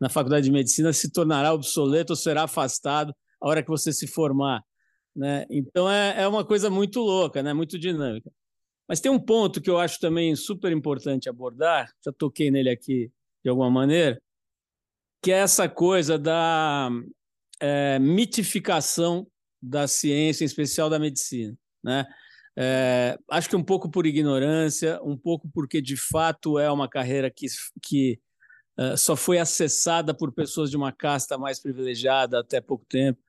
na 0.00 0.08
faculdade 0.08 0.46
de 0.46 0.50
medicina 0.50 0.90
se 0.90 1.12
tornará 1.12 1.52
obsoleto 1.52 2.14
ou 2.14 2.16
será 2.16 2.44
afastado 2.44 3.14
a 3.38 3.46
hora 3.46 3.62
que 3.62 3.68
você 3.68 3.92
se 3.92 4.06
formar. 4.06 4.64
Né? 5.14 5.44
Então 5.50 5.90
é, 5.90 6.22
é 6.22 6.26
uma 6.26 6.46
coisa 6.46 6.70
muito 6.70 7.00
louca, 7.00 7.42
né? 7.42 7.52
muito 7.52 7.78
dinâmica. 7.78 8.32
Mas 8.88 8.98
tem 8.98 9.12
um 9.12 9.20
ponto 9.20 9.60
que 9.60 9.68
eu 9.68 9.78
acho 9.78 10.00
também 10.00 10.34
super 10.34 10.72
importante 10.72 11.28
abordar, 11.28 11.92
já 12.02 12.10
toquei 12.10 12.50
nele 12.50 12.70
aqui 12.70 13.12
de 13.44 13.50
alguma 13.50 13.70
maneira, 13.70 14.20
que 15.22 15.30
é 15.30 15.36
essa 15.36 15.68
coisa 15.68 16.18
da 16.18 16.88
é, 17.60 17.98
mitificação 17.98 19.29
da 19.62 19.86
ciência, 19.86 20.44
em 20.44 20.46
especial 20.46 20.88
da 20.88 20.98
medicina. 20.98 21.56
Né? 21.82 22.06
É, 22.56 23.18
acho 23.30 23.48
que 23.48 23.56
um 23.56 23.62
pouco 23.62 23.90
por 23.90 24.06
ignorância, 24.06 25.00
um 25.02 25.16
pouco 25.16 25.48
porque 25.52 25.80
de 25.80 25.96
fato 25.96 26.58
é 26.58 26.70
uma 26.70 26.88
carreira 26.88 27.30
que, 27.30 27.46
que 27.82 28.20
é, 28.78 28.96
só 28.96 29.16
foi 29.16 29.38
acessada 29.38 30.14
por 30.14 30.32
pessoas 30.32 30.70
de 30.70 30.76
uma 30.76 30.92
casta 30.92 31.38
mais 31.38 31.60
privilegiada 31.60 32.40
até 32.40 32.60
pouco 32.60 32.84
tempo, 32.86 33.20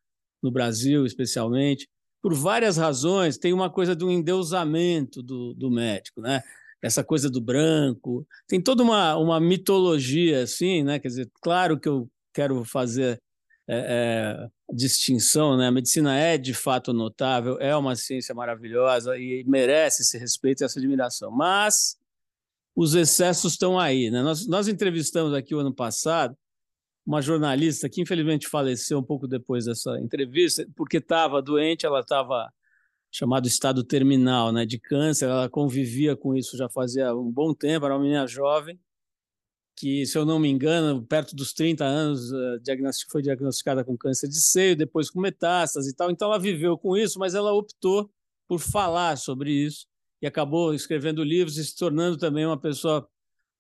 no 0.42 0.52
Brasil 0.52 1.06
especialmente 1.06 1.88
por 2.22 2.36
várias 2.36 2.78
razões, 2.78 3.38
tem 3.38 3.52
uma 3.52 3.70
coisa 3.70 3.96
do 3.96 4.12
endeusamento 4.12 5.24
do, 5.24 5.54
do 5.56 5.72
médico, 5.72 6.22
né? 6.22 6.44
Essa 6.82 7.04
coisa 7.04 7.30
do 7.30 7.42
branco, 7.42 8.26
tem 8.48 8.62
toda 8.62 8.84
uma, 8.84 9.16
uma 9.18 9.40
mitologia, 9.40 10.44
assim, 10.44 10.84
né? 10.84 11.00
Quer 11.00 11.08
dizer, 11.08 11.32
claro 11.42 11.80
que 11.80 11.90
eu 11.90 12.10
quero 12.34 12.64
fazer 12.64 13.22
é, 13.68 13.78
é, 13.78 14.50
distinção, 14.72 15.58
né? 15.58 15.68
A 15.68 15.72
medicina 15.72 16.18
é 16.18 16.38
de 16.38 16.54
fato 16.54 16.94
notável, 16.94 17.58
é 17.60 17.76
uma 17.76 17.96
ciência 17.96 18.34
maravilhosa 18.34 19.18
e 19.18 19.44
merece 19.46 20.02
esse 20.04 20.18
respeito 20.18 20.62
e 20.62 20.66
essa 20.66 20.80
admiração, 20.80 21.32
mas 21.32 21.98
os 22.76 22.96
excessos 22.96 23.54
estão 23.54 23.78
aí, 23.78 24.10
né? 24.10 24.22
Nós, 24.22 24.48
nós 24.48 24.68
entrevistamos 24.68 25.34
aqui 25.34 25.54
o 25.54 25.60
ano 25.60 25.74
passado 25.74 26.38
uma 27.06 27.22
jornalista 27.22 27.90
que 27.90 28.02
infelizmente 28.02 28.48
faleceu 28.48 29.00
um 29.00 29.04
pouco 29.04 29.28
depois 29.28 29.66
dessa 29.66 30.00
entrevista, 30.00 30.66
porque 30.76 30.98
estava 30.98 31.42
doente, 31.42 31.86
ela 31.86 32.00
estava 32.00 32.52
chamado 33.12 33.48
estado 33.48 33.84
terminal, 33.84 34.52
né, 34.52 34.66
de 34.66 34.80
câncer, 34.80 35.26
ela 35.26 35.50
convivia 35.50 36.16
com 36.16 36.36
isso 36.36 36.56
já 36.56 36.70
fazia 36.70 37.14
um 37.14 37.30
bom 37.30 37.54
tempo, 37.54 37.86
era 37.86 37.96
uma 37.96 38.02
menina 38.02 38.26
jovem, 38.26 38.80
que, 39.82 40.06
se 40.06 40.16
eu 40.16 40.24
não 40.24 40.40
me 40.40 40.48
engano, 40.48 41.04
perto 41.04 41.36
dos 41.36 41.54
30 41.54 41.84
anos, 41.84 42.32
uh, 42.32 42.62
foi 43.10 43.22
diagnosticada 43.22 43.84
com 43.84 43.98
câncer 43.98 44.28
de 44.28 44.40
seio, 44.40 44.76
depois 44.76 45.10
com 45.10 45.20
metástase 45.20 45.90
e 45.90 45.96
tal, 45.96 46.12
então 46.12 46.28
ela 46.28 46.40
viveu 46.40 46.78
com 46.78 46.96
isso, 46.96 47.18
mas 47.18 47.34
ela 47.34 47.52
optou 47.52 48.10
por 48.48 48.60
falar 48.60 49.18
sobre 49.18 49.52
isso 49.52 49.88
e 50.22 50.28
acabou 50.28 50.74
escrevendo 50.74 51.24
livros 51.24 51.58
e 51.58 51.66
se 51.66 51.76
tornando 51.76 52.16
também 52.18 52.46
uma 52.46 52.60
pessoa 52.60 53.08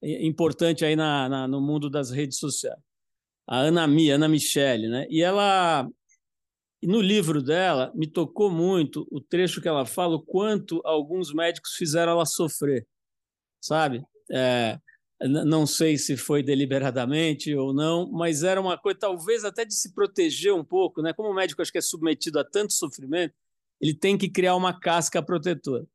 importante 0.01 0.85
aí 0.85 0.95
na, 0.95 1.27
na 1.27 1.47
no 1.47 1.59
mundo 1.59 1.89
das 1.89 2.11
redes 2.11 2.37
sociais 2.37 2.79
a 3.51 3.57
Ana 3.57 3.85
Mi, 3.85 4.09
Ana 4.09 4.29
Michele, 4.29 4.87
né? 4.87 5.05
E 5.09 5.21
ela, 5.21 5.85
no 6.81 7.01
livro 7.01 7.41
dela, 7.43 7.91
me 7.93 8.07
tocou 8.07 8.49
muito 8.49 9.05
o 9.11 9.19
trecho 9.19 9.61
que 9.61 9.67
ela 9.67 9.85
fala 9.85 10.15
o 10.15 10.21
quanto 10.21 10.81
alguns 10.85 11.33
médicos 11.33 11.73
fizeram 11.73 12.13
ela 12.13 12.25
sofrer, 12.25 12.87
sabe? 13.59 14.05
É, 14.31 14.79
não 15.27 15.67
sei 15.67 15.97
se 15.97 16.17
foi 16.17 16.41
deliberadamente 16.41 17.53
ou 17.55 17.73
não, 17.73 18.09
mas 18.11 18.43
era 18.43 18.59
uma 18.59 18.77
coisa 18.77 18.99
talvez 18.99 19.43
até 19.43 19.63
de 19.63 19.73
se 19.73 19.93
proteger 19.93 20.53
um 20.53 20.63
pouco, 20.63 21.01
né? 21.01 21.13
Como 21.13 21.29
o 21.29 21.33
médico 21.33 21.61
acho 21.61 21.71
que 21.71 21.77
é 21.77 21.81
submetido 21.81 22.39
a 22.39 22.43
tanto 22.43 22.73
sofrimento, 22.73 23.33
ele 23.79 23.93
tem 23.93 24.17
que 24.17 24.29
criar 24.29 24.55
uma 24.55 24.77
casca 24.79 25.21
protetora. 25.21 25.85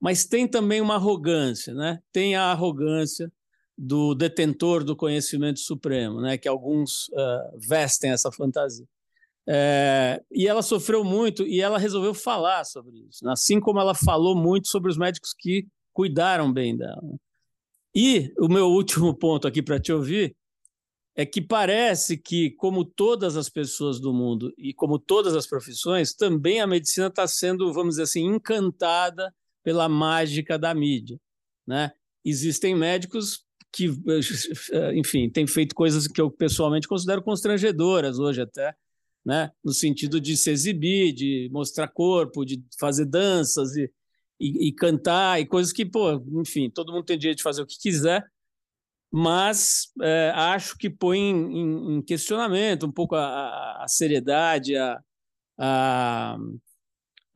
Mas 0.00 0.24
tem 0.24 0.48
também 0.48 0.80
uma 0.80 0.94
arrogância, 0.94 1.74
né? 1.74 2.00
Tem 2.12 2.34
a 2.34 2.50
arrogância 2.50 3.32
do 3.76 4.14
detentor 4.14 4.84
do 4.84 4.96
conhecimento 4.96 5.60
supremo, 5.60 6.20
né, 6.20 6.36
que 6.36 6.46
alguns 6.46 7.08
uh, 7.08 7.58
vestem 7.58 8.10
essa 8.10 8.30
fantasia. 8.30 8.86
É, 9.48 10.22
e 10.30 10.46
ela 10.46 10.62
sofreu 10.62 11.02
muito 11.02 11.44
e 11.44 11.60
ela 11.60 11.78
resolveu 11.78 12.14
falar 12.14 12.62
sobre 12.64 12.98
isso, 13.08 13.24
né? 13.24 13.32
assim 13.32 13.58
como 13.58 13.80
ela 13.80 13.92
falou 13.92 14.36
muito 14.36 14.68
sobre 14.68 14.88
os 14.88 14.96
médicos 14.96 15.34
que 15.36 15.66
cuidaram 15.92 16.52
bem 16.52 16.76
dela. 16.76 17.02
E 17.94 18.32
o 18.38 18.48
meu 18.48 18.66
último 18.66 19.14
ponto 19.16 19.46
aqui 19.46 19.62
para 19.62 19.80
te 19.80 19.92
ouvir 19.92 20.34
é 21.14 21.26
que 21.26 21.42
parece 21.42 22.16
que, 22.16 22.50
como 22.52 22.84
todas 22.84 23.36
as 23.36 23.48
pessoas 23.48 24.00
do 24.00 24.14
mundo 24.14 24.52
e 24.56 24.72
como 24.72 24.98
todas 24.98 25.34
as 25.34 25.46
profissões, 25.46 26.14
também 26.14 26.60
a 26.60 26.66
medicina 26.66 27.08
está 27.08 27.26
sendo, 27.26 27.70
vamos 27.72 27.94
dizer 27.94 28.04
assim, 28.04 28.24
encantada 28.24 29.32
pela 29.62 29.88
mágica 29.88 30.58
da 30.58 30.74
mídia. 30.74 31.20
Né? 31.66 31.92
Existem 32.24 32.74
médicos 32.74 33.44
que, 33.70 33.90
enfim, 34.94 35.28
tem 35.28 35.46
feito 35.46 35.74
coisas 35.74 36.06
que 36.06 36.20
eu 36.20 36.30
pessoalmente 36.30 36.88
considero 36.88 37.22
constrangedoras 37.22 38.18
hoje 38.18 38.40
até, 38.40 38.74
né? 39.22 39.50
no 39.62 39.72
sentido 39.74 40.18
de 40.18 40.34
se 40.34 40.50
exibir, 40.50 41.12
de 41.12 41.50
mostrar 41.52 41.88
corpo, 41.88 42.42
de 42.42 42.62
fazer 42.80 43.04
danças 43.04 43.76
e, 43.76 43.90
e, 44.42 44.68
e 44.68 44.72
cantar, 44.72 45.40
e 45.40 45.46
coisas 45.46 45.72
que, 45.72 45.86
pô, 45.86 46.20
enfim, 46.40 46.68
todo 46.68 46.92
mundo 46.92 47.04
tem 47.04 47.16
direito 47.16 47.38
de 47.38 47.44
fazer 47.44 47.62
o 47.62 47.66
que 47.66 47.78
quiser, 47.78 48.26
mas 49.08 49.92
é, 50.02 50.32
acho 50.34 50.76
que 50.76 50.90
põe 50.90 51.18
em, 51.18 51.98
em, 51.98 52.02
questionamento 52.02 52.84
um 52.84 52.90
pouco 52.90 53.14
a, 53.14 53.84
a 53.84 53.86
seriedade, 53.86 54.76
a, 54.76 55.00
a, 55.58 56.36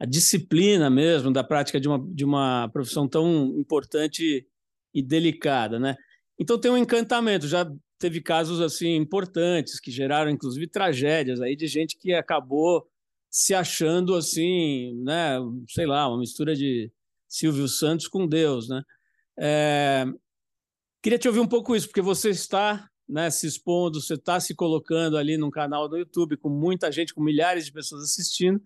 a, 0.00 0.06
disciplina 0.06 0.90
mesmo 0.90 1.32
da 1.32 1.44
prática 1.44 1.78
de 1.78 1.86
uma, 1.86 2.04
de 2.12 2.24
uma 2.24 2.68
profissão 2.72 3.06
tão 3.06 3.54
importante 3.56 4.44
e 4.92 5.02
delicada, 5.02 5.78
né? 5.78 5.96
Então 6.38 6.58
tem 6.58 6.70
um 6.70 6.78
encantamento. 6.78 7.46
Já 7.46 7.70
teve 7.98 8.20
casos 8.20 8.60
assim 8.60 8.96
importantes 8.96 9.78
que 9.78 9.90
geraram 9.90 10.30
inclusive 10.30 10.66
tragédias 10.66 11.40
aí 11.40 11.54
de 11.54 11.66
gente 11.66 11.98
que 11.98 12.14
acabou 12.14 12.88
se 13.30 13.54
achando 13.54 14.14
assim, 14.14 14.94
né, 15.02 15.38
sei 15.68 15.86
lá, 15.86 16.08
uma 16.08 16.18
mistura 16.18 16.54
de 16.56 16.90
Silvio 17.28 17.68
Santos 17.68 18.08
com 18.08 18.26
Deus, 18.26 18.68
né? 18.68 18.82
É... 19.38 20.04
Queria 21.02 21.18
te 21.18 21.28
ouvir 21.28 21.40
um 21.40 21.46
pouco 21.46 21.76
isso, 21.76 21.86
porque 21.86 22.00
você 22.00 22.30
está 22.30 22.88
né, 23.08 23.30
se 23.30 23.46
expondo, 23.46 24.00
você 24.00 24.14
está 24.14 24.40
se 24.40 24.54
colocando 24.54 25.16
ali 25.16 25.36
num 25.36 25.50
canal 25.50 25.88
do 25.88 25.96
YouTube 25.96 26.36
com 26.36 26.48
muita 26.48 26.90
gente, 26.90 27.14
com 27.14 27.22
milhares 27.22 27.66
de 27.66 27.72
pessoas 27.72 28.02
assistindo, 28.02 28.60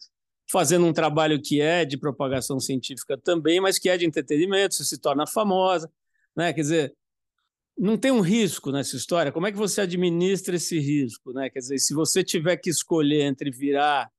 fazendo 0.51 0.87
um 0.87 0.93
trabalho 0.93 1.41
que 1.41 1.61
é 1.61 1.85
de 1.85 1.99
propagação 1.99 2.59
científica 2.59 3.19
também, 3.19 3.61
mas 3.61 3.79
que 3.79 3.89
é 3.89 3.97
de 3.97 4.07
entretenimento, 4.07 4.75
você 4.75 4.85
se 4.85 4.99
torna 4.99 5.27
famosa, 5.27 5.91
né? 6.35 6.53
Quer 6.53 6.61
dizer, 6.63 6.95
não 7.77 7.97
tem 7.97 8.11
um 8.11 8.21
risco 8.21 8.73
nessa 8.73 8.97
história. 8.97 9.33
Como 9.33 9.47
é 9.47 9.53
que 9.53 9.59
você 9.59 9.83
administra 9.83 10.57
esse 10.57 10.79
risco, 10.79 11.33
né? 11.33 11.51
Quer 11.51 11.61
dizer, 11.61 11.79
se 11.79 11.95
você 11.95 12.25
tiver 12.25 12.57
que 12.57 12.71
escolher 12.71 13.23
entre 13.23 13.51
virar 13.51 14.11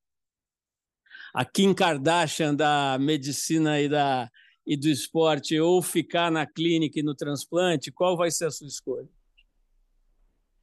a 1.32 1.44
Kim 1.44 1.74
Kardashian 1.74 2.54
da 2.54 2.98
medicina 2.98 3.80
e 3.80 3.88
da 3.88 4.30
e 4.66 4.76
do 4.76 4.88
esporte 4.88 5.58
ou 5.58 5.82
ficar 5.82 6.30
na 6.30 6.46
clínica 6.46 7.00
e 7.00 7.02
no 7.02 7.14
transplante, 7.14 7.90
qual 7.90 8.16
vai 8.16 8.30
ser 8.30 8.46
a 8.46 8.50
sua 8.50 8.68
escolha? 8.68 9.08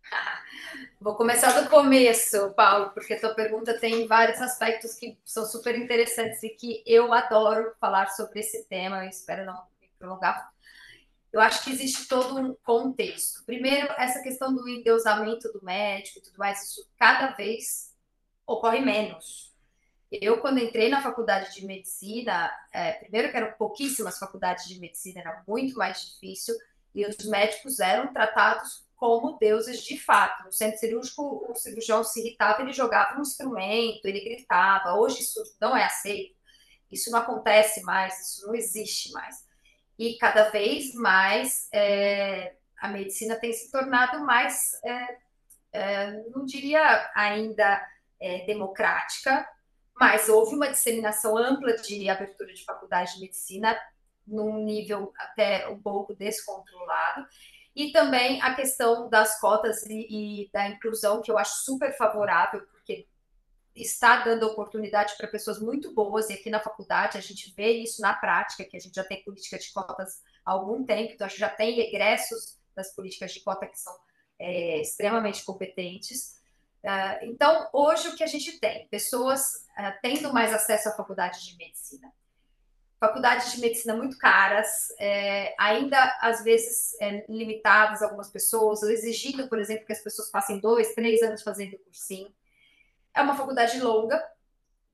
Vou 1.02 1.16
começar 1.16 1.62
do 1.62 1.70
começo, 1.70 2.54
Paulo, 2.56 2.90
porque 2.92 3.14
a 3.14 3.20
tua 3.20 3.34
pergunta 3.34 3.78
tem 3.80 4.06
vários 4.08 4.42
aspectos 4.42 4.96
que 4.96 5.18
são 5.24 5.46
super 5.46 5.78
interessantes 5.78 6.44
e 6.44 6.50
que 6.50 6.84
eu 6.86 7.14
adoro 7.14 7.74
falar 7.80 8.08
sobre 8.08 8.42
esse 8.42 8.66
tema. 8.66 9.04
Eu 9.04 9.10
espero 9.10 9.46
não 9.46 9.66
me 9.82 9.90
prolongar. 9.98 10.52
Eu 11.32 11.40
acho 11.40 11.64
que 11.64 11.72
existe 11.72 12.08
todo 12.08 12.38
um 12.38 12.56
contexto. 12.64 13.46
Primeiro, 13.46 13.88
essa 13.98 14.22
questão 14.22 14.54
do 14.54 14.68
endeusamento 14.68 15.52
do 15.54 15.64
médico 15.64 16.20
e 16.20 16.22
tudo 16.22 16.38
mais, 16.38 16.64
isso 16.64 16.90
cada 16.98 17.28
vez 17.28 17.96
ocorre 18.46 18.82
menos. 18.82 19.49
Eu, 20.12 20.40
quando 20.40 20.60
entrei 20.60 20.90
na 20.90 21.04
faculdade 21.04 21.54
de 21.54 21.66
medicina, 21.66 22.52
é, 22.74 22.94
primeiro 22.94 23.30
que 23.30 23.38
eram 23.38 23.52
pouquíssimas 23.54 24.18
faculdades 24.18 24.68
de 24.68 24.80
medicina, 24.80 25.22
era 25.22 25.44
muito 25.48 25.78
mais 25.78 26.02
difícil, 26.02 26.56
e 26.96 27.06
os 27.06 27.24
médicos 27.26 27.80
eram 27.80 28.12
tratados 28.12 28.88
como 28.96 29.38
deuses 29.38 29.84
de 29.84 29.98
fato. 29.98 30.46
No 30.46 30.52
centro 30.52 30.80
cirúrgico, 30.80 31.46
o 31.50 31.56
cirurgião 31.56 32.04
se 32.04 32.20
irritava, 32.20 32.62
ele 32.62 32.74
jogava 32.74 33.18
um 33.18 33.22
instrumento, 33.22 34.06
ele 34.06 34.20
gritava. 34.20 34.96
Hoje 34.96 35.22
isso 35.22 35.42
não 35.62 35.78
é 35.78 35.86
aceito, 35.86 36.36
isso 36.92 37.12
não 37.12 37.20
acontece 37.20 37.82
mais, 37.84 38.20
isso 38.20 38.48
não 38.48 38.56
existe 38.56 39.12
mais. 39.12 39.48
E 39.98 40.18
cada 40.18 40.50
vez 40.50 40.94
mais 40.96 41.70
é, 41.72 42.56
a 42.82 42.88
medicina 42.88 43.36
tem 43.36 43.54
se 43.54 43.72
tornado 43.72 44.20
mais, 44.26 44.74
é, 44.84 45.18
é, 45.72 46.12
não 46.30 46.46
diria 46.46 47.12
ainda 47.16 47.86
é, 48.20 48.46
democrática, 48.46 49.48
mas 50.00 50.30
houve 50.30 50.56
uma 50.56 50.70
disseminação 50.70 51.38
ampla 51.38 51.76
de 51.76 52.10
abertura 52.10 52.54
de 52.54 52.64
faculdade 52.64 53.16
de 53.16 53.22
medicina 53.22 53.78
num 54.26 54.64
nível 54.64 55.12
até 55.18 55.68
um 55.68 55.82
pouco 55.82 56.16
descontrolado. 56.16 57.28
E 57.76 57.92
também 57.92 58.42
a 58.42 58.54
questão 58.56 59.10
das 59.10 59.40
cotas 59.40 59.86
e, 59.86 60.44
e 60.44 60.50
da 60.52 60.70
inclusão, 60.70 61.22
que 61.22 61.32
eu 61.32 61.38
acho 61.38 61.64
super 61.64 61.96
favorável, 61.98 62.62
porque 62.72 63.08
está 63.76 64.24
dando 64.24 64.48
oportunidade 64.48 65.16
para 65.18 65.28
pessoas 65.28 65.60
muito 65.60 65.94
boas, 65.94 66.30
e 66.30 66.34
aqui 66.34 66.50
na 66.50 66.60
faculdade 66.60 67.18
a 67.18 67.22
gente 67.22 67.54
vê 67.56 67.72
isso 67.72 68.02
na 68.02 68.14
prática, 68.14 68.66
que 68.66 68.76
a 68.76 68.80
gente 68.80 68.96
já 68.96 69.04
tem 69.04 69.24
política 69.24 69.58
de 69.58 69.72
cotas 69.72 70.22
há 70.46 70.52
algum 70.52 70.84
tempo, 70.84 71.14
então 71.14 71.26
a 71.26 71.30
gente 71.30 71.40
já 71.40 71.50
tem 71.50 71.80
egressos 71.80 72.58
das 72.76 72.94
políticas 72.94 73.34
de 73.34 73.42
cota 73.42 73.68
que 73.68 73.78
são 73.78 73.96
é, 74.38 74.82
extremamente 74.82 75.44
competentes. 75.44 76.39
Uh, 76.84 77.26
então, 77.26 77.70
hoje 77.74 78.08
o 78.08 78.16
que 78.16 78.24
a 78.24 78.28
gente 78.28 78.60
tem? 78.60 78.88
Pessoas 78.88 79.66
uh, 79.78 79.94
tendo 80.02 80.34
mais 80.34 80.54
acesso 80.54 80.90
à 80.90 80.92
faculdade 80.94 81.46
de 81.46 81.58
medicina 81.58 82.12
faculdades 83.00 83.54
de 83.54 83.62
medicina 83.62 83.96
muito 83.96 84.18
caras, 84.18 84.90
é, 85.00 85.56
ainda 85.58 86.18
às 86.22 86.44
vezes 86.44 87.00
é, 87.00 87.26
limitadas 87.30 88.02
algumas 88.02 88.30
pessoas, 88.30 88.84
exigindo, 88.84 89.48
por 89.48 89.58
exemplo, 89.58 89.86
que 89.86 89.94
as 89.94 90.04
pessoas 90.04 90.30
passem 90.30 90.60
dois, 90.60 90.94
três 90.94 91.22
anos 91.22 91.42
fazendo 91.42 91.78
cursinho. 91.80 92.32
É 93.14 93.22
uma 93.22 93.38
faculdade 93.38 93.80
longa 93.80 94.22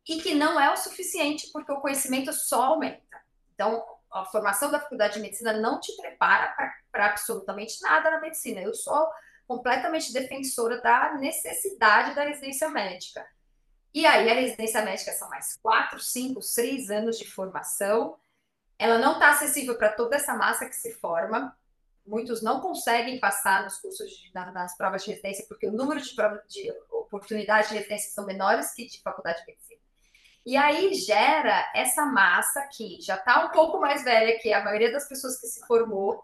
e 0.08 0.22
que 0.22 0.36
não 0.36 0.60
é 0.60 0.72
o 0.72 0.78
suficiente 0.78 1.50
porque 1.52 1.72
o 1.72 1.82
conhecimento 1.82 2.32
só 2.32 2.66
aumenta. 2.66 3.02
Então, 3.56 3.84
a 4.12 4.24
formação 4.26 4.70
da 4.70 4.80
faculdade 4.80 5.16
de 5.16 5.22
medicina 5.22 5.54
não 5.54 5.80
te 5.80 5.96
prepara 5.98 6.56
para 6.92 7.08
absolutamente 7.08 7.82
nada 7.82 8.12
na 8.12 8.22
medicina. 8.22 8.62
Eu 8.62 8.74
sou 8.76 9.10
completamente 9.48 10.12
defensora 10.12 10.82
da 10.82 11.14
necessidade 11.16 12.16
da 12.16 12.24
residência 12.24 12.70
médica. 12.70 13.26
E 13.94 14.06
aí, 14.06 14.30
a 14.30 14.34
residência 14.34 14.82
médica 14.82 15.14
são 15.14 15.30
mais 15.30 15.56
quatro, 15.62 16.00
cinco, 16.00 16.42
seis 16.42 16.90
anos 16.90 17.18
de 17.18 17.26
formação. 17.26 18.18
Ela 18.78 18.98
não 18.98 19.14
está 19.14 19.30
acessível 19.30 19.78
para 19.78 19.94
toda 19.94 20.18
essa 20.18 20.34
massa 20.34 20.66
que 20.66 20.76
se 20.76 20.94
forma. 20.96 21.58
Muitos 22.06 22.42
não 22.42 22.60
conseguem 22.60 23.20
passar 23.20 23.64
nos 23.64 23.78
cursos 23.78 24.10
de, 24.12 24.34
nas 24.34 24.76
provas 24.76 25.04
de 25.04 25.12
residência, 25.12 25.46
porque 25.48 25.68
o 25.68 25.72
número 25.72 26.02
de, 26.02 26.14
de 26.50 26.72
oportunidades 26.92 27.70
de 27.70 27.76
residência 27.76 28.12
são 28.12 28.26
menores 28.26 28.74
que 28.74 28.86
de 28.86 29.02
faculdade 29.02 29.40
de 29.40 29.48
medicina. 29.48 29.80
E 30.46 30.56
aí 30.58 30.94
gera 30.94 31.72
essa 31.74 32.06
massa 32.06 32.68
que 32.72 33.02
já 33.02 33.16
está 33.16 33.46
um 33.46 33.50
pouco 33.50 33.80
mais 33.80 34.04
velha 34.04 34.38
que 34.40 34.54
a 34.54 34.64
maioria 34.64 34.92
das 34.92 35.08
pessoas 35.08 35.40
que 35.40 35.48
se 35.48 35.66
formou, 35.66 36.24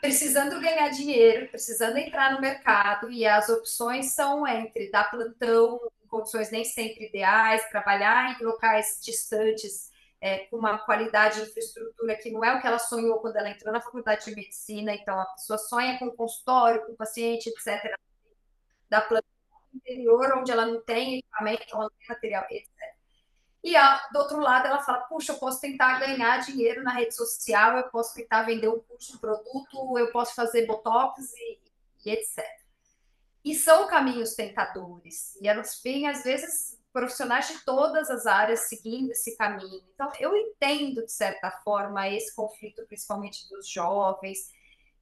precisando 0.00 0.60
ganhar 0.60 0.88
dinheiro, 0.88 1.48
precisando 1.48 1.96
entrar 1.96 2.32
no 2.32 2.40
mercado, 2.40 3.10
e 3.10 3.26
as 3.26 3.48
opções 3.48 4.12
são 4.12 4.46
entre 4.46 4.90
dar 4.90 5.10
plantão 5.10 5.80
condições 6.10 6.50
nem 6.50 6.64
sempre 6.64 7.06
ideais, 7.06 7.68
trabalhar 7.70 8.38
em 8.38 8.44
locais 8.44 8.98
distantes, 9.00 9.90
é, 10.20 10.40
com 10.46 10.56
uma 10.56 10.78
qualidade 10.78 11.36
de 11.36 11.48
infraestrutura 11.48 12.16
que 12.16 12.30
não 12.30 12.44
é 12.44 12.54
o 12.54 12.60
que 12.60 12.66
ela 12.66 12.78
sonhou 12.78 13.20
quando 13.20 13.36
ela 13.36 13.48
entrou 13.48 13.72
na 13.72 13.80
faculdade 13.80 14.26
de 14.26 14.34
medicina. 14.34 14.92
Então, 14.94 15.18
a 15.18 15.24
pessoa 15.26 15.56
sonha 15.56 15.98
com 15.98 16.10
consultório, 16.10 16.84
com 16.84 16.94
paciente, 16.94 17.48
etc. 17.48 17.94
Da 18.88 19.00
planta 19.00 19.26
interior, 19.72 20.36
onde 20.36 20.50
ela 20.50 20.66
não 20.66 20.82
tem 20.82 21.18
equipamento, 21.18 21.64
não 21.72 21.88
tem 21.88 22.08
material, 22.08 22.44
etc. 22.50 22.69
E 23.62 23.76
a, 23.76 24.08
do 24.12 24.18
outro 24.18 24.40
lado, 24.40 24.66
ela 24.66 24.82
fala: 24.82 25.00
puxa, 25.00 25.32
eu 25.32 25.38
posso 25.38 25.60
tentar 25.60 25.98
ganhar 25.98 26.38
dinheiro 26.38 26.82
na 26.82 26.92
rede 26.92 27.14
social, 27.14 27.76
eu 27.76 27.84
posso 27.90 28.14
tentar 28.14 28.42
vender 28.42 28.68
um 28.68 28.80
curso, 28.80 29.16
um 29.16 29.18
produto, 29.18 29.98
eu 29.98 30.10
posso 30.10 30.34
fazer 30.34 30.66
botox 30.66 31.32
e, 31.34 31.58
e 32.06 32.10
etc. 32.10 32.44
E 33.44 33.54
são 33.54 33.86
caminhos 33.86 34.34
tentadores. 34.34 35.36
E 35.40 35.48
elas 35.48 35.80
vêm, 35.82 36.08
às 36.08 36.22
vezes, 36.24 36.78
profissionais 36.92 37.48
de 37.48 37.64
todas 37.64 38.10
as 38.10 38.26
áreas 38.26 38.68
seguindo 38.68 39.10
esse 39.12 39.36
caminho. 39.36 39.82
Então, 39.94 40.10
eu 40.18 40.36
entendo, 40.36 41.04
de 41.04 41.12
certa 41.12 41.50
forma, 41.50 42.08
esse 42.08 42.34
conflito, 42.34 42.84
principalmente 42.86 43.48
dos 43.48 43.68
jovens, 43.68 44.50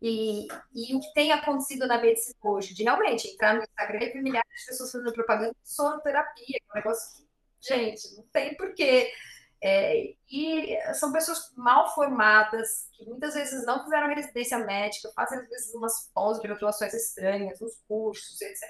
e, 0.01 0.47
e 0.73 0.95
o 0.95 1.01
que 1.01 1.13
tem 1.13 1.33
acontecido 1.33 1.87
na 1.87 2.01
medicina 2.01 2.37
hoje, 2.43 2.73
de 2.73 2.85
realmente 2.85 3.27
entrar 3.27 3.55
no 3.55 3.63
Instagram 3.63 3.99
e 4.01 4.13
ver 4.13 4.23
milhares 4.23 4.61
de 4.61 4.67
pessoas 4.67 4.93
fazendo 4.93 5.13
propaganda 5.13 5.57
de 5.61 5.71
sonoterapia, 5.71 6.47
que 6.47 6.57
é 6.57 6.73
um 6.73 6.77
negócio 6.77 7.17
que, 7.17 7.28
gente, 7.61 8.17
não 8.17 8.25
tem 8.33 8.57
porquê. 8.57 9.13
É, 9.61 10.15
e 10.31 10.79
são 10.95 11.13
pessoas 11.13 11.53
mal 11.57 11.93
formadas, 11.93 12.89
que 12.93 13.05
muitas 13.05 13.35
vezes 13.35 13.67
não 13.67 13.83
fizeram 13.83 14.15
residência 14.15 14.59
médica, 14.59 15.11
fazem 15.15 15.39
às 15.41 15.49
vezes 15.49 15.75
umas 15.75 16.11
pós-graduações 16.15 16.95
estranhas, 16.95 17.61
uns 17.61 17.75
cursos, 17.89 18.41
etc. 18.41 18.69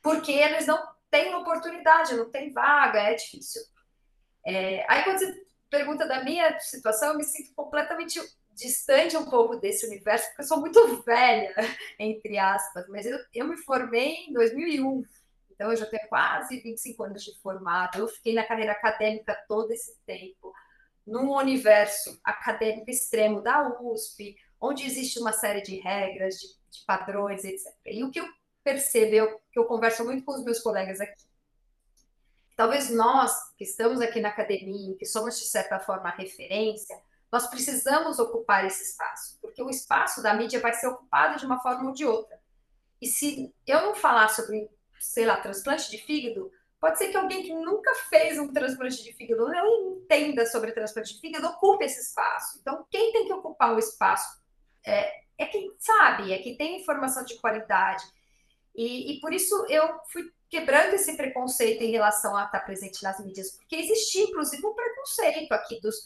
Porque 0.00 0.32
eles 0.32 0.66
não 0.66 0.80
têm 1.10 1.34
oportunidade, 1.34 2.14
não 2.14 2.30
tem 2.30 2.52
vaga, 2.52 3.00
é 3.00 3.14
difícil. 3.14 3.62
É, 4.46 4.84
aí 4.88 5.02
quando 5.04 5.18
você 5.18 5.46
pergunta 5.68 6.06
da 6.06 6.22
minha 6.22 6.58
situação, 6.60 7.12
eu 7.12 7.18
me 7.18 7.24
sinto 7.24 7.52
completamente 7.54 8.20
distante 8.54 9.16
um 9.16 9.24
pouco 9.24 9.56
desse 9.56 9.86
universo, 9.86 10.26
porque 10.28 10.42
eu 10.42 10.46
sou 10.46 10.60
muito 10.60 11.02
velha, 11.02 11.54
entre 11.98 12.38
aspas, 12.38 12.86
mas 12.88 13.06
eu, 13.06 13.18
eu 13.34 13.46
me 13.46 13.56
formei 13.56 14.26
em 14.28 14.32
2001. 14.32 15.04
Então, 15.62 15.70
eu 15.70 15.76
já 15.76 15.86
tenho 15.86 16.08
quase 16.08 16.58
25 16.58 17.04
anos 17.04 17.22
de 17.22 17.40
formado. 17.40 17.96
Eu 17.96 18.08
fiquei 18.08 18.34
na 18.34 18.44
carreira 18.44 18.72
acadêmica 18.72 19.32
todo 19.46 19.70
esse 19.70 19.96
tempo, 20.04 20.52
num 21.06 21.30
universo 21.30 22.18
acadêmico 22.24 22.90
extremo 22.90 23.40
da 23.40 23.80
USP, 23.80 24.34
onde 24.60 24.84
existe 24.84 25.20
uma 25.20 25.32
série 25.32 25.62
de 25.62 25.76
regras, 25.76 26.34
de, 26.34 26.48
de 26.48 26.84
padrões, 26.84 27.44
etc. 27.44 27.72
E 27.86 28.02
o 28.02 28.10
que 28.10 28.18
eu 28.18 28.26
percebo, 28.64 29.14
eu, 29.14 29.40
que 29.52 29.58
eu 29.60 29.64
converso 29.64 30.04
muito 30.04 30.24
com 30.24 30.32
os 30.32 30.44
meus 30.44 30.58
colegas 30.58 31.00
aqui, 31.00 31.22
talvez 32.56 32.90
nós 32.90 33.32
que 33.56 33.62
estamos 33.62 34.00
aqui 34.00 34.20
na 34.20 34.30
academia, 34.30 34.96
que 34.98 35.06
somos 35.06 35.38
de 35.38 35.44
certa 35.44 35.78
forma 35.78 36.10
referência, 36.10 37.00
nós 37.30 37.46
precisamos 37.46 38.18
ocupar 38.18 38.66
esse 38.66 38.82
espaço, 38.82 39.38
porque 39.40 39.62
o 39.62 39.70
espaço 39.70 40.20
da 40.20 40.34
mídia 40.34 40.58
vai 40.58 40.72
ser 40.72 40.88
ocupado 40.88 41.38
de 41.38 41.46
uma 41.46 41.60
forma 41.60 41.88
ou 41.88 41.94
de 41.94 42.04
outra. 42.04 42.36
E 43.00 43.06
se 43.06 43.54
eu 43.64 43.82
não 43.82 43.94
falar 43.94 44.28
sobre 44.28 44.68
sei 45.02 45.26
lá, 45.26 45.36
transplante 45.36 45.90
de 45.90 45.98
fígado, 45.98 46.50
pode 46.80 46.98
ser 46.98 47.08
que 47.08 47.16
alguém 47.16 47.42
que 47.42 47.52
nunca 47.52 47.92
fez 48.08 48.38
um 48.38 48.52
transplante 48.52 49.02
de 49.02 49.12
fígado 49.12 49.48
não 49.48 49.96
entenda 49.96 50.46
sobre 50.46 50.72
transplante 50.72 51.14
de 51.14 51.20
fígado, 51.20 51.46
ocupe 51.46 51.84
esse 51.84 52.00
espaço. 52.00 52.58
Então, 52.60 52.86
quem 52.90 53.12
tem 53.12 53.26
que 53.26 53.32
ocupar 53.32 53.74
o 53.74 53.78
espaço 53.78 54.40
é, 54.84 55.12
é 55.38 55.46
quem 55.46 55.74
sabe, 55.78 56.32
é 56.32 56.38
quem 56.38 56.56
tem 56.56 56.80
informação 56.80 57.24
de 57.24 57.36
qualidade. 57.36 58.04
E, 58.74 59.12
e, 59.12 59.20
por 59.20 59.32
isso 59.32 59.66
eu 59.68 60.00
fui 60.10 60.30
quebrando 60.48 60.94
esse 60.94 61.16
preconceito 61.16 61.82
em 61.82 61.90
relação 61.90 62.36
a 62.36 62.44
estar 62.44 62.60
presente 62.60 63.02
nas 63.02 63.18
mídias, 63.20 63.52
porque 63.52 63.76
existia, 63.76 64.24
inclusive, 64.24 64.66
um 64.66 64.74
preconceito 64.74 65.52
aqui 65.52 65.80
dos, 65.80 65.96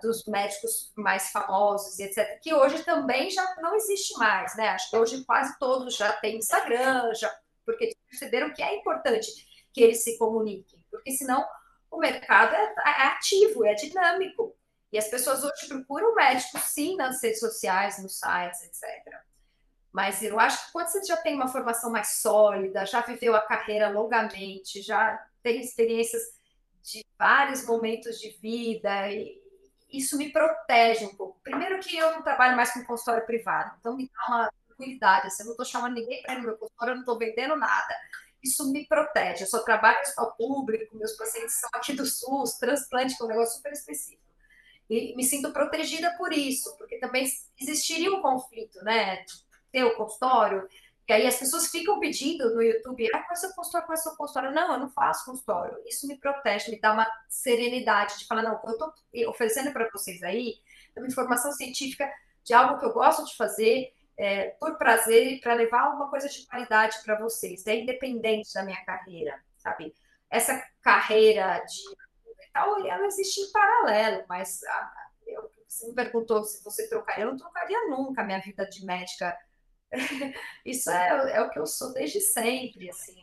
dos 0.00 0.24
médicos 0.26 0.92
mais 0.96 1.30
famosos, 1.30 1.98
etc., 1.98 2.38
que 2.40 2.54
hoje 2.54 2.82
também 2.84 3.30
já 3.30 3.56
não 3.60 3.74
existe 3.74 4.16
mais, 4.18 4.54
né? 4.56 4.68
Acho 4.68 4.90
que 4.90 4.96
hoje 4.96 5.24
quase 5.24 5.58
todos 5.58 5.96
já 5.96 6.12
têm 6.14 6.36
Instagram, 6.36 7.14
já, 7.14 7.32
porque 7.72 7.96
perceberam 8.08 8.52
que 8.52 8.62
é 8.62 8.76
importante 8.76 9.30
que 9.72 9.82
eles 9.82 10.04
se 10.04 10.18
comuniquem, 10.18 10.84
porque 10.90 11.12
senão 11.12 11.44
o 11.90 11.98
mercado 11.98 12.54
é, 12.54 12.74
é 12.86 13.06
ativo, 13.08 13.64
é 13.64 13.74
dinâmico. 13.74 14.54
E 14.92 14.98
as 14.98 15.08
pessoas 15.08 15.42
hoje 15.42 15.68
procuram 15.68 16.14
médicos, 16.14 16.60
sim, 16.64 16.96
nas 16.96 17.22
redes 17.22 17.40
sociais, 17.40 18.02
nos 18.02 18.18
sites, 18.18 18.62
etc. 18.62 19.22
Mas 19.90 20.22
eu 20.22 20.38
acho 20.38 20.66
que 20.66 20.72
quando 20.72 20.88
você 20.88 21.04
já 21.04 21.16
tem 21.16 21.34
uma 21.34 21.48
formação 21.48 21.90
mais 21.90 22.20
sólida, 22.20 22.84
já 22.84 23.00
viveu 23.00 23.34
a 23.34 23.40
carreira 23.40 23.88
longamente, 23.88 24.82
já 24.82 25.18
tem 25.42 25.60
experiências 25.60 26.22
de 26.82 27.04
vários 27.18 27.64
momentos 27.66 28.18
de 28.20 28.30
vida, 28.30 29.08
isso 29.90 30.18
me 30.18 30.30
protege 30.30 31.06
um 31.06 31.14
pouco. 31.14 31.40
Primeiro 31.42 31.78
que 31.80 31.96
eu 31.96 32.10
não 32.12 32.22
trabalho 32.22 32.56
mais 32.56 32.72
com 32.72 32.84
consultório 32.84 33.24
privado, 33.24 33.76
então 33.78 33.96
me 33.96 34.10
dá 34.10 34.34
uma 34.34 34.52
tranquilidade. 34.82 35.28
Assim, 35.28 35.42
eu 35.42 35.46
não 35.46 35.52
estou 35.52 35.66
chamando 35.66 35.94
ninguém 35.94 36.22
para 36.22 36.34
ir 36.34 36.38
no 36.38 36.44
meu 36.44 36.56
consultório, 36.56 36.92
eu 36.92 36.96
não 36.96 37.02
estou 37.02 37.18
vendendo 37.18 37.56
nada. 37.56 37.94
Isso 38.42 38.70
me 38.72 38.86
protege. 38.86 39.44
Eu 39.44 39.48
só 39.48 39.60
trabalho 39.60 40.00
hospital 40.00 40.34
público, 40.36 40.96
meus 40.96 41.12
pacientes 41.12 41.54
são 41.54 41.70
aqui 41.72 41.92
do 41.92 42.04
SUS, 42.04 42.54
transplante, 42.58 43.16
que 43.16 43.22
é 43.22 43.26
um 43.26 43.28
negócio 43.28 43.56
super 43.56 43.72
específico. 43.72 44.22
E 44.90 45.14
me 45.16 45.24
sinto 45.24 45.52
protegida 45.52 46.14
por 46.18 46.32
isso, 46.32 46.76
porque 46.76 46.98
também 46.98 47.26
existiria 47.58 48.12
um 48.12 48.20
conflito, 48.20 48.82
né? 48.84 49.24
Ter 49.70 49.84
o 49.84 49.96
consultório, 49.96 50.68
e 51.08 51.12
aí 51.12 51.26
as 51.26 51.36
pessoas 51.36 51.66
ficam 51.66 52.00
pedindo 52.00 52.54
no 52.54 52.62
YouTube, 52.62 53.06
ah, 53.08 53.18
qual 53.18 53.30
é 53.30 53.32
o 53.32 53.36
seu 53.36 53.52
consultório, 53.52 53.86
qual 53.86 53.96
é 53.96 54.00
o 54.00 54.02
seu 54.02 54.16
consultório? 54.16 54.52
Não, 54.52 54.72
eu 54.72 54.80
não 54.80 54.88
faço 54.88 55.26
consultório. 55.26 55.76
Isso 55.86 56.06
me 56.06 56.16
protege, 56.16 56.70
me 56.70 56.80
dá 56.80 56.92
uma 56.92 57.06
serenidade 57.28 58.18
de 58.18 58.26
falar, 58.26 58.42
não, 58.42 58.58
eu 58.64 58.70
estou 58.70 58.92
oferecendo 59.28 59.72
para 59.72 59.90
vocês 59.92 60.22
aí 60.22 60.54
uma 60.96 61.06
informação 61.06 61.52
científica 61.52 62.10
de 62.44 62.54
algo 62.54 62.78
que 62.78 62.84
eu 62.84 62.92
gosto 62.92 63.24
de 63.24 63.36
fazer, 63.36 63.92
é, 64.18 64.50
por 64.60 64.76
prazer, 64.76 65.40
para 65.40 65.54
levar 65.54 65.82
alguma 65.82 66.08
coisa 66.10 66.28
de 66.28 66.46
qualidade 66.46 66.96
para 67.04 67.18
vocês, 67.18 67.66
é 67.66 67.80
independente 67.80 68.52
da 68.54 68.64
minha 68.64 68.84
carreira, 68.84 69.40
sabe? 69.58 69.94
Essa 70.30 70.62
carreira 70.80 71.62
de 71.64 72.02
ela 72.54 73.06
existe 73.06 73.40
em 73.40 73.50
paralelo, 73.50 74.24
mas 74.28 74.62
ah, 74.64 74.92
eu, 75.26 75.50
você 75.66 75.88
me 75.88 75.94
perguntou 75.94 76.44
se 76.44 76.62
você 76.62 76.86
trocaria, 76.86 77.24
eu 77.24 77.30
não 77.30 77.38
trocaria 77.38 77.88
nunca 77.88 78.20
a 78.20 78.24
minha 78.24 78.40
vida 78.40 78.66
de 78.68 78.84
médica 78.84 79.34
Isso 80.64 80.90
é, 80.90 81.36
é 81.36 81.42
o 81.42 81.50
que 81.50 81.58
eu 81.58 81.66
sou 81.66 81.92
desde 81.92 82.20
sempre, 82.20 82.90
assim. 82.90 83.14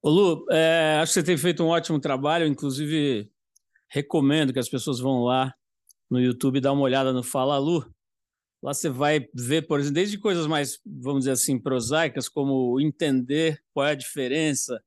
Ô 0.00 0.10
Lu, 0.10 0.46
é, 0.50 0.98
acho 1.00 1.12
que 1.12 1.20
você 1.20 1.22
tem 1.22 1.36
feito 1.36 1.62
um 1.62 1.68
ótimo 1.68 2.00
trabalho, 2.00 2.46
inclusive 2.46 3.30
recomendo 3.88 4.52
que 4.52 4.58
as 4.58 4.68
pessoas 4.68 4.98
vão 4.98 5.24
lá 5.24 5.54
no 6.10 6.20
YouTube 6.20 6.60
dar 6.60 6.72
uma 6.72 6.82
olhada 6.82 7.12
no 7.12 7.22
Fala 7.22 7.58
Lu. 7.58 7.84
Lá 8.62 8.72
você 8.72 8.88
vai 8.88 9.28
ver, 9.34 9.62
por 9.62 9.80
exemplo, 9.80 9.94
desde 9.94 10.16
coisas 10.18 10.46
mais, 10.46 10.78
vamos 10.86 11.20
dizer 11.20 11.32
assim, 11.32 11.58
prosaicas, 11.58 12.28
como 12.28 12.80
entender 12.80 13.60
qual 13.74 13.86
é 13.86 13.90
a 13.90 13.96
diferença 13.96 14.80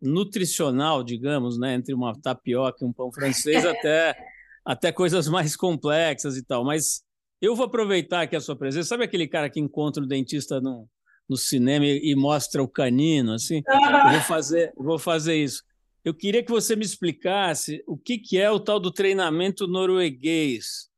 nutricional, 0.00 1.04
digamos, 1.04 1.56
né, 1.56 1.74
entre 1.74 1.94
uma 1.94 2.12
tapioca 2.20 2.84
e 2.84 2.88
um 2.88 2.92
pão 2.92 3.12
francês, 3.12 3.64
até, 3.64 4.16
até 4.64 4.90
coisas 4.90 5.28
mais 5.28 5.54
complexas 5.54 6.36
e 6.36 6.44
tal. 6.44 6.64
Mas 6.64 7.04
eu 7.40 7.54
vou 7.54 7.66
aproveitar 7.66 8.22
aqui 8.22 8.34
a 8.34 8.40
sua 8.40 8.56
presença. 8.56 8.88
Sabe 8.88 9.04
aquele 9.04 9.28
cara 9.28 9.48
que 9.48 9.60
encontra 9.60 10.02
o 10.02 10.06
dentista 10.06 10.60
no, 10.60 10.88
no 11.28 11.36
cinema 11.36 11.86
e, 11.86 12.10
e 12.10 12.16
mostra 12.16 12.60
o 12.60 12.68
canino, 12.68 13.34
assim? 13.34 13.62
Eu 13.68 14.10
vou 14.10 14.20
fazer, 14.26 14.72
vou 14.76 14.98
fazer 14.98 15.36
isso. 15.36 15.62
Eu 16.04 16.12
queria 16.12 16.42
que 16.42 16.50
você 16.50 16.74
me 16.74 16.84
explicasse 16.84 17.84
o 17.86 17.96
que, 17.96 18.18
que 18.18 18.36
é 18.36 18.50
o 18.50 18.58
tal 18.58 18.80
do 18.80 18.90
treinamento 18.90 19.68
norueguês 19.68 20.90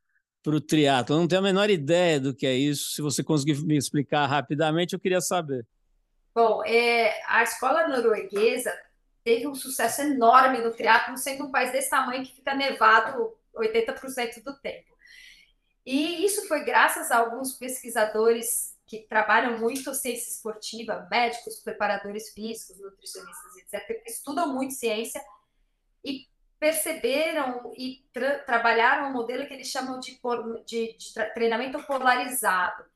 para 0.44 0.56
o 0.56 0.60
triatlo. 0.60 1.16
Eu 1.16 1.20
não 1.20 1.26
tenho 1.26 1.40
a 1.40 1.44
menor 1.44 1.70
ideia 1.70 2.20
do 2.20 2.34
que 2.34 2.46
é 2.46 2.52
isso. 2.52 2.92
Se 2.92 3.00
você 3.00 3.24
conseguir 3.24 3.58
me 3.64 3.78
explicar 3.78 4.26
rapidamente, 4.26 4.92
eu 4.92 5.00
queria 5.00 5.22
saber. 5.22 5.66
Bom, 6.34 6.62
é, 6.64 7.18
a 7.26 7.42
escola 7.42 7.88
norueguesa 7.88 8.70
teve 9.24 9.48
um 9.48 9.54
sucesso 9.54 10.02
enorme 10.02 10.58
no 10.58 10.70
triatlo, 10.70 11.16
sendo 11.16 11.46
um 11.46 11.50
país 11.50 11.72
desse 11.72 11.88
tamanho 11.88 12.24
que 12.24 12.36
fica 12.36 12.54
nevado 12.54 13.32
80% 13.56 14.42
do 14.44 14.54
tempo. 14.58 14.92
E 15.86 16.24
isso 16.24 16.46
foi 16.46 16.62
graças 16.62 17.10
a 17.10 17.18
alguns 17.18 17.52
pesquisadores 17.52 18.74
que 18.86 18.98
trabalham 19.08 19.58
muito 19.58 19.94
ciência 19.94 20.30
esportiva, 20.30 21.08
médicos, 21.10 21.60
preparadores 21.60 22.30
físicos, 22.34 22.78
nutricionistas, 22.78 23.56
etc., 23.56 24.02
que 24.04 24.10
estudam 24.10 24.52
muito 24.52 24.74
ciência 24.74 25.22
e 26.04 26.26
perceberam 26.64 27.74
e 27.76 28.02
tra 28.10 28.38
trabalharam 28.38 29.10
um 29.10 29.12
modelo 29.12 29.46
que 29.46 29.52
eles 29.52 29.68
chamam 29.68 30.00
de, 30.00 30.18
de, 30.64 30.96
de 30.96 31.12
treinamento 31.34 31.82
polarizado. 31.82 32.86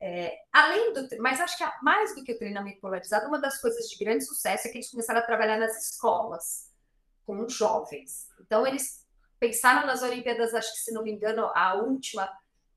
É, 0.00 0.40
além 0.52 0.92
do, 0.92 1.08
mas 1.20 1.40
acho 1.40 1.56
que 1.56 1.64
mais 1.82 2.16
do 2.16 2.24
que 2.24 2.32
o 2.32 2.38
treinamento 2.38 2.80
polarizado, 2.80 3.28
uma 3.28 3.38
das 3.38 3.60
coisas 3.60 3.88
de 3.88 4.04
grande 4.04 4.24
sucesso 4.24 4.66
é 4.66 4.70
que 4.72 4.78
eles 4.78 4.90
começaram 4.90 5.20
a 5.20 5.24
trabalhar 5.24 5.56
nas 5.56 5.80
escolas 5.80 6.68
com 7.24 7.48
jovens. 7.48 8.28
Então 8.40 8.66
eles 8.66 9.06
pensaram 9.38 9.86
nas 9.86 10.02
Olimpíadas, 10.02 10.52
acho 10.52 10.72
que 10.72 10.80
se 10.80 10.92
não 10.92 11.04
me 11.04 11.12
engano, 11.12 11.48
a 11.54 11.74
última 11.74 12.28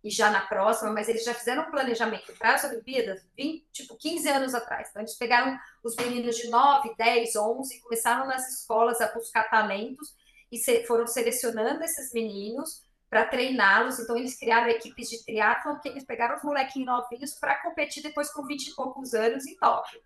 e 0.03 0.11
já 0.11 0.29
na 0.29 0.41
próxima, 0.41 0.91
mas 0.91 1.09
eles 1.09 1.23
já 1.23 1.33
fizeram 1.33 1.63
um 1.63 1.71
planejamento 1.71 2.31
para 2.37 2.53
as 2.53 2.63
Olimpíadas 2.65 3.27
20, 3.35 3.65
tipo 3.71 3.97
15 3.97 4.29
anos 4.29 4.53
atrás. 4.53 4.89
Então, 4.91 5.01
eles 5.01 5.15
pegaram 5.15 5.57
os 5.83 5.95
meninos 5.95 6.37
de 6.37 6.47
9, 6.51 6.93
10, 6.95 7.35
11 7.35 7.75
e 7.75 7.81
começaram 7.81 8.27
nas 8.27 8.47
escolas 8.59 9.01
a 9.01 9.11
buscar 9.11 9.49
talentos 9.49 10.13
e 10.51 10.57
se, 10.57 10.83
foram 10.85 11.07
selecionando 11.07 11.83
esses 11.83 12.11
meninos 12.13 12.83
para 13.09 13.25
treiná-los. 13.25 13.99
Então, 13.99 14.17
eles 14.17 14.37
criaram 14.37 14.69
equipes 14.69 15.09
de 15.09 15.23
triatlon 15.23 15.79
que 15.79 15.89
eles 15.89 16.05
pegaram 16.05 16.35
os 16.35 16.43
molequinhos 16.43 16.87
novinhos 16.87 17.33
para 17.33 17.61
competir 17.61 18.03
depois 18.03 18.31
com 18.31 18.45
20 18.45 18.67
e 18.67 18.75
poucos 18.75 19.13
anos 19.13 19.45
em 19.45 19.55
Tóquio. 19.57 20.01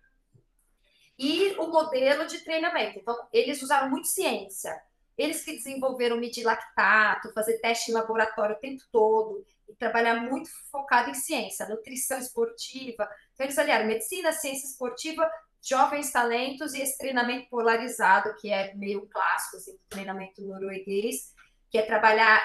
E 1.18 1.54
o 1.58 1.66
modelo 1.66 2.26
de 2.26 2.40
treinamento. 2.40 2.98
Então, 2.98 3.16
eles 3.32 3.60
usaram 3.62 3.90
muito 3.90 4.08
ciência 4.08 4.80
eles 5.20 5.44
que 5.44 5.52
desenvolveram 5.52 6.16
medir 6.16 6.44
lactato, 6.44 7.32
fazer 7.34 7.58
teste 7.58 7.90
em 7.90 7.94
laboratório 7.94 8.56
o 8.56 8.58
tempo 8.58 8.82
todo 8.90 9.44
e 9.68 9.74
trabalhar 9.74 10.14
muito 10.14 10.48
focado 10.70 11.10
em 11.10 11.14
ciência, 11.14 11.68
nutrição 11.68 12.18
esportiva. 12.18 13.06
Então, 13.34 13.44
eles 13.44 13.58
aliaram 13.58 13.86
medicina, 13.86 14.32
ciência 14.32 14.66
esportiva, 14.66 15.30
jovens 15.62 16.10
talentos 16.10 16.74
e 16.74 16.80
esse 16.80 16.96
treinamento 16.98 17.48
polarizado, 17.48 18.34
que 18.36 18.50
é 18.50 18.74
meio 18.74 19.06
clássico, 19.06 19.56
assim, 19.56 19.78
treinamento 19.88 20.42
norueguês, 20.42 21.34
que 21.70 21.78
é 21.78 21.82
trabalhar 21.82 22.42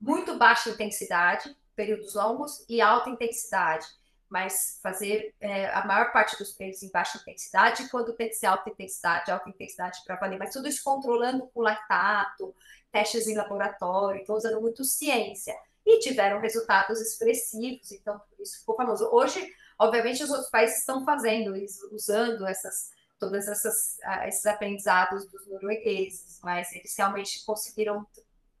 muito 0.00 0.36
baixa 0.36 0.70
intensidade, 0.70 1.56
períodos 1.74 2.14
longos, 2.14 2.64
e 2.68 2.80
alta 2.80 3.10
intensidade 3.10 3.86
mas 4.28 4.78
fazer 4.82 5.34
é, 5.40 5.66
a 5.68 5.84
maior 5.86 6.12
parte 6.12 6.36
dos 6.36 6.52
treinos 6.52 6.82
em 6.82 6.90
baixa 6.90 7.18
intensidade, 7.18 7.88
quando 7.88 8.12
tem 8.12 8.28
que 8.28 8.34
ser 8.34 8.46
alta 8.46 8.68
intensidade, 8.70 9.30
alta 9.30 9.48
intensidade 9.48 10.00
para 10.04 10.16
valer, 10.16 10.38
mas 10.38 10.52
tudo 10.52 10.68
isso 10.68 10.82
controlando 10.82 11.46
com 11.48 11.60
lactato, 11.60 12.54
testes 12.90 13.28
em 13.28 13.36
laboratório, 13.36 14.20
então 14.20 14.36
usando 14.36 14.60
muito 14.60 14.84
ciência. 14.84 15.54
E 15.84 16.00
tiveram 16.00 16.40
resultados 16.40 17.00
expressivos, 17.00 17.92
então 17.92 18.18
por 18.18 18.42
isso 18.42 18.58
ficou 18.58 18.74
famoso. 18.74 19.08
Hoje, 19.12 19.54
obviamente, 19.78 20.22
os 20.22 20.30
outros 20.30 20.50
países 20.50 20.78
estão 20.78 21.04
fazendo 21.04 21.56
isso, 21.56 21.88
usando 21.92 22.46
essas, 22.46 22.90
todos 23.18 23.46
essas, 23.46 23.98
esses 24.26 24.46
aprendizados 24.46 25.26
dos 25.30 25.46
noruegueses, 25.46 26.40
mas 26.42 26.72
eles 26.72 26.94
realmente 26.96 27.44
conseguiram 27.44 28.06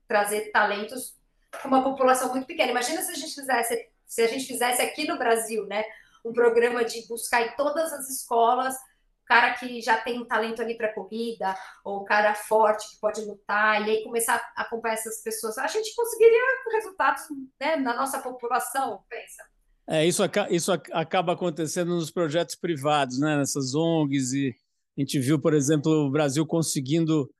trazer 0.06 0.50
talentos 0.52 1.16
com 1.62 1.68
uma 1.68 1.82
população 1.82 2.30
muito 2.30 2.46
pequena. 2.46 2.70
Imagina 2.70 3.02
se 3.02 3.10
a 3.10 3.14
gente 3.14 3.34
fizesse 3.34 3.88
se 4.06 4.22
a 4.22 4.28
gente 4.28 4.46
fizesse 4.46 4.80
aqui 4.80 5.04
no 5.04 5.18
Brasil, 5.18 5.66
né, 5.66 5.84
um 6.24 6.32
programa 6.32 6.84
de 6.84 7.04
buscar 7.08 7.42
em 7.42 7.56
todas 7.56 7.92
as 7.92 8.08
escolas 8.08 8.76
cara 9.26 9.54
que 9.54 9.82
já 9.82 9.98
tem 9.98 10.20
um 10.20 10.24
talento 10.24 10.62
ali 10.62 10.76
para 10.76 10.92
corrida, 10.94 11.54
ou 11.84 12.04
cara 12.04 12.34
forte 12.34 12.88
que 12.90 13.00
pode 13.00 13.20
lutar, 13.22 13.86
e 13.86 13.90
aí 13.90 14.04
começar 14.04 14.36
a 14.56 14.62
acompanhar 14.62 14.94
essas 14.94 15.20
pessoas, 15.20 15.58
a 15.58 15.66
gente 15.66 15.94
conseguiria 15.94 16.40
resultados 16.72 17.24
né, 17.60 17.76
na 17.76 17.94
nossa 17.94 18.20
população, 18.20 19.04
pensa. 19.08 19.44
É, 19.88 20.06
isso, 20.06 20.22
isso 20.50 20.72
acaba 20.72 21.32
acontecendo 21.32 21.94
nos 21.94 22.10
projetos 22.10 22.56
privados, 22.56 23.20
né, 23.20 23.36
nessas 23.36 23.74
ONGs, 23.74 24.32
e 24.32 24.54
a 24.96 25.00
gente 25.00 25.18
viu, 25.20 25.38
por 25.38 25.54
exemplo, 25.54 25.92
o 25.92 26.10
Brasil 26.10 26.44
conseguindo 26.44 27.30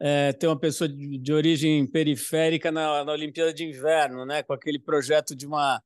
é, 0.00 0.32
ter 0.32 0.46
uma 0.46 0.58
pessoa 0.58 0.88
de, 0.88 1.18
de 1.18 1.32
origem 1.32 1.86
periférica 1.86 2.70
na, 2.70 3.04
na 3.04 3.12
Olimpíada 3.12 3.52
de 3.52 3.64
Inverno, 3.64 4.24
né, 4.24 4.42
com 4.42 4.52
aquele 4.52 4.78
projeto 4.78 5.34
de 5.34 5.46
uma 5.46 5.82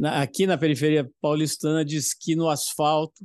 na, 0.00 0.22
aqui 0.22 0.46
na 0.46 0.56
periferia 0.56 1.08
paulistana 1.20 1.84
de 1.84 1.96
esqui 1.96 2.34
no 2.34 2.48
asfalto. 2.48 3.22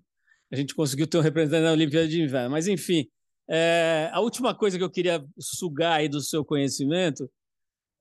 A 0.51 0.55
gente 0.57 0.75
conseguiu 0.75 1.07
ter 1.07 1.17
um 1.17 1.21
representante 1.21 1.63
na 1.63 1.71
Olimpíada 1.71 2.07
de 2.07 2.21
Inverno. 2.21 2.51
Mas, 2.51 2.67
enfim, 2.67 3.07
é, 3.49 4.09
a 4.11 4.19
última 4.19 4.53
coisa 4.53 4.77
que 4.77 4.83
eu 4.83 4.91
queria 4.91 5.23
sugar 5.39 5.99
aí 5.99 6.09
do 6.09 6.21
seu 6.21 6.43
conhecimento, 6.43 7.29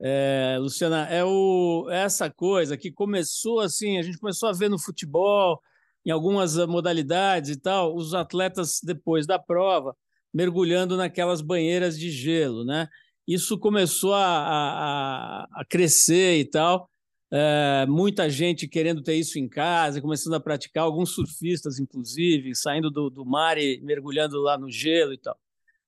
é, 0.05 0.59
Luciana, 0.61 1.07
é, 1.09 1.25
o, 1.25 1.89
é 1.91 2.03
essa 2.03 2.31
coisa 2.31 2.77
que 2.77 2.93
começou 2.93 3.61
assim, 3.61 3.97
a 3.97 4.03
gente 4.03 4.19
começou 4.19 4.51
a 4.51 4.53
ver 4.53 4.69
no 4.69 4.79
futebol, 4.79 5.61
em 6.05 6.11
algumas 6.11 6.57
modalidades 6.67 7.51
e 7.51 7.61
tal, 7.61 7.97
os 7.97 8.13
atletas, 8.13 8.81
depois 8.83 9.27
da 9.27 9.39
prova, 9.39 9.97
mergulhando 10.33 10.97
naquelas 10.97 11.41
banheiras 11.41 11.99
de 11.99 12.11
gelo, 12.11 12.65
né? 12.65 12.89
isso 13.27 13.59
começou 13.59 14.15
a, 14.15 14.27
a, 14.27 15.61
a 15.61 15.65
crescer 15.65 16.39
e 16.39 16.45
tal. 16.45 16.89
É, 17.33 17.87
muita 17.89 18.29
gente 18.31 18.69
querendo 18.69 19.03
ter 19.03 19.15
isso 19.15 19.39
em 19.39 19.49
casa, 19.49 20.01
começando 20.01 20.35
a 20.35 20.41
praticar, 20.41 20.85
alguns 20.85 21.15
surfistas, 21.15 21.81
inclusive, 21.81 22.55
saindo 22.55 22.91
do, 22.91 23.11
do 23.11 23.25
mar 23.25 23.59
e 23.59 23.81
mergulhando 23.81 24.41
lá 24.41 24.57
no 24.57 24.71
gelo 24.71 25.13
e 25.13 25.19
tal. 25.19 25.37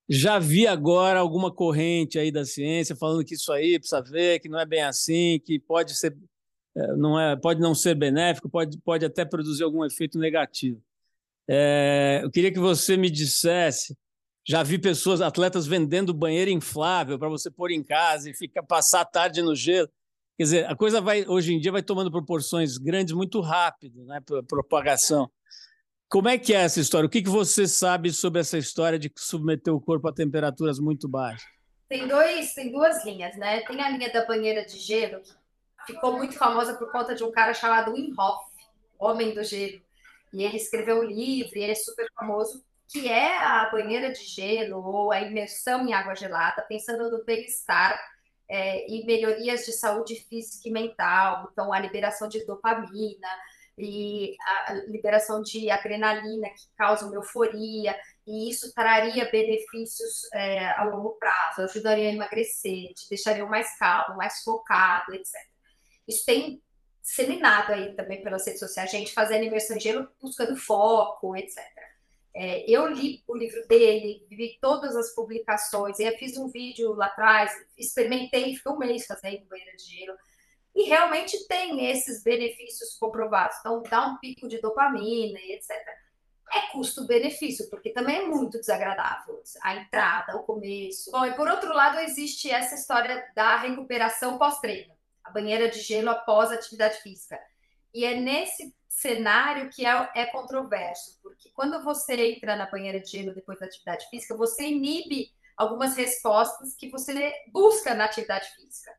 Já 0.09 0.39
vi 0.39 0.67
agora 0.67 1.19
alguma 1.19 1.51
corrente 1.53 2.19
aí 2.19 2.31
da 2.31 2.45
ciência 2.45 2.95
falando 2.95 3.25
que 3.25 3.35
isso 3.35 3.53
aí 3.53 3.79
precisa 3.79 4.01
ver, 4.03 4.39
que 4.39 4.49
não 4.49 4.59
é 4.59 4.65
bem 4.65 4.83
assim, 4.83 5.41
que 5.45 5.59
pode 5.59 5.97
ser, 5.97 6.17
é, 6.77 6.97
não 6.97 7.19
é, 7.19 7.35
pode 7.37 7.61
não 7.61 7.75
ser 7.75 7.95
benéfico, 7.97 8.49
pode, 8.49 8.79
pode 8.79 9.05
até 9.05 9.25
produzir 9.25 9.65
algum 9.65 9.85
efeito 9.85 10.19
negativo. 10.19 10.81
É, 11.49 12.21
eu 12.23 12.31
queria 12.31 12.53
que 12.53 12.59
você 12.59 12.97
me 12.97 13.11
dissesse. 13.11 13.97
Já 14.49 14.63
vi 14.63 14.79
pessoas, 14.79 15.21
atletas 15.21 15.67
vendendo 15.67 16.15
banheiro 16.15 16.51
inflável 16.51 17.19
para 17.19 17.29
você 17.29 17.51
pôr 17.51 17.73
em 17.73 17.83
casa 17.83 18.31
e 18.31 18.35
ficar 18.35 18.63
passar 18.63 19.01
a 19.01 19.05
tarde 19.05 19.43
no 19.43 19.57
gelo. 19.57 19.89
Quer 20.37 20.45
dizer, 20.45 20.71
a 20.71 20.77
coisa 20.77 21.01
vai 21.01 21.27
hoje 21.27 21.53
em 21.53 21.59
dia 21.59 21.73
vai 21.73 21.83
tomando 21.83 22.13
proporções 22.13 22.79
grandes 22.79 23.13
muito 23.13 23.41
rápido, 23.41 24.05
né? 24.05 24.21
Propagação. 24.47 25.29
Como 26.09 26.29
é 26.29 26.39
que 26.39 26.55
é 26.55 26.59
essa 26.59 26.81
história? 26.81 27.07
O 27.07 27.11
que, 27.11 27.23
que 27.23 27.29
você 27.29 27.67
sabe 27.67 28.13
sobre 28.13 28.41
essa 28.41 28.57
história 28.57 28.99
de 28.99 29.11
submeter 29.17 29.75
o 29.75 29.81
corpo 29.81 30.07
a 30.09 30.13
temperaturas 30.13 30.79
muito 30.79 31.09
baixas? 31.09 31.47
Tem 31.89 32.07
dois, 32.07 32.55
tem 32.55 32.71
duas 32.71 33.05
linhas, 33.05 33.37
né? 33.37 33.61
Tem 33.63 33.81
a 33.81 33.91
linha 33.91 34.13
da 34.13 34.25
banheira 34.25 34.65
de 34.65 34.79
gelo, 34.79 35.21
que 35.85 35.93
ficou 35.93 36.17
muito 36.17 36.35
famosa 36.35 36.75
por 36.75 36.91
conta 36.93 37.15
de 37.15 37.25
um 37.25 37.33
cara 37.33 37.53
chamado 37.55 37.93
Wim 37.93 38.15
Hof, 38.17 38.45
Homem 38.99 39.35
do 39.35 39.43
Gelo. 39.43 39.81
E 40.33 40.45
ele 40.45 40.57
escreveu 40.57 41.01
um 41.01 41.05
livro, 41.05 41.59
e 41.59 41.63
ele 41.63 41.73
é 41.73 41.77
super 41.77 42.07
famoso, 42.15 42.65
que 42.89 43.09
é 43.09 43.39
a 43.39 43.69
banheira 43.71 44.13
de 44.13 44.25
gelo 44.25 44.79
ou 44.85 45.11
a 45.11 45.21
imersão 45.21 45.87
em 45.87 45.93
água 45.93 46.15
gelada, 46.15 46.63
pensando 46.63 47.11
no 47.11 47.25
bem-estar 47.25 48.01
é, 48.49 48.89
e 48.89 49.05
melhorias 49.05 49.67
de 49.67 49.73
saúde 49.73 50.15
física 50.29 50.69
e 50.69 50.73
mental, 50.73 51.49
então 51.53 51.73
a 51.73 51.81
liberação 51.81 52.29
de 52.29 52.45
dopamina 52.47 53.29
e 53.79 54.35
a 54.41 54.75
liberação 54.89 55.43
de 55.43 55.71
adrenalina 55.71 56.49
que 56.49 56.67
causa 56.77 57.07
uma 57.07 57.15
euforia, 57.15 57.95
e 58.27 58.51
isso 58.51 58.73
traria 58.75 59.31
benefícios 59.31 60.25
é, 60.33 60.71
a 60.71 60.85
longo 60.85 61.11
prazo, 61.19 61.63
ajudaria 61.63 62.09
a 62.09 62.13
emagrecer, 62.13 62.95
te 62.95 63.09
deixaria 63.09 63.45
mais 63.45 63.77
calmo, 63.79 64.17
mais 64.17 64.43
focado, 64.43 65.15
etc. 65.15 65.33
Isso 66.09 66.25
tem 66.25 66.63
disseminado 67.03 67.73
aí 67.73 67.95
também 67.95 68.23
pelas 68.23 68.47
redes 68.47 68.61
sociais, 68.61 68.91
a 68.91 68.97
gente 68.97 69.13
fazendo 69.13 69.45
imersão 69.45 69.77
buscando 70.21 70.57
foco, 70.57 71.37
etc. 71.37 71.59
É, 72.35 72.69
eu 72.71 72.87
li 72.89 73.23
o 73.27 73.35
livro 73.35 73.67
dele, 73.67 74.27
vi 74.29 74.59
todas 74.61 74.95
as 74.95 75.15
publicações, 75.15 75.99
eu 75.99 76.13
fiz 76.19 76.37
um 76.37 76.49
vídeo 76.49 76.93
lá 76.95 77.07
atrás, 77.07 77.51
experimentei, 77.79 78.55
fiquei 78.55 78.73
um 78.73 78.79
mês 78.79 79.07
fazendo 79.07 79.47
banheira 79.47 79.75
de 79.77 79.85
gelo, 79.85 80.15
e 80.77 80.83
realmente 80.83 81.49
tem 81.49 81.91
esses 81.91 82.23
benefícios 82.23 82.99
comprovados. 82.99 83.57
Então, 83.61 83.83
dá 83.83 84.09
um 84.09 84.19
pico 84.19 84.47
de 84.47 84.61
dopamina 84.61 85.41
e 85.41 85.53
etc. 85.53 85.71
É 86.53 86.71
custo-benefício, 86.71 87.71
porque 87.71 87.91
também 87.91 88.19
é 88.19 88.27
muito 88.27 88.61
desagradável 88.61 89.43
a 89.63 89.75
entrada, 89.75 90.37
o 90.37 90.43
começo. 90.43 91.11
Bom, 91.11 91.25
e 91.25 91.33
por 91.33 91.49
outro 91.49 91.73
lado, 91.73 91.99
existe 92.01 92.51
essa 92.51 92.75
história 92.75 93.27
da 93.35 93.57
recuperação 93.57 94.37
pós-treino, 94.37 94.95
a 95.25 95.31
banheira 95.31 95.71
de 95.71 95.81
gelo 95.81 96.11
após 96.11 96.53
atividade 96.53 96.99
física. 96.99 97.41
E 97.95 98.05
é 98.05 98.15
nesse 98.15 98.77
cenário 98.87 99.71
que 99.71 99.87
é, 99.87 100.11
é 100.15 100.27
controverso, 100.27 101.19
porque 101.23 101.49
quando 101.55 101.83
você 101.83 102.35
entra 102.35 102.55
na 102.55 102.71
banheira 102.71 103.01
de 103.01 103.11
gelo 103.11 103.35
depois 103.35 103.59
da 103.59 103.65
atividade 103.65 104.07
física, 104.11 104.37
você 104.37 104.65
inibe 104.65 105.33
algumas 105.57 105.97
respostas 105.97 106.75
que 106.75 106.91
você 106.91 107.33
busca 107.51 107.95
na 107.95 108.05
atividade 108.05 108.47
física. 108.55 108.93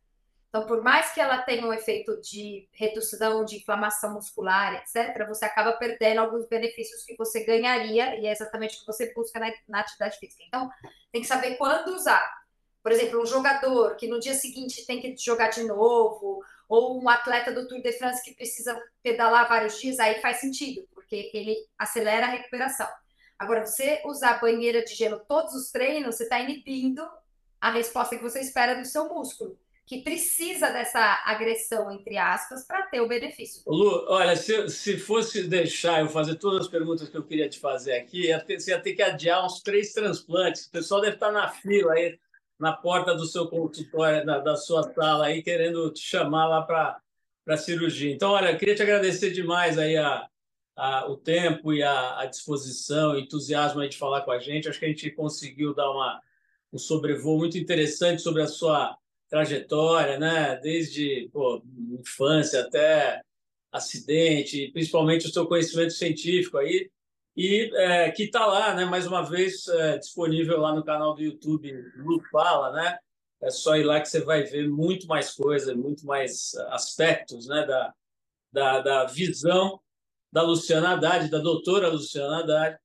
Então, 0.49 0.65
por 0.65 0.81
mais 0.81 1.13
que 1.13 1.19
ela 1.19 1.39
tenha 1.39 1.65
um 1.65 1.73
efeito 1.73 2.19
de 2.21 2.67
redução 2.71 3.43
de 3.43 3.57
inflamação 3.57 4.13
muscular, 4.13 4.75
etc., 4.75 5.27
você 5.27 5.45
acaba 5.45 5.73
perdendo 5.73 6.19
alguns 6.19 6.47
benefícios 6.47 7.03
que 7.03 7.15
você 7.17 7.43
ganharia, 7.43 8.17
e 8.19 8.25
é 8.25 8.31
exatamente 8.31 8.77
o 8.77 8.79
que 8.79 8.85
você 8.85 9.13
busca 9.13 9.39
na, 9.39 9.51
na 9.67 9.81
atividade 9.81 10.17
física. 10.17 10.43
Então, 10.47 10.69
tem 11.11 11.21
que 11.21 11.27
saber 11.27 11.57
quando 11.57 11.89
usar. 11.93 12.25
Por 12.81 12.93
exemplo, 12.93 13.21
um 13.21 13.25
jogador 13.25 13.97
que 13.97 14.07
no 14.07 14.19
dia 14.19 14.33
seguinte 14.33 14.85
tem 14.85 15.01
que 15.01 15.13
jogar 15.17 15.49
de 15.49 15.63
novo, 15.63 16.41
ou 16.69 17.01
um 17.01 17.09
atleta 17.09 17.51
do 17.51 17.67
Tour 17.67 17.81
de 17.81 17.91
France 17.91 18.23
que 18.23 18.33
precisa 18.33 18.81
pedalar 19.03 19.49
vários 19.49 19.79
dias, 19.79 19.99
aí 19.99 20.21
faz 20.21 20.37
sentido, 20.37 20.87
porque 20.93 21.29
ele 21.33 21.57
acelera 21.77 22.25
a 22.25 22.29
recuperação. 22.29 22.87
Agora, 23.37 23.65
você 23.65 24.01
usar 24.05 24.39
banheira 24.39 24.83
de 24.83 24.95
gelo 24.95 25.19
todos 25.27 25.53
os 25.53 25.69
treinos, 25.69 26.15
você 26.15 26.23
está 26.23 26.39
inibindo 26.39 27.05
a 27.59 27.69
resposta 27.71 28.15
que 28.15 28.23
você 28.23 28.39
espera 28.39 28.75
do 28.75 28.85
seu 28.85 29.09
músculo, 29.09 29.59
que 29.87 30.01
precisa 30.01 30.69
dessa 30.69 31.23
agressão, 31.25 31.89
entre 31.89 32.17
aspas, 32.17 32.67
para 32.67 32.83
ter 32.87 32.99
o 32.99 33.07
benefício. 33.07 33.63
Lu, 33.65 34.05
olha, 34.09 34.35
se, 34.35 34.67
se 34.67 34.97
fosse 34.97 35.47
deixar 35.47 36.01
eu 36.01 36.09
fazer 36.09 36.35
todas 36.35 36.63
as 36.63 36.67
perguntas 36.67 37.07
que 37.07 37.15
eu 37.15 37.23
queria 37.23 37.47
te 37.47 37.57
fazer 37.57 37.93
aqui, 37.93 38.27
ia 38.27 38.37
ter, 38.37 38.59
você 38.59 38.71
ia 38.71 38.81
ter 38.81 38.93
que 38.93 39.01
adiar 39.01 39.45
uns 39.45 39.61
três 39.61 39.93
transplantes. 39.93 40.65
O 40.65 40.71
pessoal 40.71 40.99
deve 40.99 41.13
estar 41.13 41.31
na 41.31 41.47
fila 41.47 41.93
aí 41.93 42.19
na 42.59 42.73
porta 42.73 43.15
do 43.15 43.25
seu 43.25 43.47
consultório, 43.47 44.25
da, 44.25 44.39
da 44.39 44.57
sua 44.57 44.83
sala 44.91 45.27
aí, 45.27 45.41
querendo 45.41 45.89
te 45.93 46.01
chamar 46.01 46.47
lá 46.47 46.61
para 46.63 46.99
a 47.47 47.55
cirurgia. 47.55 48.13
Então, 48.13 48.31
olha, 48.31 48.51
eu 48.51 48.57
queria 48.57 48.75
te 48.75 48.81
agradecer 48.81 49.31
demais 49.31 49.77
aí 49.77 49.95
a, 49.95 50.27
a, 50.75 51.09
o 51.09 51.15
tempo 51.15 51.71
e 51.71 51.81
a, 51.81 52.19
a 52.19 52.25
disposição, 52.25 53.13
o 53.13 53.17
entusiasmo 53.17 53.79
aí 53.79 53.87
de 53.87 53.97
falar 53.97 54.21
com 54.23 54.31
a 54.31 54.39
gente. 54.39 54.67
Acho 54.67 54.79
que 54.79 54.85
a 54.85 54.89
gente 54.89 55.09
conseguiu 55.11 55.73
dar 55.73 55.89
uma, 55.89 56.21
um 56.73 56.77
sobrevoo 56.77 57.37
muito 57.37 57.57
interessante 57.57 58.21
sobre 58.21 58.41
a 58.41 58.47
sua 58.47 58.97
trajetória, 59.29 60.19
né? 60.19 60.59
Desde 60.61 61.29
pô, 61.31 61.61
infância 61.99 62.61
até 62.61 63.21
acidente, 63.71 64.71
principalmente 64.71 65.27
o 65.27 65.31
seu 65.31 65.45
conhecimento 65.45 65.93
científico 65.93 66.57
aí 66.57 66.89
e 67.37 67.69
é, 67.75 68.09
que 68.09 68.23
está 68.23 68.47
lá, 68.47 68.73
né, 68.73 68.83
mais 68.83 69.05
uma 69.05 69.21
vez, 69.21 69.67
é, 69.67 69.99
disponível 69.99 70.59
lá 70.59 70.73
no 70.73 70.83
canal 70.83 71.13
do 71.13 71.21
YouTube 71.21 71.71
Lu 71.95 72.19
Fala, 72.31 72.71
né? 72.71 72.97
É 73.39 73.51
só 73.51 73.77
ir 73.77 73.83
lá 73.83 74.01
que 74.01 74.09
você 74.09 74.21
vai 74.21 74.41
ver 74.41 74.67
muito 74.67 75.05
mais 75.05 75.35
coisa, 75.35 75.75
muito 75.75 76.03
mais 76.03 76.55
aspectos 76.69 77.47
né, 77.47 77.63
da, 77.63 77.93
da, 78.51 78.81
da 78.81 79.05
visão 79.05 79.79
da 80.31 80.41
Luciana 80.41 80.93
Haddad, 80.93 81.29
da 81.29 81.37
doutora 81.37 81.89
Luciana 81.89 82.39
Haddad, 82.39 82.79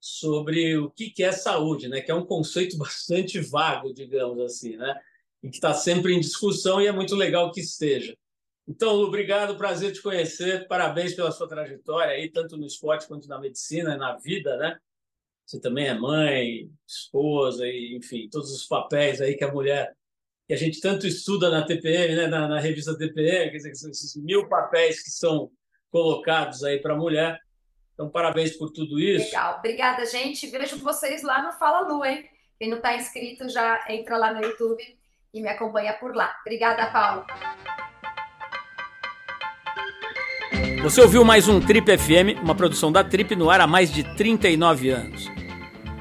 sobre 0.00 0.78
o 0.78 0.90
que 0.90 1.12
é 1.22 1.30
saúde, 1.30 1.86
né? 1.88 2.00
que 2.00 2.10
é 2.10 2.14
um 2.14 2.24
conceito 2.24 2.78
bastante 2.78 3.38
vago, 3.40 3.92
digamos 3.92 4.40
assim, 4.40 4.78
né? 4.78 4.98
E 5.42 5.48
que 5.48 5.56
está 5.56 5.72
sempre 5.72 6.14
em 6.14 6.20
discussão 6.20 6.80
e 6.80 6.86
é 6.86 6.92
muito 6.92 7.14
legal 7.14 7.52
que 7.52 7.60
esteja. 7.60 8.16
Então, 8.66 8.94
Lu, 8.94 9.06
obrigado, 9.06 9.56
prazer 9.56 9.92
te 9.92 10.02
conhecer. 10.02 10.68
Parabéns 10.68 11.14
pela 11.14 11.32
sua 11.32 11.48
trajetória 11.48 12.12
aí, 12.12 12.30
tanto 12.30 12.56
no 12.56 12.66
esporte 12.66 13.06
quanto 13.06 13.26
na 13.26 13.40
medicina, 13.40 13.96
na 13.96 14.16
vida, 14.18 14.58
né? 14.58 14.78
Você 15.46 15.58
também 15.58 15.86
é 15.86 15.94
mãe, 15.94 16.70
esposa, 16.86 17.66
e, 17.66 17.96
enfim, 17.96 18.28
todos 18.30 18.52
os 18.52 18.66
papéis 18.66 19.22
aí 19.22 19.34
que 19.34 19.44
a 19.44 19.50
mulher, 19.50 19.96
que 20.46 20.52
a 20.52 20.56
gente 20.56 20.82
tanto 20.82 21.06
estuda 21.06 21.48
na 21.48 21.64
TPM, 21.64 22.14
né? 22.14 22.26
na, 22.26 22.46
na 22.46 22.60
revista 22.60 22.96
TPM, 22.96 23.50
quer 23.50 23.56
dizer, 23.56 23.70
esses 23.70 24.14
mil 24.16 24.46
papéis 24.46 25.02
que 25.02 25.10
são 25.10 25.50
colocados 25.90 26.62
aí 26.62 26.78
para 26.78 26.92
a 26.92 26.98
mulher. 26.98 27.40
Então, 27.94 28.10
parabéns 28.10 28.54
por 28.54 28.70
tudo 28.70 29.00
isso. 29.00 29.24
Legal, 29.26 29.58
obrigada, 29.58 30.04
gente. 30.04 30.46
Vejo 30.46 30.76
vocês 30.76 31.22
lá 31.22 31.42
no 31.42 31.58
Fala 31.58 31.88
Lu, 31.88 32.04
hein? 32.04 32.28
Quem 32.58 32.68
não 32.68 32.76
está 32.76 32.94
inscrito 32.94 33.48
já 33.48 33.82
entra 33.88 34.18
lá 34.18 34.34
no 34.34 34.44
YouTube 34.44 34.97
e 35.32 35.40
me 35.40 35.48
acompanha 35.48 35.92
por 35.94 36.14
lá. 36.14 36.34
Obrigada, 36.40 36.86
Paulo. 36.86 37.24
Você 40.82 41.00
ouviu 41.00 41.24
mais 41.24 41.48
um 41.48 41.60
Trip 41.60 41.98
FM, 41.98 42.40
uma 42.42 42.54
produção 42.54 42.92
da 42.92 43.02
Trip 43.02 43.34
no 43.34 43.50
ar 43.50 43.60
há 43.60 43.66
mais 43.66 43.92
de 43.92 44.04
39 44.16 44.90
anos. 44.90 45.28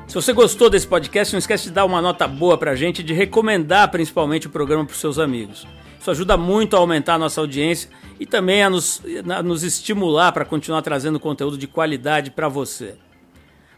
Se 0.08 0.16
você 0.16 0.32
gostou 0.32 0.70
desse 0.70 0.88
podcast, 0.88 1.34
não 1.34 1.40
esquece 1.40 1.66
de 1.66 1.72
dar 1.72 1.84
uma 1.84 2.02
nota 2.02 2.28
boa 2.28 2.58
pra 2.58 2.76
gente 2.76 3.00
e 3.00 3.04
de 3.04 3.14
recomendar 3.14 3.90
principalmente 3.92 4.48
o 4.48 4.50
programa 4.50 4.86
para 4.86 4.96
seus 4.96 5.20
amigos. 5.20 5.68
Isso 6.00 6.12
ajuda 6.12 6.38
muito 6.38 6.76
a 6.76 6.80
aumentar 6.80 7.16
a 7.16 7.20
nossa 7.20 7.42
audiência 7.42 7.90
e 8.20 8.26
também 8.26 8.64
a 8.64 8.70
nos, 8.70 9.02
a 9.36 9.44
nos 9.44 9.64
estimular 9.64 10.32
para 10.32 10.46
continuar 10.46 10.82
trazendo 10.82 11.20
conteúdo 11.20 11.58
de 11.58 11.68
qualidade 11.68 12.32
para 12.32 12.48
você. 12.48 12.96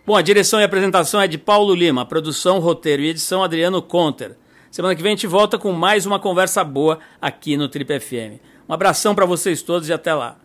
Bom, 0.06 0.16
a 0.16 0.22
direção 0.22 0.60
e 0.60 0.64
apresentação 0.64 1.22
é 1.22 1.28
de 1.28 1.38
Paulo 1.38 1.74
Lima, 1.74 2.06
produção, 2.06 2.60
roteiro 2.60 3.02
e 3.02 3.10
edição 3.10 3.44
Adriano 3.44 3.82
Conter. 3.82 4.38
Semana 4.72 4.96
que 4.96 5.02
vem 5.02 5.14
a 5.14 5.16
gente 5.16 5.26
volta 5.26 5.58
com 5.58 5.72
mais 5.72 6.06
uma 6.06 6.20
conversa 6.20 6.64
boa 6.64 7.00
aqui 7.20 7.58
no 7.58 7.68
Trip 7.68 8.00
FM. 8.00 8.40
Um 8.68 8.74
abração 8.74 9.16
para 9.16 9.26
vocês 9.26 9.64
todos 9.64 9.90
e 9.90 9.94
até 9.94 10.14
lá. 10.14 10.38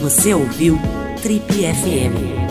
Você 0.00 0.34
ouviu 0.34 0.78
Trip 1.22 1.42
FM. 1.52 2.47